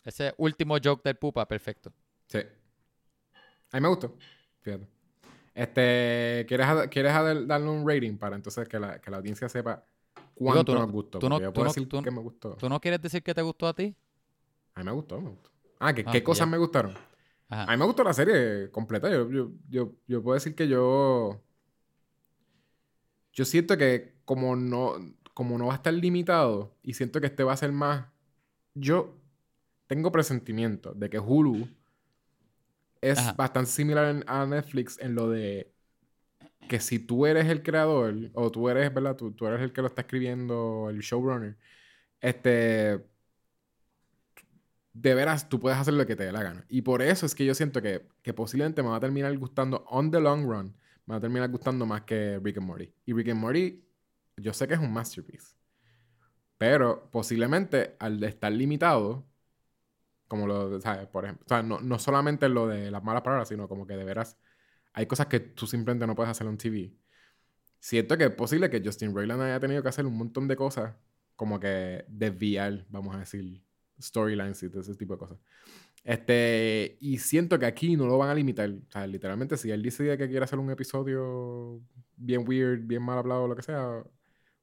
[0.03, 1.93] Ese último joke del pupa, perfecto.
[2.27, 2.39] Sí.
[3.71, 4.17] A mí me gustó.
[4.61, 4.87] Fíjate.
[5.53, 9.83] Este, ¿quieres, ¿quieres darle un rating para entonces que la, que la audiencia sepa
[10.45, 11.19] cuánto nos gustó?
[11.19, 12.55] Tú no, tú no, que me gustó.
[12.55, 13.95] ¿Tú no quieres decir que te gustó a ti?
[14.73, 15.49] A mí me gustó, me gustó.
[15.79, 16.93] Ah, ¿qué, ah, ¿qué cosas me gustaron?
[17.49, 19.09] A mí me gustó la serie completa.
[19.09, 21.41] Yo, yo, yo, yo puedo decir que yo...
[23.33, 24.95] Yo siento que como no
[25.39, 28.07] como no va a estar limitado y siento que este va a ser más...
[28.73, 29.15] Yo
[29.87, 31.65] tengo presentimiento de que Hulu
[32.99, 35.71] es bastante similar a Netflix en lo de
[36.67, 39.15] que si tú eres el creador o tú eres, ¿verdad?
[39.15, 41.57] Tú, tú eres el que lo está escribiendo, el showrunner,
[42.21, 43.05] este...
[44.93, 46.65] De veras, tú puedes hacer lo que te dé la gana.
[46.67, 49.85] Y por eso es que yo siento que, que posiblemente me va a terminar gustando,
[49.87, 50.75] on the long run,
[51.05, 52.91] me va a terminar gustando más que Rick and Morty.
[53.05, 53.83] Y Rick and Morty
[54.37, 55.55] yo sé que es un masterpiece.
[56.57, 59.25] Pero posiblemente al estar limitado,
[60.27, 61.07] como lo, ¿sabes?
[61.07, 63.95] Por ejemplo, o sea, no, no solamente lo de las malas palabras, sino como que
[63.95, 64.37] de veras
[64.93, 66.93] hay cosas que tú simplemente no puedes hacer en TV.
[67.79, 70.95] Siento que es posible que Justin Roiland haya tenido que hacer un montón de cosas,
[71.35, 73.61] como que desviar, vamos a decir,
[74.01, 75.37] storylines y todo ese tipo de cosas.
[76.03, 78.69] Este, y siento que aquí no lo van a limitar.
[78.69, 81.81] O sea, literalmente, si él dice que quiere hacer un episodio
[82.17, 84.03] bien weird, bien mal hablado, lo que sea,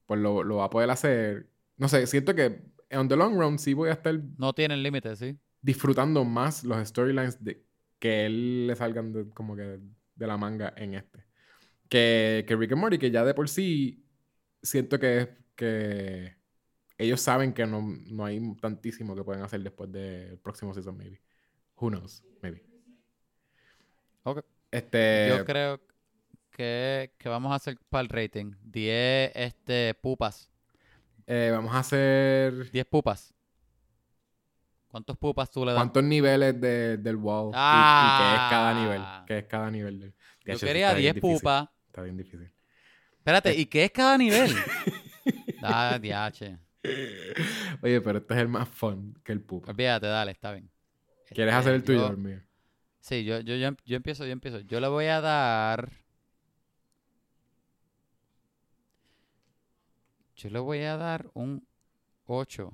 [0.07, 1.49] pues lo, lo, va a poder hacer.
[1.77, 4.19] No sé, siento que en the long run sí voy a estar.
[4.39, 5.37] No tienen límites, sí.
[5.63, 7.65] Disfrutando más los storylines de
[7.99, 9.81] que él le salgan como que
[10.17, 11.25] de la manga en este.
[11.89, 14.05] Que, que Rick and Morty, que ya de por sí
[14.63, 16.37] siento que, que
[16.99, 21.21] ellos saben que no, no hay tantísimo que pueden hacer después del próximo season, maybe.
[21.77, 22.65] Who knows, maybe.
[24.23, 24.45] Ok.
[24.71, 25.29] Este...
[25.29, 25.81] Yo creo
[26.51, 30.51] que, que vamos a hacer para el rating 10 este, pupas.
[31.27, 32.71] Eh, vamos a hacer...
[32.71, 33.36] 10 pupas.
[34.97, 35.79] ¿Cuántos pupas tú le das?
[35.79, 37.51] ¿Cuántos niveles de, del wall?
[37.51, 39.03] y, qué es cada nivel.
[39.05, 39.25] Ah.
[39.27, 40.15] ¿Qué es cada nivel?
[40.43, 41.69] Yo quería 10 pupas.
[41.89, 42.51] Está bien difícil.
[43.19, 44.51] Espérate, ¿y qué es cada nivel?
[45.63, 46.59] ah, diache.
[47.83, 49.71] Oye, pero este es el más fun que el pupa.
[49.71, 50.71] Olvídate, dale, está bien.
[51.29, 52.41] ¿Quieres hacer el tuyo o el mío?
[53.01, 54.61] Sí, yo, yo, yo, yo empiezo, yo empiezo.
[54.61, 55.93] Yo le voy a dar...
[60.37, 61.69] Yo le voy a dar un
[62.25, 62.73] 8.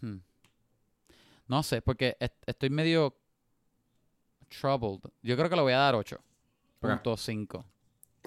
[0.00, 0.18] Hmm.
[1.46, 2.16] No sé, porque
[2.46, 3.16] estoy medio
[4.48, 5.00] troubled.
[5.22, 7.64] Yo creo que le voy a dar 8.5.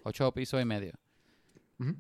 [0.04, 0.94] 8 pisos y medio.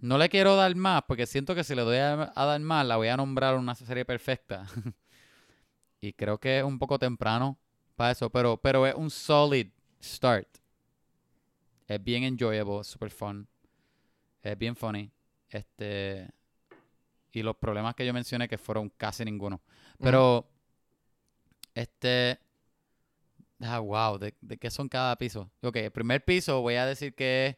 [0.02, 2.98] No le quiero dar más porque siento que si le doy a, dar más la
[2.98, 4.66] voy a nombrar una serie perfecta.
[6.02, 7.58] y creo que es un poco temprano
[7.96, 9.68] para eso, pero, pero es un solid
[10.02, 10.48] start.
[11.88, 13.48] Es bien enjoyable, super fun.
[14.42, 15.10] Es bien funny.
[15.50, 16.30] Este.
[17.32, 19.62] Y los problemas que yo mencioné que fueron casi ninguno.
[19.98, 20.48] Pero.
[21.74, 22.40] Este.
[23.62, 24.18] Ah, wow.
[24.18, 25.50] ¿De, ¿De, qué son cada piso?
[25.62, 27.58] Ok, el primer piso voy a decir que es.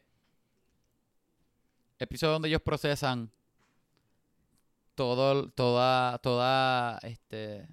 [1.98, 3.30] El piso donde ellos procesan
[4.96, 7.68] todo, toda, toda, este,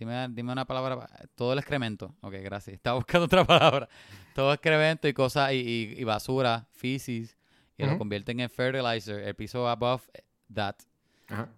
[0.00, 1.06] Dime, dime, una palabra.
[1.34, 2.14] Todo el excremento.
[2.22, 2.74] Ok, gracias.
[2.74, 3.86] Estaba buscando otra palabra.
[4.34, 7.36] Todo excremento y cosas, y, y, basura, feces,
[7.76, 9.20] y lo convierten en fertilizer.
[9.20, 10.08] El piso above
[10.54, 10.76] that.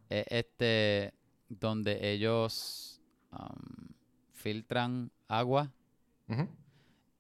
[0.09, 1.15] Es este,
[1.49, 3.01] donde ellos
[3.31, 3.92] um,
[4.43, 5.71] filtran agua.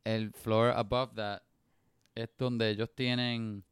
[0.05, 1.43] El floor above that
[2.15, 3.65] es donde ellos tienen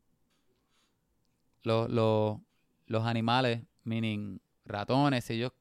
[1.62, 2.38] los, los,
[2.86, 5.28] los animales, meaning ratones.
[5.30, 5.52] Ellos,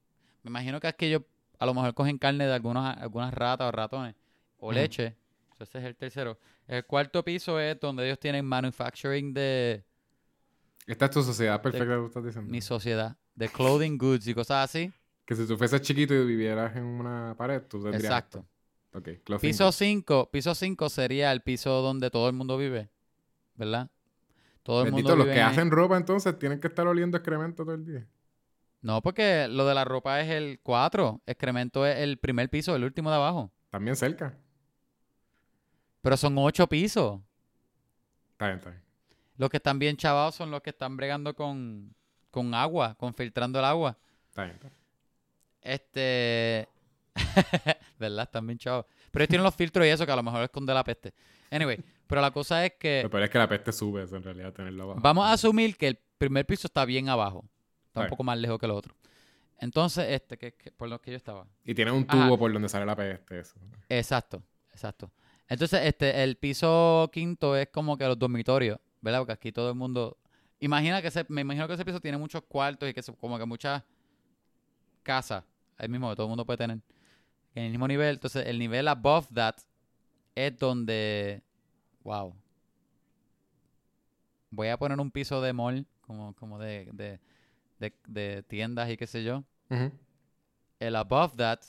[0.44, 1.24] me imagino que es que ellos
[1.58, 4.16] a lo mejor cogen carne de algunos, algunas ratas o ratones
[4.60, 5.16] o leche.
[5.60, 6.40] ese es el tercero.
[6.68, 9.84] El cuarto piso es donde ellos tienen manufacturing de...
[10.86, 12.52] Esta es tu sociedad perfecta que estás diciendo.
[12.52, 13.18] Mi sociedad.
[13.36, 14.92] De clothing goods y cosas así.
[15.30, 18.04] Que si tú fueses chiquito y vivieras en una pared, tú tendrías...
[18.04, 18.48] Exacto.
[18.94, 20.32] Ok, Piso 5.
[20.32, 22.90] Piso 5 sería el piso donde todo el mundo vive.
[23.54, 23.92] ¿Verdad?
[24.64, 27.86] Todo el mundo los que hacen ropa entonces tienen que estar oliendo excremento todo el
[27.86, 28.08] día.
[28.82, 31.22] No, porque lo de la ropa es el 4.
[31.28, 33.52] Excremento es el primer piso, el último de abajo.
[33.70, 34.36] También cerca.
[36.02, 37.22] Pero son 8 pisos.
[38.32, 38.82] Está bien, está bien.
[39.38, 41.94] Los que están bien chavados son los que están bregando con,
[42.32, 43.96] con agua, con filtrando el agua.
[44.30, 44.79] Está bien, está bien.
[45.62, 46.68] Este.
[48.00, 48.24] ¿Verdad?
[48.24, 48.86] Están bien chavados.
[49.12, 51.14] Pero ellos tienen los filtros y eso que a lo mejor esconde la peste.
[51.52, 53.08] Anyway, pero la cosa es que.
[53.10, 55.00] Pero es que la peste sube, eso en realidad, tenerlo abajo.
[55.02, 57.46] Vamos a asumir que el primer piso está bien abajo.
[57.88, 58.96] Está un poco más lejos que el otro.
[59.58, 61.46] Entonces, este, que, por lo que yo estaba.
[61.66, 63.56] Y tiene un tubo por donde sale la peste, eso.
[63.90, 64.42] Exacto,
[64.72, 65.12] exacto.
[65.48, 69.20] Entonces, este, el piso quinto es como que los dormitorios, ¿verdad?
[69.20, 70.18] Porque aquí todo el mundo.
[70.60, 73.46] Imagina que ese, me imagino que ese piso tiene muchos cuartos y que como que
[73.46, 73.84] muchas
[75.04, 75.44] casas.
[75.78, 76.80] Ahí mismo que todo el mundo puede tener.
[77.56, 78.16] En el mismo nivel.
[78.16, 79.56] Entonces, el nivel above that
[80.36, 81.42] es donde.
[82.04, 82.36] Wow.
[84.52, 87.20] Voy a poner un piso de mall, como, como de, de
[87.80, 89.44] de, tiendas y qué sé yo.
[90.80, 91.60] El above that.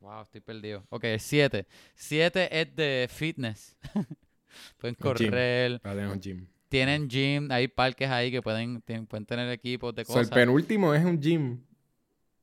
[0.00, 0.84] Wow, estoy perdido.
[0.88, 1.66] Ok, el 7.
[1.94, 3.76] 7 es de fitness.
[4.78, 5.80] pueden correr.
[5.84, 6.46] un gym.
[6.68, 10.28] Tienen gym, hay parques ahí que pueden, pueden tener equipos de cosas.
[10.28, 11.60] el penúltimo es un gym.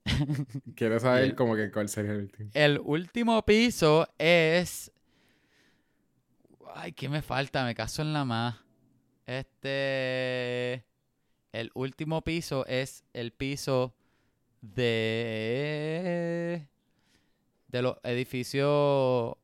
[0.76, 2.50] Quiero saber como que cuál sería el último.
[2.54, 4.92] El último piso es.
[6.76, 7.66] Ay, ¿qué me falta?
[7.66, 8.56] Me caso en la más.
[9.26, 10.86] Este.
[11.52, 13.96] El último piso es el piso
[14.62, 16.68] de,
[17.68, 19.38] de los edificios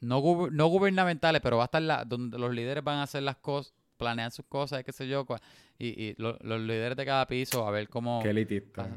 [0.00, 3.36] no, no gubernamentales, pero va a estar la, donde los líderes van a hacer las
[3.36, 5.26] cosas, planean sus cosas, qué sé yo,
[5.78, 8.20] y, y los líderes de cada piso a ver cómo...
[8.22, 8.88] Qué elitista,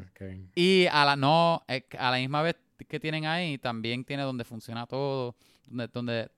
[0.55, 1.63] Y a la, no,
[1.97, 2.55] a la misma vez
[2.87, 5.35] que tienen ahí, también tiene donde funciona todo,
[5.67, 5.87] donde...
[5.87, 6.31] donde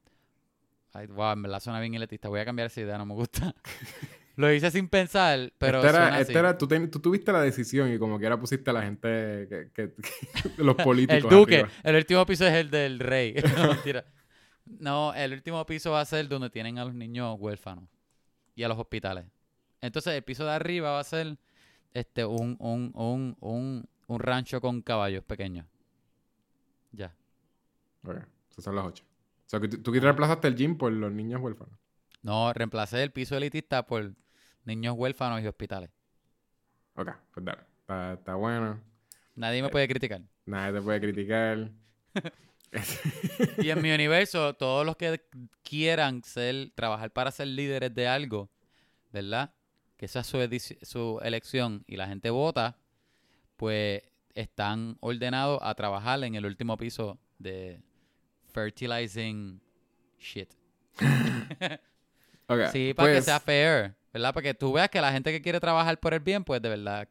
[0.93, 3.53] ay, wow, me la suena bien elitista, voy a cambiar esa idea, no me gusta.
[4.35, 5.83] Lo hice sin pensar, pero.
[5.83, 9.93] Esta era, tú, tuviste la decisión y como que ahora pusiste a la gente que,
[10.57, 11.31] los políticos.
[11.31, 11.65] el duque.
[11.83, 13.35] El último piso es el del rey.
[13.57, 14.05] no, mentira.
[14.65, 17.85] No, el último piso va a ser donde tienen a los niños huérfanos
[18.61, 19.25] y a los hospitales.
[19.81, 21.37] Entonces, el piso de arriba va a ser
[21.93, 25.65] este un, un, un, un, un rancho con caballos pequeños.
[26.91, 27.15] Ya.
[28.03, 28.17] Ok,
[28.51, 29.03] esas son las ocho.
[29.03, 31.73] O sea, que tú, reemplazaste el gym por los niños huérfanos.
[32.21, 34.13] No, reemplacé el piso elitista por
[34.63, 35.89] niños huérfanos y hospitales.
[36.95, 38.13] Ok, pues dale.
[38.13, 38.79] Está, bueno.
[39.35, 40.21] Nadie me puede criticar.
[40.45, 41.71] Nadie te puede criticar.
[43.57, 45.21] y en mi universo, todos los que
[45.63, 48.49] quieran ser, trabajar para ser líderes de algo,
[49.11, 49.53] ¿verdad?
[49.97, 50.39] Que esa es su,
[50.81, 52.77] su elección y la gente vota,
[53.57, 54.01] pues
[54.33, 57.81] están ordenados a trabajar en el último piso de
[58.53, 59.61] fertilizing
[60.17, 60.49] shit.
[62.71, 64.33] sí, para que pues sea fair, ¿verdad?
[64.33, 66.69] Para que tú veas que la gente que quiere trabajar por el bien, pues de
[66.69, 67.07] verdad,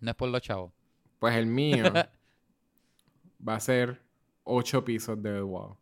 [0.00, 0.72] no es por los chavos.
[1.18, 1.84] Pues el mío
[3.46, 4.00] va a ser
[4.44, 5.76] ocho pisos de wow.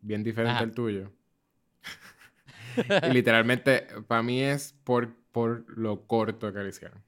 [0.00, 1.12] Bien diferente al tuyo.
[3.08, 7.02] y literalmente, para mí es por, por lo corto que lo hicieron.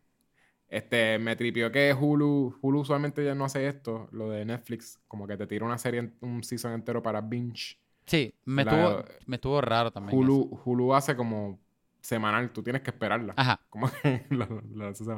[0.69, 5.27] Este, me tripió que Hulu, Hulu usualmente ya no hace esto, lo de Netflix, como
[5.27, 7.79] que te tira una serie, un season entero para binge.
[8.07, 10.19] Sí, me, estuvo, me estuvo raro también.
[10.19, 11.61] Hulu, Hulu hace como
[12.01, 13.35] semanal, tú tienes que esperarla.
[13.37, 13.61] Ajá.
[13.71, 14.47] Como que lo,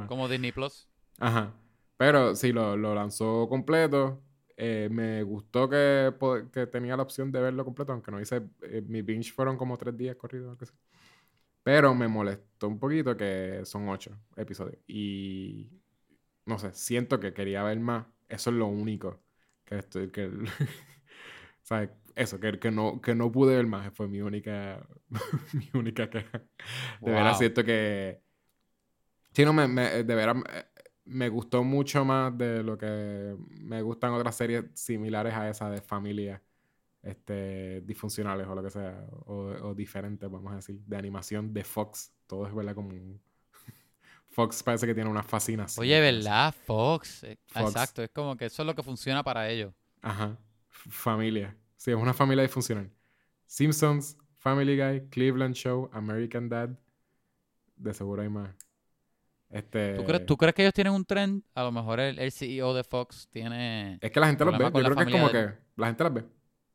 [0.07, 0.89] Como Disney Plus.
[1.19, 1.55] Ajá.
[1.97, 4.23] Pero sí, lo, lo lanzó completo.
[4.59, 6.15] Eh, me gustó que,
[6.51, 8.43] que, tenía la opción de verlo completo, aunque no hice.
[8.63, 10.57] Eh, mi binge fueron como tres días corridos,
[11.63, 14.79] Pero me molestó un poquito que son ocho episodios.
[14.87, 15.71] Y.
[16.47, 18.07] No sé, siento que quería ver más.
[18.29, 19.21] Eso es lo único
[19.65, 20.11] que estoy.
[20.11, 20.31] Que,
[21.63, 21.91] ¿sabes?
[22.15, 23.93] Eso, que, que, no, que no pude ver más.
[23.93, 24.87] Fue mi única.
[25.53, 26.43] mi única queja.
[27.01, 28.23] De veras siento que.
[29.33, 30.37] Sí, no, me, me de veras
[31.07, 35.81] me gustó mucho más de lo que me gustan otras series similares a esa de
[35.81, 36.43] familia
[37.03, 42.13] este, disfuncionales o lo que sea, o, diferentes, vamos a decir, de animación de Fox.
[42.27, 42.75] Todo es, ¿verdad?
[42.75, 42.91] Como
[44.27, 45.83] Fox parece que tiene una fascinación.
[45.83, 46.53] Oye, ¿verdad?
[46.67, 47.23] Fox.
[47.23, 49.73] Eh, exacto, es como que eso es lo que funciona para ellos.
[50.03, 50.37] Ajá.
[50.69, 51.57] familia.
[51.77, 52.91] Sí, es una familia disfuncional.
[53.47, 56.71] Simpsons, Family Guy, Cleveland Show, American Dad.
[57.77, 58.55] De seguro hay más.
[59.51, 59.95] Este...
[60.27, 61.43] ¿Tú, crees, que ellos tienen un trend?
[61.55, 63.99] A lo mejor el, CEO de Fox tiene.
[64.01, 64.65] Es que la gente los ve.
[64.65, 66.25] Yo creo que es como que la gente las ve.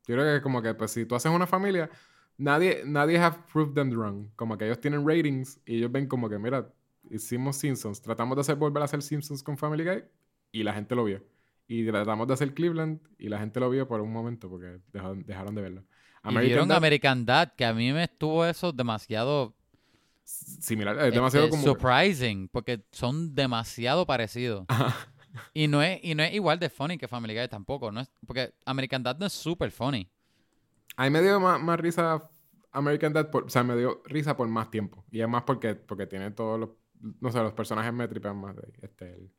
[0.07, 1.89] Yo creo que es como que, pues, si tú haces una familia,
[2.38, 4.30] nadie, nadie have proved them wrong.
[4.35, 6.72] Como que ellos tienen ratings y ellos ven como que, mira,
[7.10, 10.03] hicimos Simpsons, tratamos de hacer volver a hacer Simpsons con Family Guy
[10.52, 11.23] y la gente lo vio.
[11.68, 15.56] Y tratamos de hacer Cleveland y la gente lo vio por un momento porque dejaron,
[15.56, 15.84] de verlo.
[16.23, 19.56] American y vieron Dad, American Dad, que a mí me estuvo eso demasiado
[20.32, 20.98] similar.
[20.99, 21.64] Es demasiado este, como.
[21.64, 24.66] Surprising, porque son demasiado parecidos.
[25.53, 27.91] y no, es, y no es igual de funny que Family Guy tampoco.
[27.91, 30.10] No es, porque American Dad no es super funny.
[30.98, 32.30] A mí me dio más, risa
[32.72, 35.06] American Dad, o sea, me dio risa por más tiempo.
[35.12, 36.70] Y es más porque, porque tiene todos los.
[37.20, 38.56] No sé, los personajes me tripean más.
[38.56, 39.32] De, este,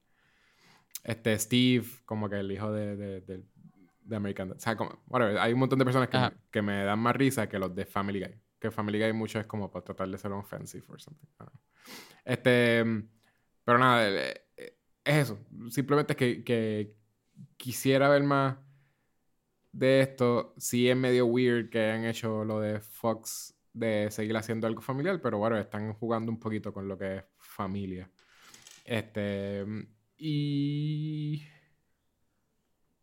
[1.04, 4.56] este Steve, como que el hijo de, de, American Dad.
[4.56, 4.98] O sea, como,
[5.38, 6.18] hay un montón de personas que
[6.50, 9.46] que me dan más risa que los de Family Guy que Family Guy mucho es
[9.46, 11.26] como para tratar de ser offensive or something.
[12.24, 12.84] Este,
[13.64, 15.38] pero nada, eh, eh, es eso.
[15.68, 16.94] Simplemente es que, que,
[17.56, 18.56] quisiera ver más
[19.72, 20.54] de esto.
[20.58, 25.20] Sí es medio weird que hayan hecho lo de Fox de seguir haciendo algo familiar,
[25.20, 28.10] pero bueno, están jugando un poquito con lo que es familia.
[28.84, 29.64] Este,
[30.16, 31.42] y...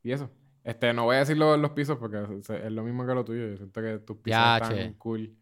[0.04, 0.32] Y eso.
[0.64, 3.50] Este, no voy a decirlo en los pisos porque es lo mismo que lo tuyo.
[3.50, 5.36] Yo siento que tus pisos están cool.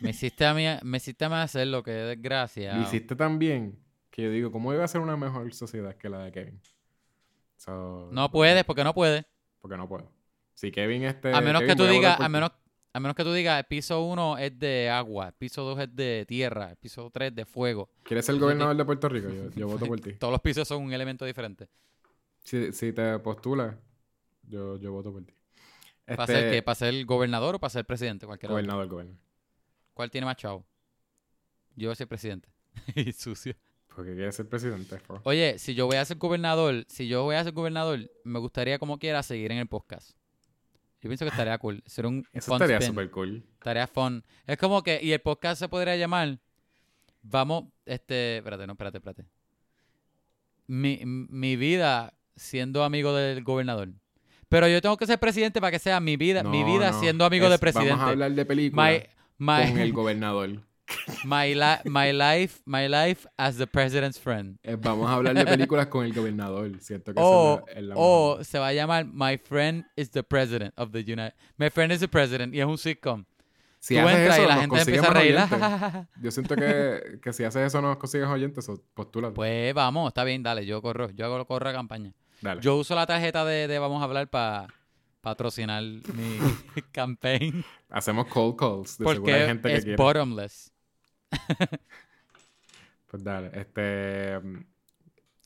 [0.00, 2.74] Me hiciste a mí, me hiciste a hacer lo que es desgracia.
[2.74, 3.78] Me hiciste tan bien
[4.10, 6.60] que yo digo, ¿cómo iba a ser una mejor sociedad que la de Kevin?
[8.10, 9.24] no puedes, porque no puedes.
[9.60, 10.10] Porque no puedo.
[10.54, 11.32] Si Kevin este...
[11.32, 12.50] A menos que tú digas, a menos,
[12.92, 15.94] a menos que tú digas, el piso 1 es de agua, el piso 2 es
[15.94, 17.90] de tierra, el piso 3 de fuego.
[18.02, 19.28] ¿Quieres ser el gobernador de Puerto Rico?
[19.54, 20.14] Yo, voto por ti.
[20.14, 21.68] Todos los pisos son un elemento diferente.
[22.42, 23.76] Si, si te postulas,
[24.42, 25.37] yo, yo voto por ti.
[26.16, 26.62] ¿Para ser este, qué?
[26.62, 28.26] ¿Para ser gobernador o para ser presidente?
[28.26, 29.20] Cualquiera gobernador, gobernador.
[29.94, 30.64] ¿Cuál tiene más chavo?
[31.76, 32.48] Yo voy a ser presidente.
[32.94, 33.54] y sucio.
[33.94, 35.00] Porque quiere ser presidente.
[35.24, 38.78] Oye, si yo voy a ser gobernador, si yo voy a ser gobernador, me gustaría
[38.78, 40.12] como quiera seguir en el podcast.
[41.00, 41.82] Yo pienso que estaría cool.
[41.86, 43.44] Ser un Eso estaría súper cool.
[43.54, 44.24] Estaría fun.
[44.46, 46.38] Es como que, y el podcast se podría llamar,
[47.22, 49.24] vamos, este, espérate, no, espérate, espérate.
[50.66, 53.88] Mi, mi vida siendo amigo del gobernador.
[54.48, 57.48] Pero yo tengo que ser presidente para que sea mi vida, mi vida siendo amigo
[57.50, 57.92] del presidente.
[57.92, 59.02] Vamos a hablar de películas
[59.38, 60.68] con el gobernador.
[61.24, 61.54] My,
[61.84, 64.58] my, life, my life as the president's friend.
[64.62, 67.12] Eh, vamos a hablar de películas con el gobernador, ¿cierto?
[67.12, 67.62] Que o,
[67.94, 71.34] o se va a llamar My friend is the president of the United.
[71.58, 73.24] My friend is the president y es un sitcom.
[73.80, 75.36] Si Tú haces eso, y la gente empieza a reír.
[76.22, 79.32] Yo siento que, si haces eso nos consigues oyentes, postula.
[79.32, 82.12] Pues vamos, está bien, dale, yo corro, yo hago corro a campaña.
[82.60, 84.68] Yo uso la tarjeta de, Vamos a hablar para
[85.20, 86.38] patrocinar mi
[86.92, 87.64] campaign.
[87.88, 88.98] Hacemos cold calls.
[88.98, 90.72] De Porque hay gente es bottomless.
[93.10, 94.40] pues dale, este...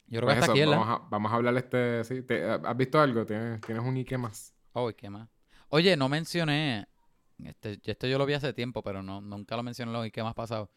[0.07, 2.05] Yo creo que pues aquí, vamos, a, vamos a hablar este...
[2.05, 2.23] ¿sí?
[2.65, 3.25] ¿Has visto algo?
[3.25, 4.55] ¿Tienes, ¿Tienes un Ike más?
[4.73, 5.29] Oh, Ike más.
[5.69, 6.87] Oye, no mencioné...
[7.43, 10.23] Este, esto yo lo vi hace tiempo, pero no, nunca lo mencioné en los Ike
[10.23, 10.69] más pasados.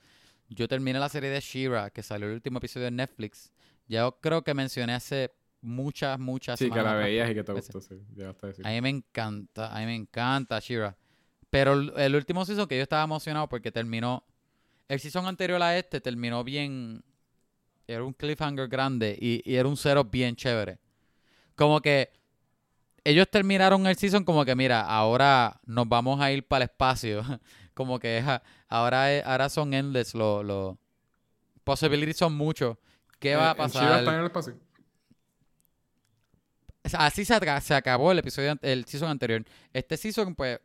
[0.47, 3.51] Yo terminé la serie de She-Ra, que salió el último episodio de Netflix.
[3.87, 7.81] Ya creo que mencioné hace muchas, muchas Sí, que la veías y que te gustó,
[7.81, 7.95] sí.
[8.63, 10.95] a, mí me encanta, a mí me encanta She-Ra.
[11.49, 14.23] Pero el, último season que yo estaba emocionado porque terminó...
[14.87, 17.03] El season anterior a este terminó bien...
[17.87, 20.79] Era un cliffhanger grande y, y era un cero bien chévere.
[21.55, 22.11] Como que
[23.03, 27.23] ellos terminaron el season como que, mira, ahora nos vamos a ir para el espacio.
[27.73, 28.23] como que
[28.67, 30.43] ahora, ahora son endless los...
[30.43, 30.79] Lo,
[31.65, 32.77] possibilities son muchos.
[33.19, 34.03] ¿Qué eh, va a pasar?
[34.03, 34.57] en el espacio?
[36.93, 39.43] Así se, se, acabó el episodio, el season anterior.
[39.73, 40.59] Este season, pues,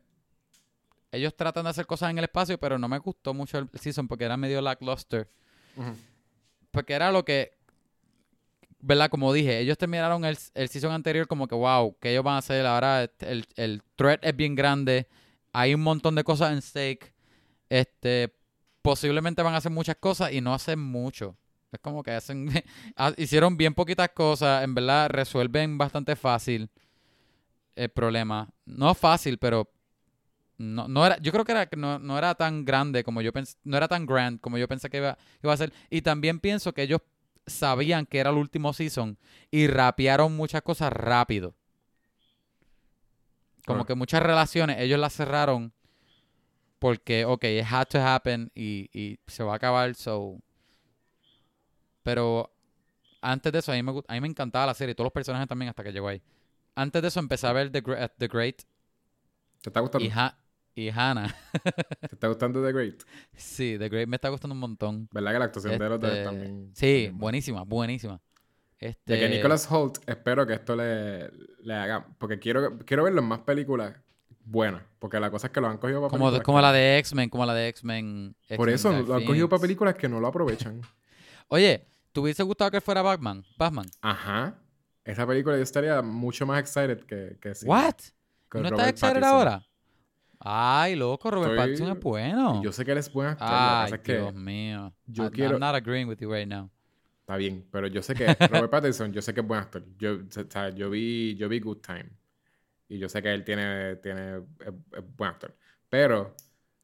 [1.11, 4.07] ellos tratan de hacer cosas en el espacio, pero no me gustó mucho el season
[4.07, 5.29] porque era medio lackluster.
[6.71, 7.57] Porque era lo que
[8.81, 9.09] ¿verdad?
[9.09, 12.39] Como dije, ellos terminaron el, el season anterior como que, wow, ¿qué ellos van a
[12.39, 12.65] hacer?
[12.65, 15.07] Ahora el, el threat es bien grande,
[15.53, 17.13] hay un montón de cosas en stake,
[17.69, 18.33] este,
[18.81, 21.35] posiblemente van a hacer muchas cosas y no hacen mucho.
[21.71, 22.49] Es como que hacen,
[23.17, 26.69] hicieron bien poquitas cosas, en verdad resuelven bastante fácil
[27.75, 28.49] el problema.
[28.65, 29.71] No fácil, pero
[30.57, 33.57] no, no era, yo creo que era, no, no era tan grande como yo pensé,
[33.63, 35.73] no era tan grand como yo pensé que iba, iba a ser.
[35.89, 37.01] Y también pienso que ellos
[37.47, 39.17] sabían que era el último season
[39.49, 41.55] y rapearon muchas cosas rápido.
[43.65, 45.71] Como que muchas relaciones ellos las cerraron
[46.79, 50.39] porque, ok, it had to happen y, y se va a acabar, so...
[52.03, 52.51] Pero
[53.21, 55.47] antes de eso, a mí, me, a mí me encantaba la serie, todos los personajes
[55.47, 56.21] también hasta que llegó ahí.
[56.75, 57.81] Antes de eso empecé a ver The,
[58.17, 58.61] The Great.
[59.61, 60.07] ¿Te está gustando?
[60.73, 61.35] y Hannah.
[62.01, 63.03] ¿Te está gustando The Great?
[63.35, 65.09] Sí, The Great me está gustando un montón.
[65.11, 66.71] ¿Verdad que la actuación de los dos este, también?
[66.73, 68.21] Sí, buenísima, buenísima.
[68.79, 69.13] Este...
[69.13, 71.29] De que Nicholas Holt, espero que esto le,
[71.61, 72.07] le haga.
[72.17, 73.95] Porque quiero, quiero verlo en más películas
[74.45, 74.81] buenas.
[74.97, 76.45] Porque la cosa es que lo han cogido para como, películas.
[76.45, 78.35] Como la de X-Men, como la de X-Men.
[78.55, 80.81] Por eso, lo han cogido para películas que no lo aprovechan.
[81.53, 83.43] Oye, ¿te hubiese gustado que fuera Batman?
[83.57, 83.85] Batman.
[83.99, 84.57] Ajá.
[85.03, 87.65] Esa película yo estaría mucho más excited que, que sí.
[87.65, 87.95] ¿What?
[88.53, 89.61] ¿No estás excited ahora?
[90.39, 92.63] Ay, loco, Robert Pattinson es bueno.
[92.63, 94.93] Yo sé que él es bueno Ay, Dios mío.
[95.05, 95.55] Yo quiero...
[95.55, 96.71] I'm not agreeing with you right now.
[97.19, 99.83] Está bien, pero yo sé que Robert Pattinson, yo sé que es buen actor.
[99.97, 102.11] Yo, o yo vi, yo vi Good Time.
[102.87, 105.53] Y yo sé que él tiene, tiene es, buen actor.
[105.89, 106.33] Pero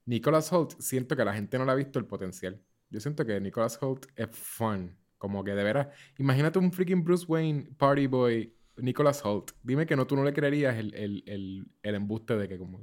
[0.05, 2.61] Nicholas Holt, siento que la gente no le ha visto el potencial.
[2.89, 4.95] Yo siento que Nicholas Holt es fun.
[5.17, 5.87] Como que de veras.
[6.17, 9.51] Imagínate un freaking Bruce Wayne party boy, Nicholas Holt.
[9.63, 12.79] Dime que no, tú no le creerías el, el, el, el embuste de que como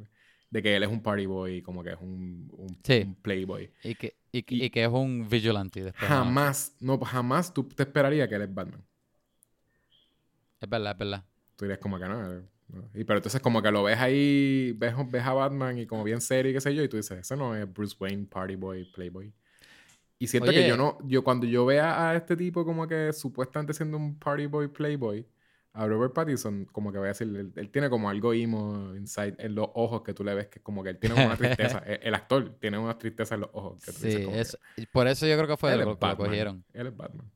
[0.55, 3.73] de que él es un party boy, como que es un, un, playboy.
[3.83, 5.83] Y que, y, que es un vigilante.
[5.83, 8.85] Después jamás, no, jamás tú te esperarías que él es Batman.
[10.61, 11.25] Es verdad, es verdad.
[11.57, 12.43] Tú dirías como que no,
[12.95, 16.21] Y pero entonces como que lo ves ahí, ves, ves a Batman y como bien
[16.21, 18.85] serio y qué sé yo, y tú dices, eso no es Bruce Wayne, party boy,
[18.93, 19.35] playboy.
[20.25, 23.75] Y siento que yo no, yo cuando yo vea a este tipo como que supuestamente
[23.75, 25.27] siendo un party boy, playboy,
[25.75, 29.57] a Robert Pattinson, como que voy a decir, él, tiene como algo emo inside en
[29.57, 31.79] los ojos que tú le ves que como que él tiene una tristeza.
[32.01, 33.85] el, actor tiene una tristeza en los ojos.
[33.85, 36.65] Que sí, por eso yo creo que fue lo que lo cogieron.
[36.73, 37.29] Él es Batman.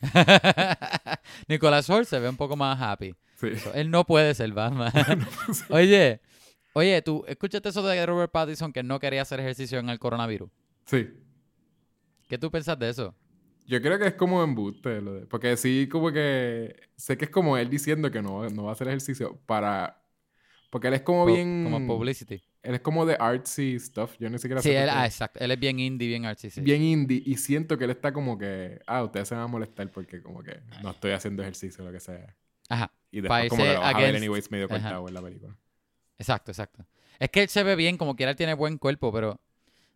[1.48, 3.14] Nicolás Holt se ve un poco más happy.
[3.34, 3.48] Sí.
[3.74, 4.90] él no puede ser Batman.
[5.68, 6.22] oye,
[6.72, 10.48] oye, tú, escúchate eso de Robert Pattinson que no quería hacer ejercicio en el coronavirus.
[10.86, 11.10] Sí.
[12.28, 13.14] ¿Qué tú pensás de eso?
[13.66, 17.30] Yo creo que es como embuste, lo de, porque sí, como que sé que es
[17.30, 20.02] como él diciendo que no, no va a hacer ejercicio para...
[20.70, 21.64] Porque él es como bien...
[21.64, 22.42] Como publicity.
[22.62, 24.82] Él es como de artsy stuff, yo ni siquiera sí, sé.
[24.82, 25.38] Sí, ah, exacto.
[25.38, 26.50] Él es bien indie, bien artsy.
[26.50, 26.60] Sí.
[26.62, 29.90] Bien indie y siento que él está como que, ah, ustedes se van a molestar
[29.90, 32.34] porque como que no estoy haciendo ejercicio, lo que sea.
[32.68, 32.90] Ajá.
[33.10, 35.56] Y después como que lo vas a ver anyways medio cortado en la película.
[36.18, 36.86] Exacto, exacto.
[37.18, 39.40] Es que él se ve bien, como quiera él tiene buen cuerpo, pero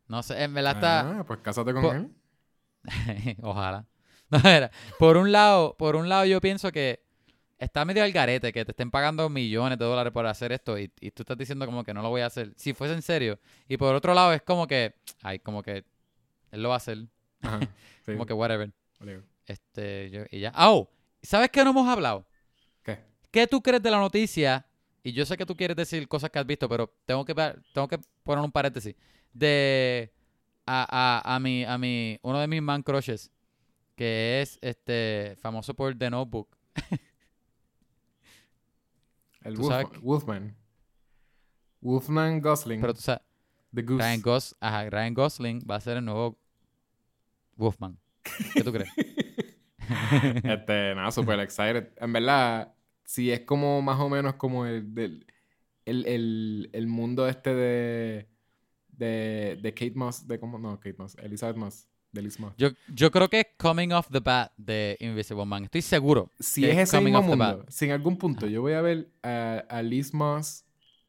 [0.07, 1.21] no sé, en verdad está...
[1.21, 2.11] Ah, pues cásate con él.
[3.43, 3.87] Ojalá.
[4.31, 4.71] No, era.
[4.99, 7.03] Por un lado, por un lado yo pienso que
[7.59, 10.89] está medio al garete que te estén pagando millones de dólares por hacer esto y,
[10.89, 12.53] tú estás diciendo como que no lo voy a hacer.
[12.57, 13.39] Si fuese en serio.
[13.69, 15.85] Y por otro lado es como que, ay, como que
[16.51, 17.07] él lo va a hacer.
[18.05, 18.71] como que whatever.
[19.47, 20.53] Este, yo, y ya.
[20.57, 20.91] Oh,
[21.23, 22.27] ¿sabes qué no hemos hablado?
[22.83, 22.99] ¿Qué?
[23.31, 24.67] ¿Qué tú crees de la noticia?
[25.03, 27.35] Y yo sé que tú quieres decir cosas que has visto, pero tengo que,
[27.73, 28.95] tengo que poner un paréntesis.
[29.33, 30.13] De
[30.69, 30.87] a,
[31.25, 33.31] a, a, mi, a mi, uno de mis man crushes,
[33.97, 36.55] que es este famoso por The Notebook.
[39.43, 40.55] El Wolfman.
[41.81, 42.81] Wolfman Gosling.
[42.83, 43.23] Pero tú sabes.
[43.75, 44.03] The Goose.
[44.03, 46.39] Ryan, Gos Ajá, Ryan Gosling va a ser el nuevo
[47.57, 47.99] Wolfman.
[48.55, 48.91] ¿Qué tú crees?
[50.45, 51.93] este, nada, super excited.
[51.97, 52.75] En verdad,
[53.05, 55.27] sí es como más o menos como el, del,
[55.87, 58.29] el, el, el mundo este de,
[58.99, 61.89] de, de Kate Moss, de cómo, no, Kate Moss, Elizabeth Moss.
[62.11, 62.55] De Liz Moss.
[62.57, 65.65] Yo, yo creo que es Coming Off the Bat de Invisible Man.
[65.65, 66.33] Estoy seguro.
[66.41, 69.83] Si es ese mismo mundo, si en algún punto yo voy a ver a, a
[69.83, 70.65] Liz Moss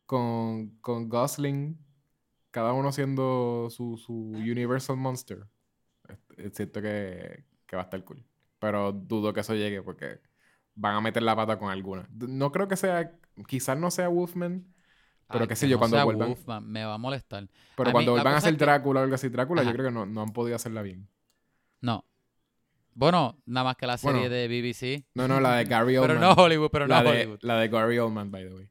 [0.06, 1.80] con, con Gosling,
[2.52, 5.48] cada uno siendo su, su Universal Monster,
[6.36, 8.26] es cierto que, que va a estar cool.
[8.60, 10.20] Pero dudo que eso llegue porque
[10.76, 12.10] van a meter la pata con alguna.
[12.12, 13.18] No creo que sea,
[13.48, 14.66] quizás no sea Wolfman,
[15.32, 16.30] pero qué sé yo, cuando vuelvan.
[16.30, 17.48] Wolfman, me va a molestar.
[17.76, 20.22] Pero cuando vuelvan a hacer Drácula o algo así, Drácula, yo creo que no, no
[20.22, 21.08] han podido hacerla bien.
[21.82, 22.04] No.
[22.94, 25.06] Bueno, nada más que la serie de BBC.
[25.14, 26.18] No, no, la de Gary Oldman.
[26.18, 27.40] pero no Hollywood, pero no la Hollywood.
[27.40, 28.70] De, la de Gary Oldman, by the way.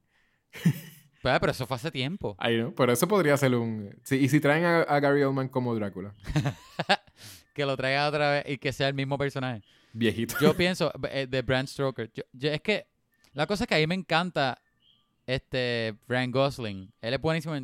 [1.21, 2.37] Pues, pero eso fue hace tiempo.
[2.39, 2.73] Ahí, ¿no?
[2.73, 3.93] Pero eso podría ser un...
[4.05, 6.15] Sí, y si traen a, a Gary Oldman como Drácula.
[7.55, 9.63] que lo traiga otra vez y que sea el mismo personaje.
[9.93, 10.37] Viejito.
[10.41, 12.13] Yo pienso, eh, de Bram Stoker.
[12.41, 12.87] es que
[13.33, 14.61] la cosa es que a mí me encanta
[15.29, 16.93] este Ryan Gosling.
[17.03, 17.55] Él es buenísimo.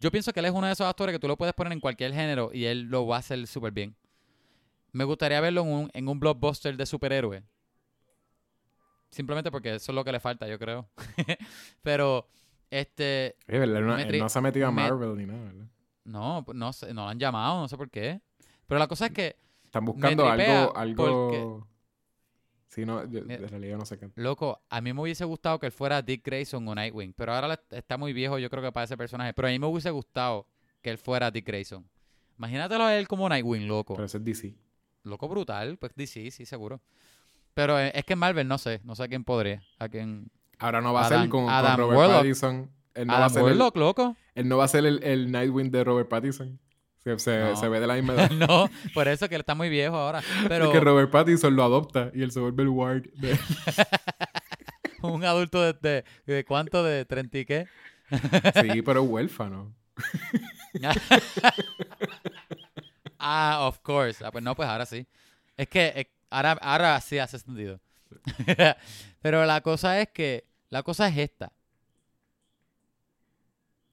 [0.00, 1.80] yo pienso que él es uno de esos actores que tú lo puedes poner en
[1.80, 3.96] cualquier género y él lo va a hacer súper bien.
[4.90, 7.44] Me gustaría verlo en un, en un blockbuster de superhéroe.
[9.10, 10.88] Simplemente porque eso es lo que le falta, yo creo.
[11.82, 12.26] Pero,
[12.68, 13.36] este...
[13.46, 15.66] no, se ha metido a Marvel ni nada, ¿verdad?
[16.04, 18.20] No, no, no lo han llamado, no sé por qué.
[18.66, 19.36] Pero la cosa es que.
[19.64, 20.76] Están buscando algo.
[20.76, 21.68] algo...
[22.68, 24.10] Sí, no, de, realidad no sé qué.
[24.14, 27.14] Loco, a mí me hubiese gustado que él fuera Dick Grayson o Nightwing.
[27.14, 29.32] Pero ahora está muy viejo, yo creo que para ese personaje.
[29.32, 30.46] Pero a mí me hubiese gustado
[30.82, 31.88] que él fuera Dick Grayson.
[32.36, 33.94] Imagínatelo a él como Nightwing, loco.
[33.94, 34.54] Pero ese es DC.
[35.04, 36.80] Loco brutal, pues DC, sí, seguro.
[37.54, 39.62] Pero es que en Marvel no sé, no sé a quién podría.
[39.78, 40.30] A quién.
[40.58, 42.70] Ahora no va a ser con, Robert Pattinson.
[42.94, 44.16] Él no va a ser Warlock, loco.
[44.34, 46.58] Él no va a ser el, el Nightwing de Robert Pattinson.
[47.16, 48.30] Se, ve de la misma edad.
[48.30, 50.22] no, por eso que él está muy viejo ahora.
[50.48, 50.70] Pero...
[50.70, 53.04] que Robert Pattinson lo adopta y él se vuelve el ward.
[55.02, 57.68] Un adulto de, de, cuánto, de 30 y qué.
[58.60, 59.72] sí, pero huérfano.
[63.18, 64.24] ah, of course.
[64.24, 65.06] Ah, pues no, pues ahora sí.
[65.56, 67.78] Es que eh, ahora, ahora sí hace sentido.
[69.22, 71.52] pero la cosa es que, la cosa es esta.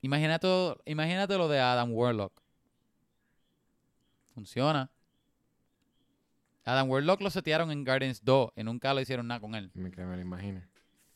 [0.05, 0.47] Imagínate,
[0.85, 2.44] imagínate lo de Adam Warlock.
[4.35, 4.91] Funciona.
[6.65, 9.71] Adam Warlock lo setearon en Guardians 2 y nunca lo hicieron nada con él.
[9.73, 10.61] Me, que me lo imagino.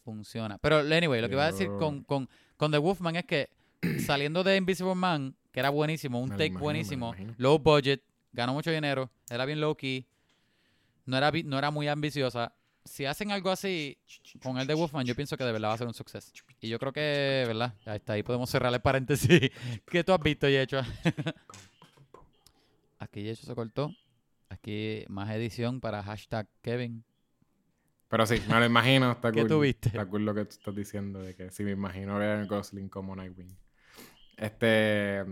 [0.05, 0.57] Funciona.
[0.57, 3.49] Pero, anyway, lo que iba a decir con, con, con The Wolfman es que
[4.05, 8.01] saliendo de Invisible Man, que era buenísimo, un take buenísimo, low budget,
[8.31, 10.07] ganó mucho dinero, era bien low key,
[11.05, 12.53] no era, no era muy ambiciosa.
[12.85, 13.97] Si hacen algo así
[14.41, 16.31] con el de Wolfman, yo pienso que de verdad va a ser un suceso.
[16.61, 17.73] Y yo creo que, ¿verdad?
[17.85, 19.51] Ahí está, ahí podemos cerrar el paréntesis
[19.85, 20.81] que tú has visto y hecho.
[23.09, 23.91] Aquí ya se cortó.
[24.49, 27.03] Aquí más edición para hashtag Kevin.
[28.07, 29.11] Pero sí, me lo imagino.
[29.13, 29.89] Está ¿Qué tuviste?
[29.89, 32.87] Está cool lo que tú estás diciendo de que sí me imagino ver a Gosling
[32.87, 33.57] como Nightwing.
[34.37, 35.25] Este.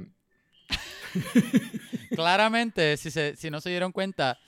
[2.16, 4.40] Claramente, si, se, si no se dieron cuenta,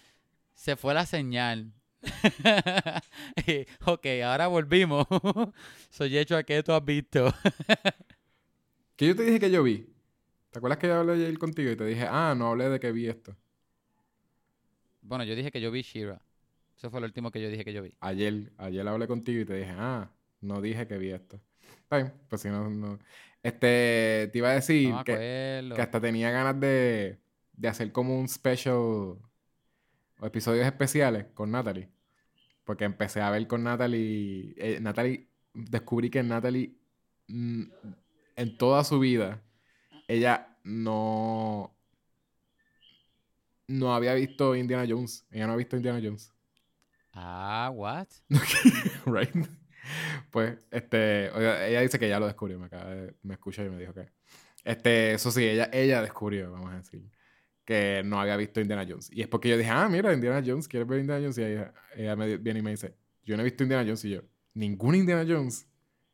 [0.56, 1.72] se fue la señal.
[3.86, 5.06] ok, ahora volvimos.
[5.92, 7.32] Soy hecho a que tú has visto.
[8.96, 9.88] ¿Qué yo te dije que yo vi?
[10.52, 12.92] ¿Te acuerdas que yo hablé ayer contigo y te dije, ah, no hablé de que
[12.92, 13.36] vi esto?
[15.02, 16.22] Bueno, yo dije que yo vi Shira.
[16.76, 17.94] Eso fue lo último que yo dije que yo vi.
[18.00, 20.10] Ayer, ayer hablé contigo y te dije, ah,
[20.42, 21.40] no dije que vi esto.
[21.84, 23.00] Está pues si no, no.
[23.44, 27.20] Este, te iba a decir que, que, hasta tenía ganas de,
[27.54, 29.20] de hacer como un special o
[30.22, 31.90] episodios especiales con Natalie.
[32.64, 34.54] Porque empecé a ver con Natalie.
[34.58, 36.76] Eh, Natalie, descubrí que Natalie,
[37.28, 37.64] mm,
[38.36, 39.42] en toda su vida,
[40.10, 41.76] ella no
[43.68, 45.26] no había visto Indiana Jones.
[45.30, 46.34] Ella no ha visto Indiana Jones.
[47.14, 48.08] Ah, what?
[49.06, 49.30] right.
[50.32, 52.92] Pues, este, ella dice que ya lo descubrió, me acaba
[53.22, 54.10] me escucha y me dijo que.
[54.64, 57.04] Este, eso sí, ella, ella descubrió, vamos a decir,
[57.64, 59.12] que no había visto Indiana Jones.
[59.12, 61.38] Y es porque yo dije, ah, mira, Indiana Jones, ¿quieres ver Indiana Jones?
[61.38, 64.04] Y ella, ella me viene y me dice, yo no he visto Indiana Jones.
[64.06, 64.22] Y yo,
[64.56, 65.68] ¿ningún Indiana Jones?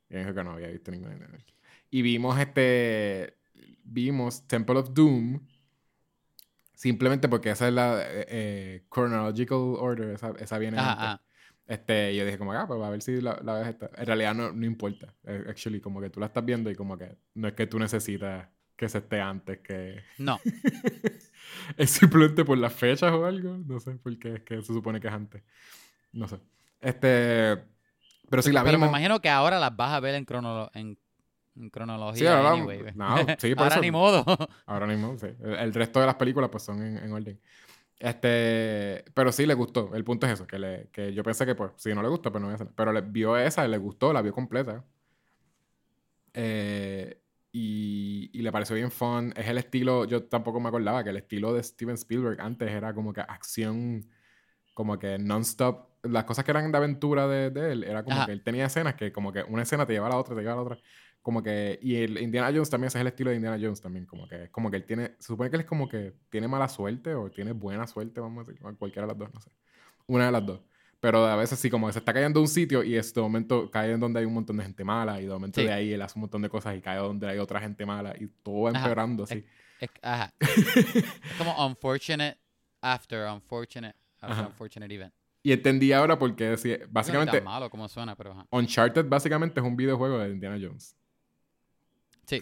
[0.09, 1.55] Y ella dijo que no había visto ningún Indiana Jones.
[1.89, 3.37] Y vimos este
[3.85, 5.39] vimos Temple of Doom
[6.75, 11.25] simplemente porque esa es la eh, eh, chronological order, esa, esa viene antes.
[11.67, 13.89] Este, yo dije como, ah, pues a ver si la, la ves esta.
[13.97, 15.15] En realidad no, no importa.
[15.23, 17.79] Eh, actually, como que tú la estás viendo y como que no es que tú
[17.79, 20.03] necesitas que se esté antes que...
[20.19, 20.39] No.
[21.77, 23.57] es simplemente por las fechas o algo.
[23.65, 25.41] No sé, porque es que se supone que es antes.
[26.11, 26.37] No sé.
[26.81, 27.57] Este...
[28.29, 30.25] Pero si la Pero me imagino que ahora las vas a ver en,
[30.73, 30.99] en,
[31.71, 32.19] cronología.
[32.19, 32.57] Sí, ahora,
[32.95, 34.25] no, sí, por ahora ni modo.
[34.65, 35.27] ahora ni modo, sí.
[35.41, 37.39] El, resto de las películas pues son en, orden.
[37.97, 39.95] Este, pero sí le gustó.
[39.95, 42.31] El punto es eso, que, le, que yo pensé que pues si no le gusta,
[42.31, 42.67] pues no voy a hacer.
[42.75, 44.83] Pero le vio esa, le gustó, la vio completa.
[46.33, 47.21] Eh,
[47.51, 49.33] y, y, le pareció bien fun.
[49.37, 52.93] Es el estilo, yo tampoco me acordaba que el estilo de Steven Spielberg antes era
[52.93, 54.09] como que acción,
[54.73, 55.87] como que non-stop.
[56.03, 58.95] Las cosas que eran de aventura de, de él, era como que él tenía escenas
[58.95, 60.77] que como que una escena te lleva a la otra, te lleva a la otra.
[61.25, 64.05] Como que, y el Indiana Jones también, ese es el estilo de Indiana Jones también,
[64.05, 66.47] como que es como que él tiene, se supone que él es como que tiene
[66.47, 69.49] mala suerte o tiene buena suerte, vamos a decir, cualquiera de las dos, no sé.
[70.05, 70.61] Una de las dos.
[70.99, 73.99] Pero a veces sí, como se está cayendo un sitio y este momento cae en
[73.99, 76.21] donde hay un montón de gente mala y de momento de ahí él hace un
[76.21, 79.43] montón de cosas y cae donde hay otra gente mala y todo va empeorando así.
[79.79, 80.31] Es, ajá.
[81.39, 82.37] como unfortunate
[82.81, 85.13] after unfortunate after unfortunate event.
[85.41, 86.55] Y entendí ahora porque
[86.87, 87.31] básicamente...
[87.31, 88.45] No es malo como suena, pero...
[88.51, 90.95] Uncharted básicamente es un videojuego de Indiana Jones.
[92.25, 92.41] Sí.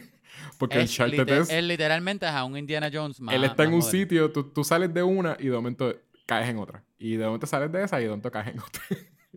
[0.58, 1.50] porque Uncharted es...
[1.50, 4.92] Es literalmente a un Indiana Jones más, Él está en un sitio, tú, tú, sales
[4.92, 5.94] de una y de momento
[6.26, 6.84] caes en otra.
[6.98, 8.82] Y de momento sales de esa y de momento caes en otra.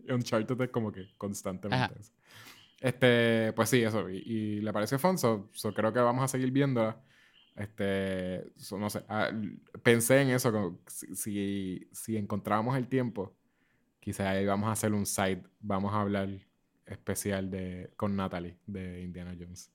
[0.08, 2.12] Uncharted es como que constantemente eso.
[2.80, 4.08] Este, pues sí, eso.
[4.08, 7.00] Y, le parece fun, so, creo que vamos a seguir viéndola.
[7.56, 9.30] Este, no sé, ah,
[9.82, 13.36] pensé en eso, si, si, encontramos el tiempo,
[13.98, 16.30] quizás ahí vamos a hacer un site, vamos a hablar
[16.86, 19.70] especial de, con Natalie de Indiana Jones.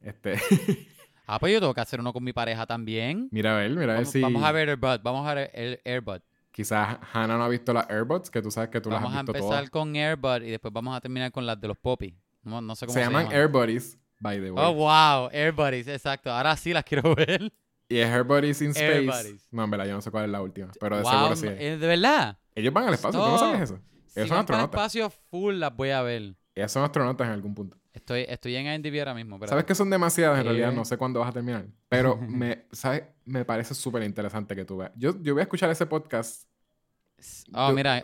[0.00, 0.34] Este.
[1.26, 3.28] ah, pues yo tengo que hacer uno con mi pareja también.
[3.30, 4.20] Mira a ver, mira a ver si.
[4.20, 6.20] Vamos a ver Airbud, vamos a ver el Airbud.
[6.52, 9.32] Quizás Hannah no ha visto las Airbuds, que tú sabes que tú las has visto
[9.32, 12.16] Vamos a empezar con Airbud y después vamos a terminar con las de los Poppy.
[12.42, 13.32] No, no sé cómo se, se llaman.
[13.32, 14.64] Airbuddies, by the way.
[14.64, 15.30] Oh, wow.
[15.32, 16.32] Airbuddies, exacto.
[16.32, 17.52] Ahora sí las quiero ver.
[17.88, 19.36] Y es Airbuddies in Space.
[19.50, 20.70] No, en verdad, yo no sé cuál es la última.
[20.80, 21.46] Pero de seguro sí.
[21.46, 22.38] ¿De verdad?
[22.54, 23.20] Ellos van al espacio.
[23.20, 23.80] ¿Tú no sabes eso?
[24.14, 24.80] Ellos son astronautas.
[24.80, 26.34] espacio full las voy a ver.
[26.54, 27.79] Ellos son astronautas en algún punto.
[27.92, 29.38] Estoy, estoy en IMDb ahora mismo.
[29.46, 31.66] Sabes que son demasiadas en realidad, no sé cuándo vas a terminar.
[31.88, 33.04] Pero me, ¿sabes?
[33.24, 34.92] me parece súper interesante que tú veas.
[34.96, 36.50] Yo, yo voy a escuchar ese podcast
[37.52, 38.02] Oh, mira,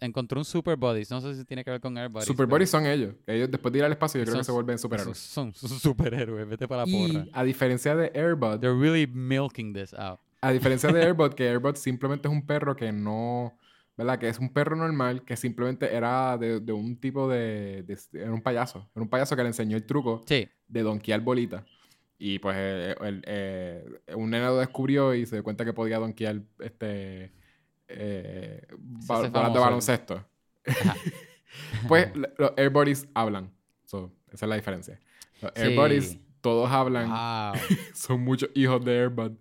[0.00, 1.10] encontré un Super Bodies.
[1.10, 2.26] No sé si tiene que ver con Air Bodies.
[2.26, 3.14] Super Bodies son ellos.
[3.26, 5.18] Ellos después de ir al espacio, yo creo que se vuelven superhéroes.
[5.18, 6.48] Son, superhéroes.
[6.48, 7.26] Vete para la porra.
[7.32, 8.60] a diferencia de Airbud.
[8.60, 10.20] They're really milking this out.
[10.40, 13.56] A diferencia de Airbud, que Airbud simplemente es un perro que no.
[13.96, 14.18] ¿Verdad?
[14.18, 18.90] Que es un perro normal que simplemente era de, un tipo de, Era un payaso.
[18.94, 21.64] Era un payaso que le enseñó el truco de donkear bolita.
[22.18, 23.84] Y pues eh, eh,
[24.16, 27.32] un nene lo descubrió y se dio cuenta que podía donkear este
[27.88, 30.24] eh, de baloncesto.
[31.88, 32.08] pues
[32.38, 33.52] los Airbodies hablan.
[33.84, 34.98] esa es la diferencia.
[35.40, 37.54] Los Airbodies todos hablan.
[37.94, 39.32] son muchos hijos de Airbud.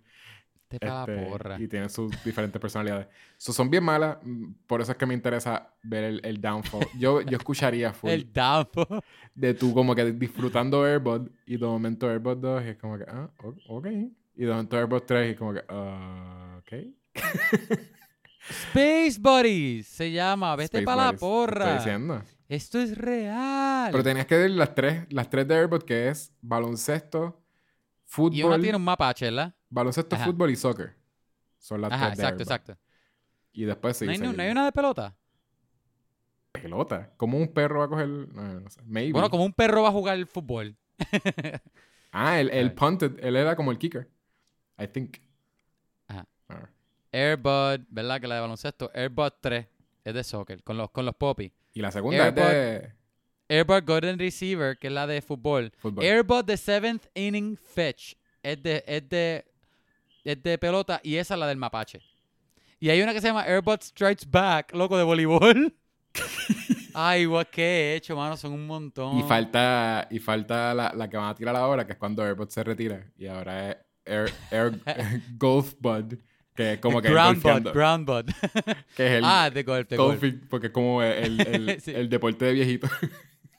[0.82, 3.08] Este, y tienen sus diferentes personalidades.
[3.38, 4.18] son bien malas.
[4.24, 6.86] Mm, por eso es que me interesa ver el, el downfall.
[6.98, 8.10] Yo, yo escucharía full.
[8.10, 9.02] el downfall.
[9.36, 13.06] De tú como que disfrutando Airbud y de momento Airbud 2 y es como que,
[13.08, 13.30] ah,
[13.68, 13.88] ok.
[14.36, 16.74] Y de momento Airbud 3 y como que, ah, ok.
[18.50, 20.56] Space Buddies se llama.
[20.56, 21.78] Vete para la porra.
[21.78, 22.24] Estoy diciendo.
[22.50, 23.90] Esto es real.
[23.92, 27.43] Pero tenías que ver las tres, las tres de Airbot, que es baloncesto,
[28.14, 28.36] fútbol.
[28.36, 29.54] Y uno tiene un mapache, ¿verdad?
[29.70, 30.96] Baloncesto, fútbol y soccer.
[31.58, 32.78] Son las tres exacto, de exacto.
[33.54, 34.06] Y después sí.
[34.06, 34.12] ¿No
[34.42, 35.16] hay, una de pelota?
[36.52, 37.12] ¿Pelota?
[37.18, 38.08] ¿Cómo un perro va a coger.?
[38.08, 38.82] No, no sé.
[38.86, 39.14] Maybe.
[39.14, 40.76] Bueno, como un perro va a jugar el fútbol.
[42.12, 43.18] ah, el, el punted.
[43.24, 44.10] Él era como el kicker.
[44.78, 45.18] I think.
[47.12, 48.20] Airbud, ¿verdad?
[48.20, 48.92] Que la de baloncesto.
[48.94, 49.68] Airbud 3
[50.04, 51.52] es de soccer, con los, con los poppies.
[51.74, 52.94] Y la segunda es de...
[53.54, 55.72] Airbud Golden Receiver, que es la de fútbol.
[56.02, 59.46] Airbud The Seventh Inning Fetch es de, es de,
[60.24, 62.02] es de pelota y esa es la del mapache.
[62.80, 65.74] Y hay una que se llama Airbud Strikes Back, loco, de voleibol.
[66.96, 69.20] Ay, what que he hecho, mano, son un montón.
[69.20, 72.50] Y falta, y falta la, la que van a tirar ahora, que es cuando Airbud
[72.50, 73.06] se retira.
[73.18, 74.80] Y ahora es Air, Air
[75.38, 76.16] Golf Bud.
[76.56, 78.26] Que como que ground bud, ground bud.
[78.96, 80.24] que es el ah, de golf, de golf.
[80.50, 82.88] Porque es como el, el, el deporte de viejito.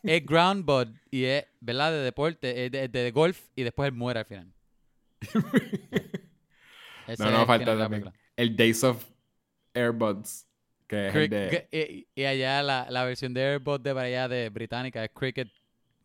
[0.05, 0.68] Es ground
[1.10, 1.93] y es, ¿verdad?
[1.93, 4.52] De deporte, es de, de, golf y después él muere al final.
[7.18, 8.12] no, no, falta también.
[8.36, 9.05] El Days of
[9.72, 10.47] Airbuds.
[10.86, 12.06] Que es el de...
[12.14, 15.48] y, allá la, la, versión de Airbud de para allá de británica es Cricket.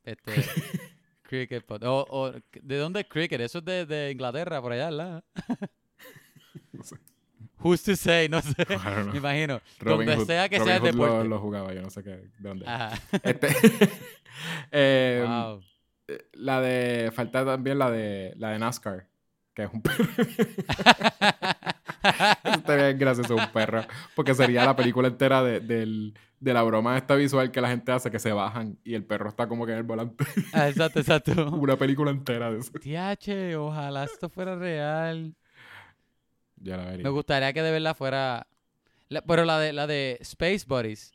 [0.05, 0.31] Este,
[1.23, 2.31] cricket O, o,
[2.61, 3.41] ¿De dónde es Cricket?
[3.41, 5.23] Eso es de, de Inglaterra, por allá, ¿verdad?
[6.71, 6.95] no sé.
[7.61, 8.55] Who's to say, no sé.
[9.11, 9.61] Me imagino.
[9.81, 11.15] donde sea que sea de deporte.
[11.15, 12.65] Lo, lo, jugaba, yo no sé qué, de dónde.
[13.23, 13.47] Este,
[14.71, 15.61] eh, wow.
[16.33, 17.11] La de.
[17.13, 19.07] Falta también la de la de NASCAR.
[19.53, 19.83] Que es un.
[22.01, 23.83] Está estaría gracioso un perro.
[24.15, 25.59] Porque sería la película entera de,
[26.39, 29.29] de la broma esta visual que la gente hace que se bajan y el perro
[29.29, 30.25] está como que en el volante.
[30.53, 31.51] Ah, exacto, exacto.
[31.51, 32.71] Una película entera de eso.
[32.79, 35.35] Tiache, ojalá esto fuera real.
[36.61, 37.03] Ya la vería.
[37.03, 38.47] Me gustaría que de verdad fuera.
[39.27, 41.13] pero la de la de Space Buddies.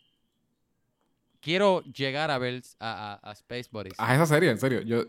[1.41, 3.95] Quiero llegar a ver a, a, Space Buddies.
[3.99, 4.81] Haz esa serie, en serio.
[4.81, 5.05] Yo,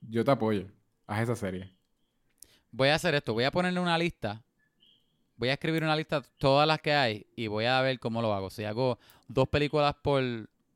[0.00, 0.66] yo te apoyo.
[1.06, 1.70] Haz esa serie.
[2.70, 3.34] Voy a hacer esto.
[3.34, 4.42] Voy a ponerle una lista
[5.38, 8.20] voy a escribir una lista de todas las que hay y voy a ver cómo
[8.20, 8.50] lo hago.
[8.50, 10.22] Si hago dos películas por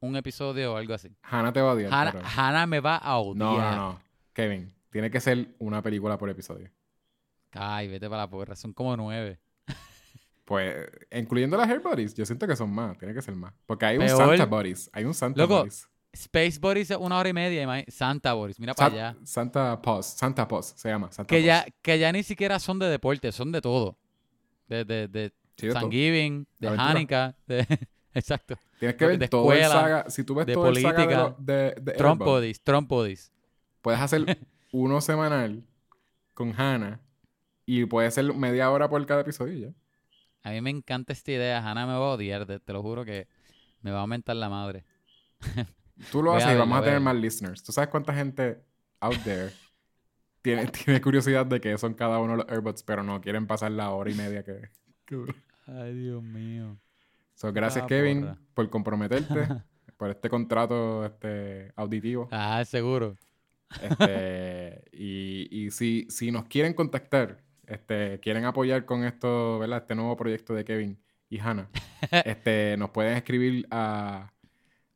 [0.01, 1.11] un episodio o algo así.
[1.23, 2.23] Hannah te va a odiar.
[2.25, 3.37] Hannah, me va a odiar.
[3.37, 4.01] No, no, no.
[4.33, 6.71] Kevin, tiene que ser una película por episodio.
[7.53, 8.57] Ay, vete para la porra.
[8.57, 9.41] Son como nueve.
[10.45, 12.99] Pues, incluyendo las Hair Bodies, yo siento que son más.
[12.99, 13.55] Tiene que ser más.
[13.65, 14.91] Porque hay un Santa Bodies.
[14.93, 15.89] Hay un Santa Bodies.
[16.13, 17.85] Space Bodies es una hora y media.
[17.89, 19.17] Santa Bodies, mira para allá.
[19.25, 20.07] Santa Pause.
[20.07, 21.11] Santa Pause se llama.
[21.11, 23.97] Santa que, Ya, que ya ni siquiera son de deporte, son de todo
[24.69, 27.67] de, de, de Thanksgiving, de Hanukkah, de...
[28.15, 28.59] Exacto.
[28.79, 30.11] Tienes que ver de todo el saga.
[30.11, 33.33] Si tú ves todo política, el saga de, de, Trump Bodies,
[33.81, 34.39] Puedes hacer
[34.73, 35.65] uno semanal
[36.35, 37.01] con Hannah
[37.67, 39.75] y puede ser media hora por cada episodio ya.
[40.43, 41.59] A mí me encanta esta idea.
[41.59, 42.47] Hannah me va a odiar.
[42.47, 43.29] Te, lo juro que
[43.81, 44.85] me va a aumentar la madre.
[46.11, 47.63] Tú lo haces y vamos a, tener más listeners.
[47.63, 48.61] ¿Tú sabes cuánta gente
[49.01, 49.53] out there
[50.43, 53.71] tiene, tiene curiosidad de qué son cada uno de los AirBuds, pero no quieren pasar
[53.71, 54.69] la hora y media que,
[55.67, 56.79] Ay, Dios mío.
[57.35, 59.49] So, gracias, ah, Kevin, por comprometerte,
[59.97, 62.29] por este contrato este, auditivo.
[62.33, 63.17] Ah, seguro.
[63.81, 69.79] Este, y y si, si nos quieren contactar, este, quieren apoyar con esto, ¿verdad?
[69.79, 71.69] Este nuevo proyecto de Kevin y Hannah,
[72.25, 74.33] este, nos pueden escribir a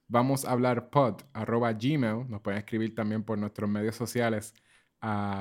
[0.08, 2.28] vamos a hablar pod arroba gmail.
[2.28, 4.54] Nos pueden escribir también por nuestros medios sociales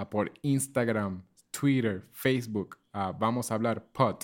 [0.09, 2.77] por Instagram, Twitter, Facebook.
[3.17, 4.17] vamos a hablar pod.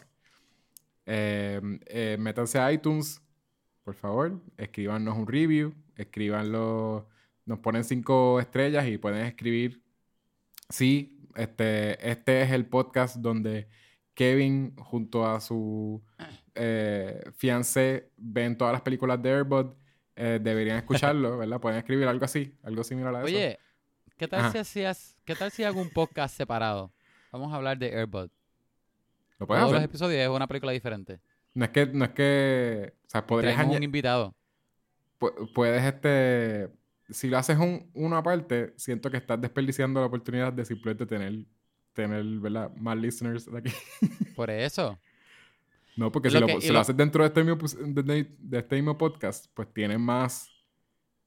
[1.05, 3.21] Em, eh, métanse a iTunes,
[3.83, 7.09] por favor, escríbanos un review, escríbanlo,
[7.45, 9.81] nos ponen cinco estrellas y pueden escribir.
[10.69, 13.67] Sí, este, este es el podcast donde
[14.13, 16.01] Kevin junto a su
[16.55, 19.73] eh, fiancé ven todas las películas de Airbud.
[20.15, 21.59] Eh, deberían escucharlo, ¿verdad?
[21.59, 23.27] Pueden escribir algo así, algo similar a eso.
[23.27, 23.59] Oye,
[24.21, 26.91] ¿Qué tal, si hacías, ¿Qué tal si hago un podcast separado?
[27.31, 28.29] Vamos a hablar de Airbud.
[29.39, 31.19] ¿Lo puedes Todos los episodios es una película diferente.
[31.55, 34.35] No es que, no es que, o sea, podrías Tenemos un invitado.
[35.55, 36.69] puedes, este,
[37.11, 41.45] si lo haces un, uno aparte, siento que estás desperdiciando la oportunidad de simplemente tener,
[41.93, 42.71] tener, ¿verdad?
[42.75, 43.71] Más listeners de aquí.
[44.35, 44.99] Por eso.
[45.97, 48.97] No, porque si, lo, si lo, haces dentro de este, mismo, de, de este mismo
[48.97, 50.49] podcast, pues tienes más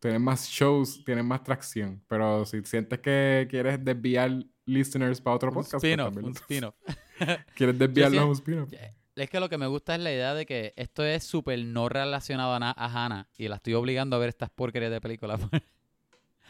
[0.05, 2.02] tienen más shows, tienen más tracción.
[2.06, 6.74] Pero si sientes que quieres desviar listeners para otro podcast, pues un spin-off.
[7.56, 8.70] ¿Quieres desviarlos a un spin-off?
[9.16, 11.89] Es que lo que me gusta es la idea de que esto es súper no
[11.89, 15.40] relacionado a, a, Hannah y la estoy obligando a ver estas porquerías de películas.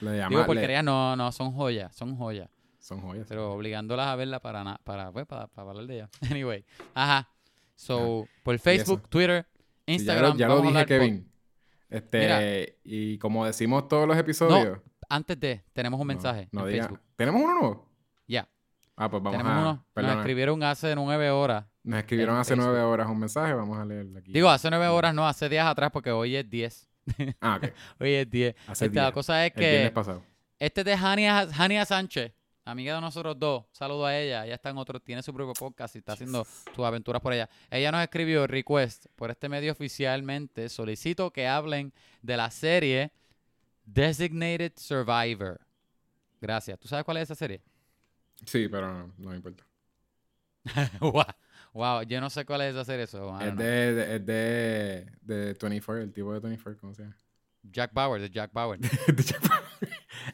[0.05, 2.49] le llama, Digo porquerías, no, no, son joyas, son joyas.
[2.79, 3.27] Son joyas.
[3.29, 6.11] Pero obligándolas a verla para, para, pues, para, para hablar de ella.
[6.31, 6.65] Anyway,
[6.95, 7.29] ajá.
[7.77, 9.47] So, por Facebook, Twitter,
[9.87, 10.37] Instagram.
[10.37, 11.31] ya lo, dije, Kevin.
[11.89, 14.81] Este, y como decimos todos los episodios.
[15.09, 17.01] antes de, tenemos un mensaje en Facebook.
[17.17, 17.91] ¿Tenemos uno nuevo?
[18.27, 18.49] Ya.
[18.97, 20.03] Ah, pues vamos a.
[20.03, 21.65] Nos escribieron hace nueve horas.
[21.83, 24.33] Nos escribieron hace nueve horas un mensaje, vamos a leerlo aquí.
[24.33, 26.89] Digo, hace nueve horas, no, hace días atrás, porque hoy es diez.
[27.41, 27.73] Ah, ok.
[28.01, 28.55] hoy es diez.
[28.71, 29.93] Este, la cosa es que.
[30.59, 32.33] Este es de Jania Sánchez
[32.65, 35.95] amiga de nosotros dos, saludo a ella, ella está en otro, tiene su propio podcast
[35.95, 37.49] y está haciendo sus aventuras por ella.
[37.71, 43.13] Ella nos escribió request por este medio oficialmente, solicito que hablen de la serie
[43.85, 45.61] Designated Survivor.
[46.41, 46.79] Gracias.
[46.79, 47.61] ¿Tú sabes cuál es esa serie?
[48.47, 49.65] Sí, pero no, no me importa.
[51.75, 52.03] wow.
[52.03, 53.07] yo no sé cuál es esa serie.
[53.07, 57.17] So, es, de, es de, de 24, el tipo de 24, ¿cómo se llama?
[57.71, 58.81] Jack Bauer, de Jack Bauer.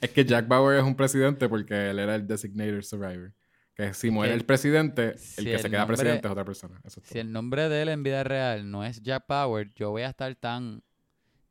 [0.01, 3.33] es que Jack Bauer es un presidente porque él era el designated survivor.
[3.75, 6.81] Que si muere el presidente, el que se queda presidente es otra persona.
[7.03, 10.09] si el nombre de él en vida real no es Jack Bauer, yo voy a
[10.09, 10.83] estar tan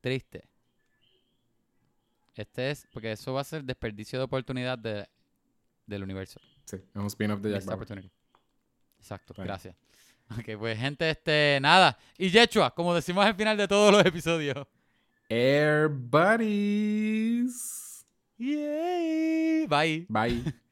[0.01, 0.43] triste.
[2.35, 5.07] Este es, porque eso va a ser desperdicio de oportunidad de,
[5.87, 6.39] del universo.
[6.65, 8.11] Sí, es un spin-off de Jack Bauer.
[8.99, 9.75] Exacto, gracias.
[10.31, 11.97] Ok, pues gente, este, nada.
[12.15, 14.67] Y Yechua, como decimos al final de todos los episodios.
[15.27, 17.49] Air Buddies.
[18.37, 19.65] Yay.
[19.67, 20.05] Bye.
[20.07, 20.53] Bye.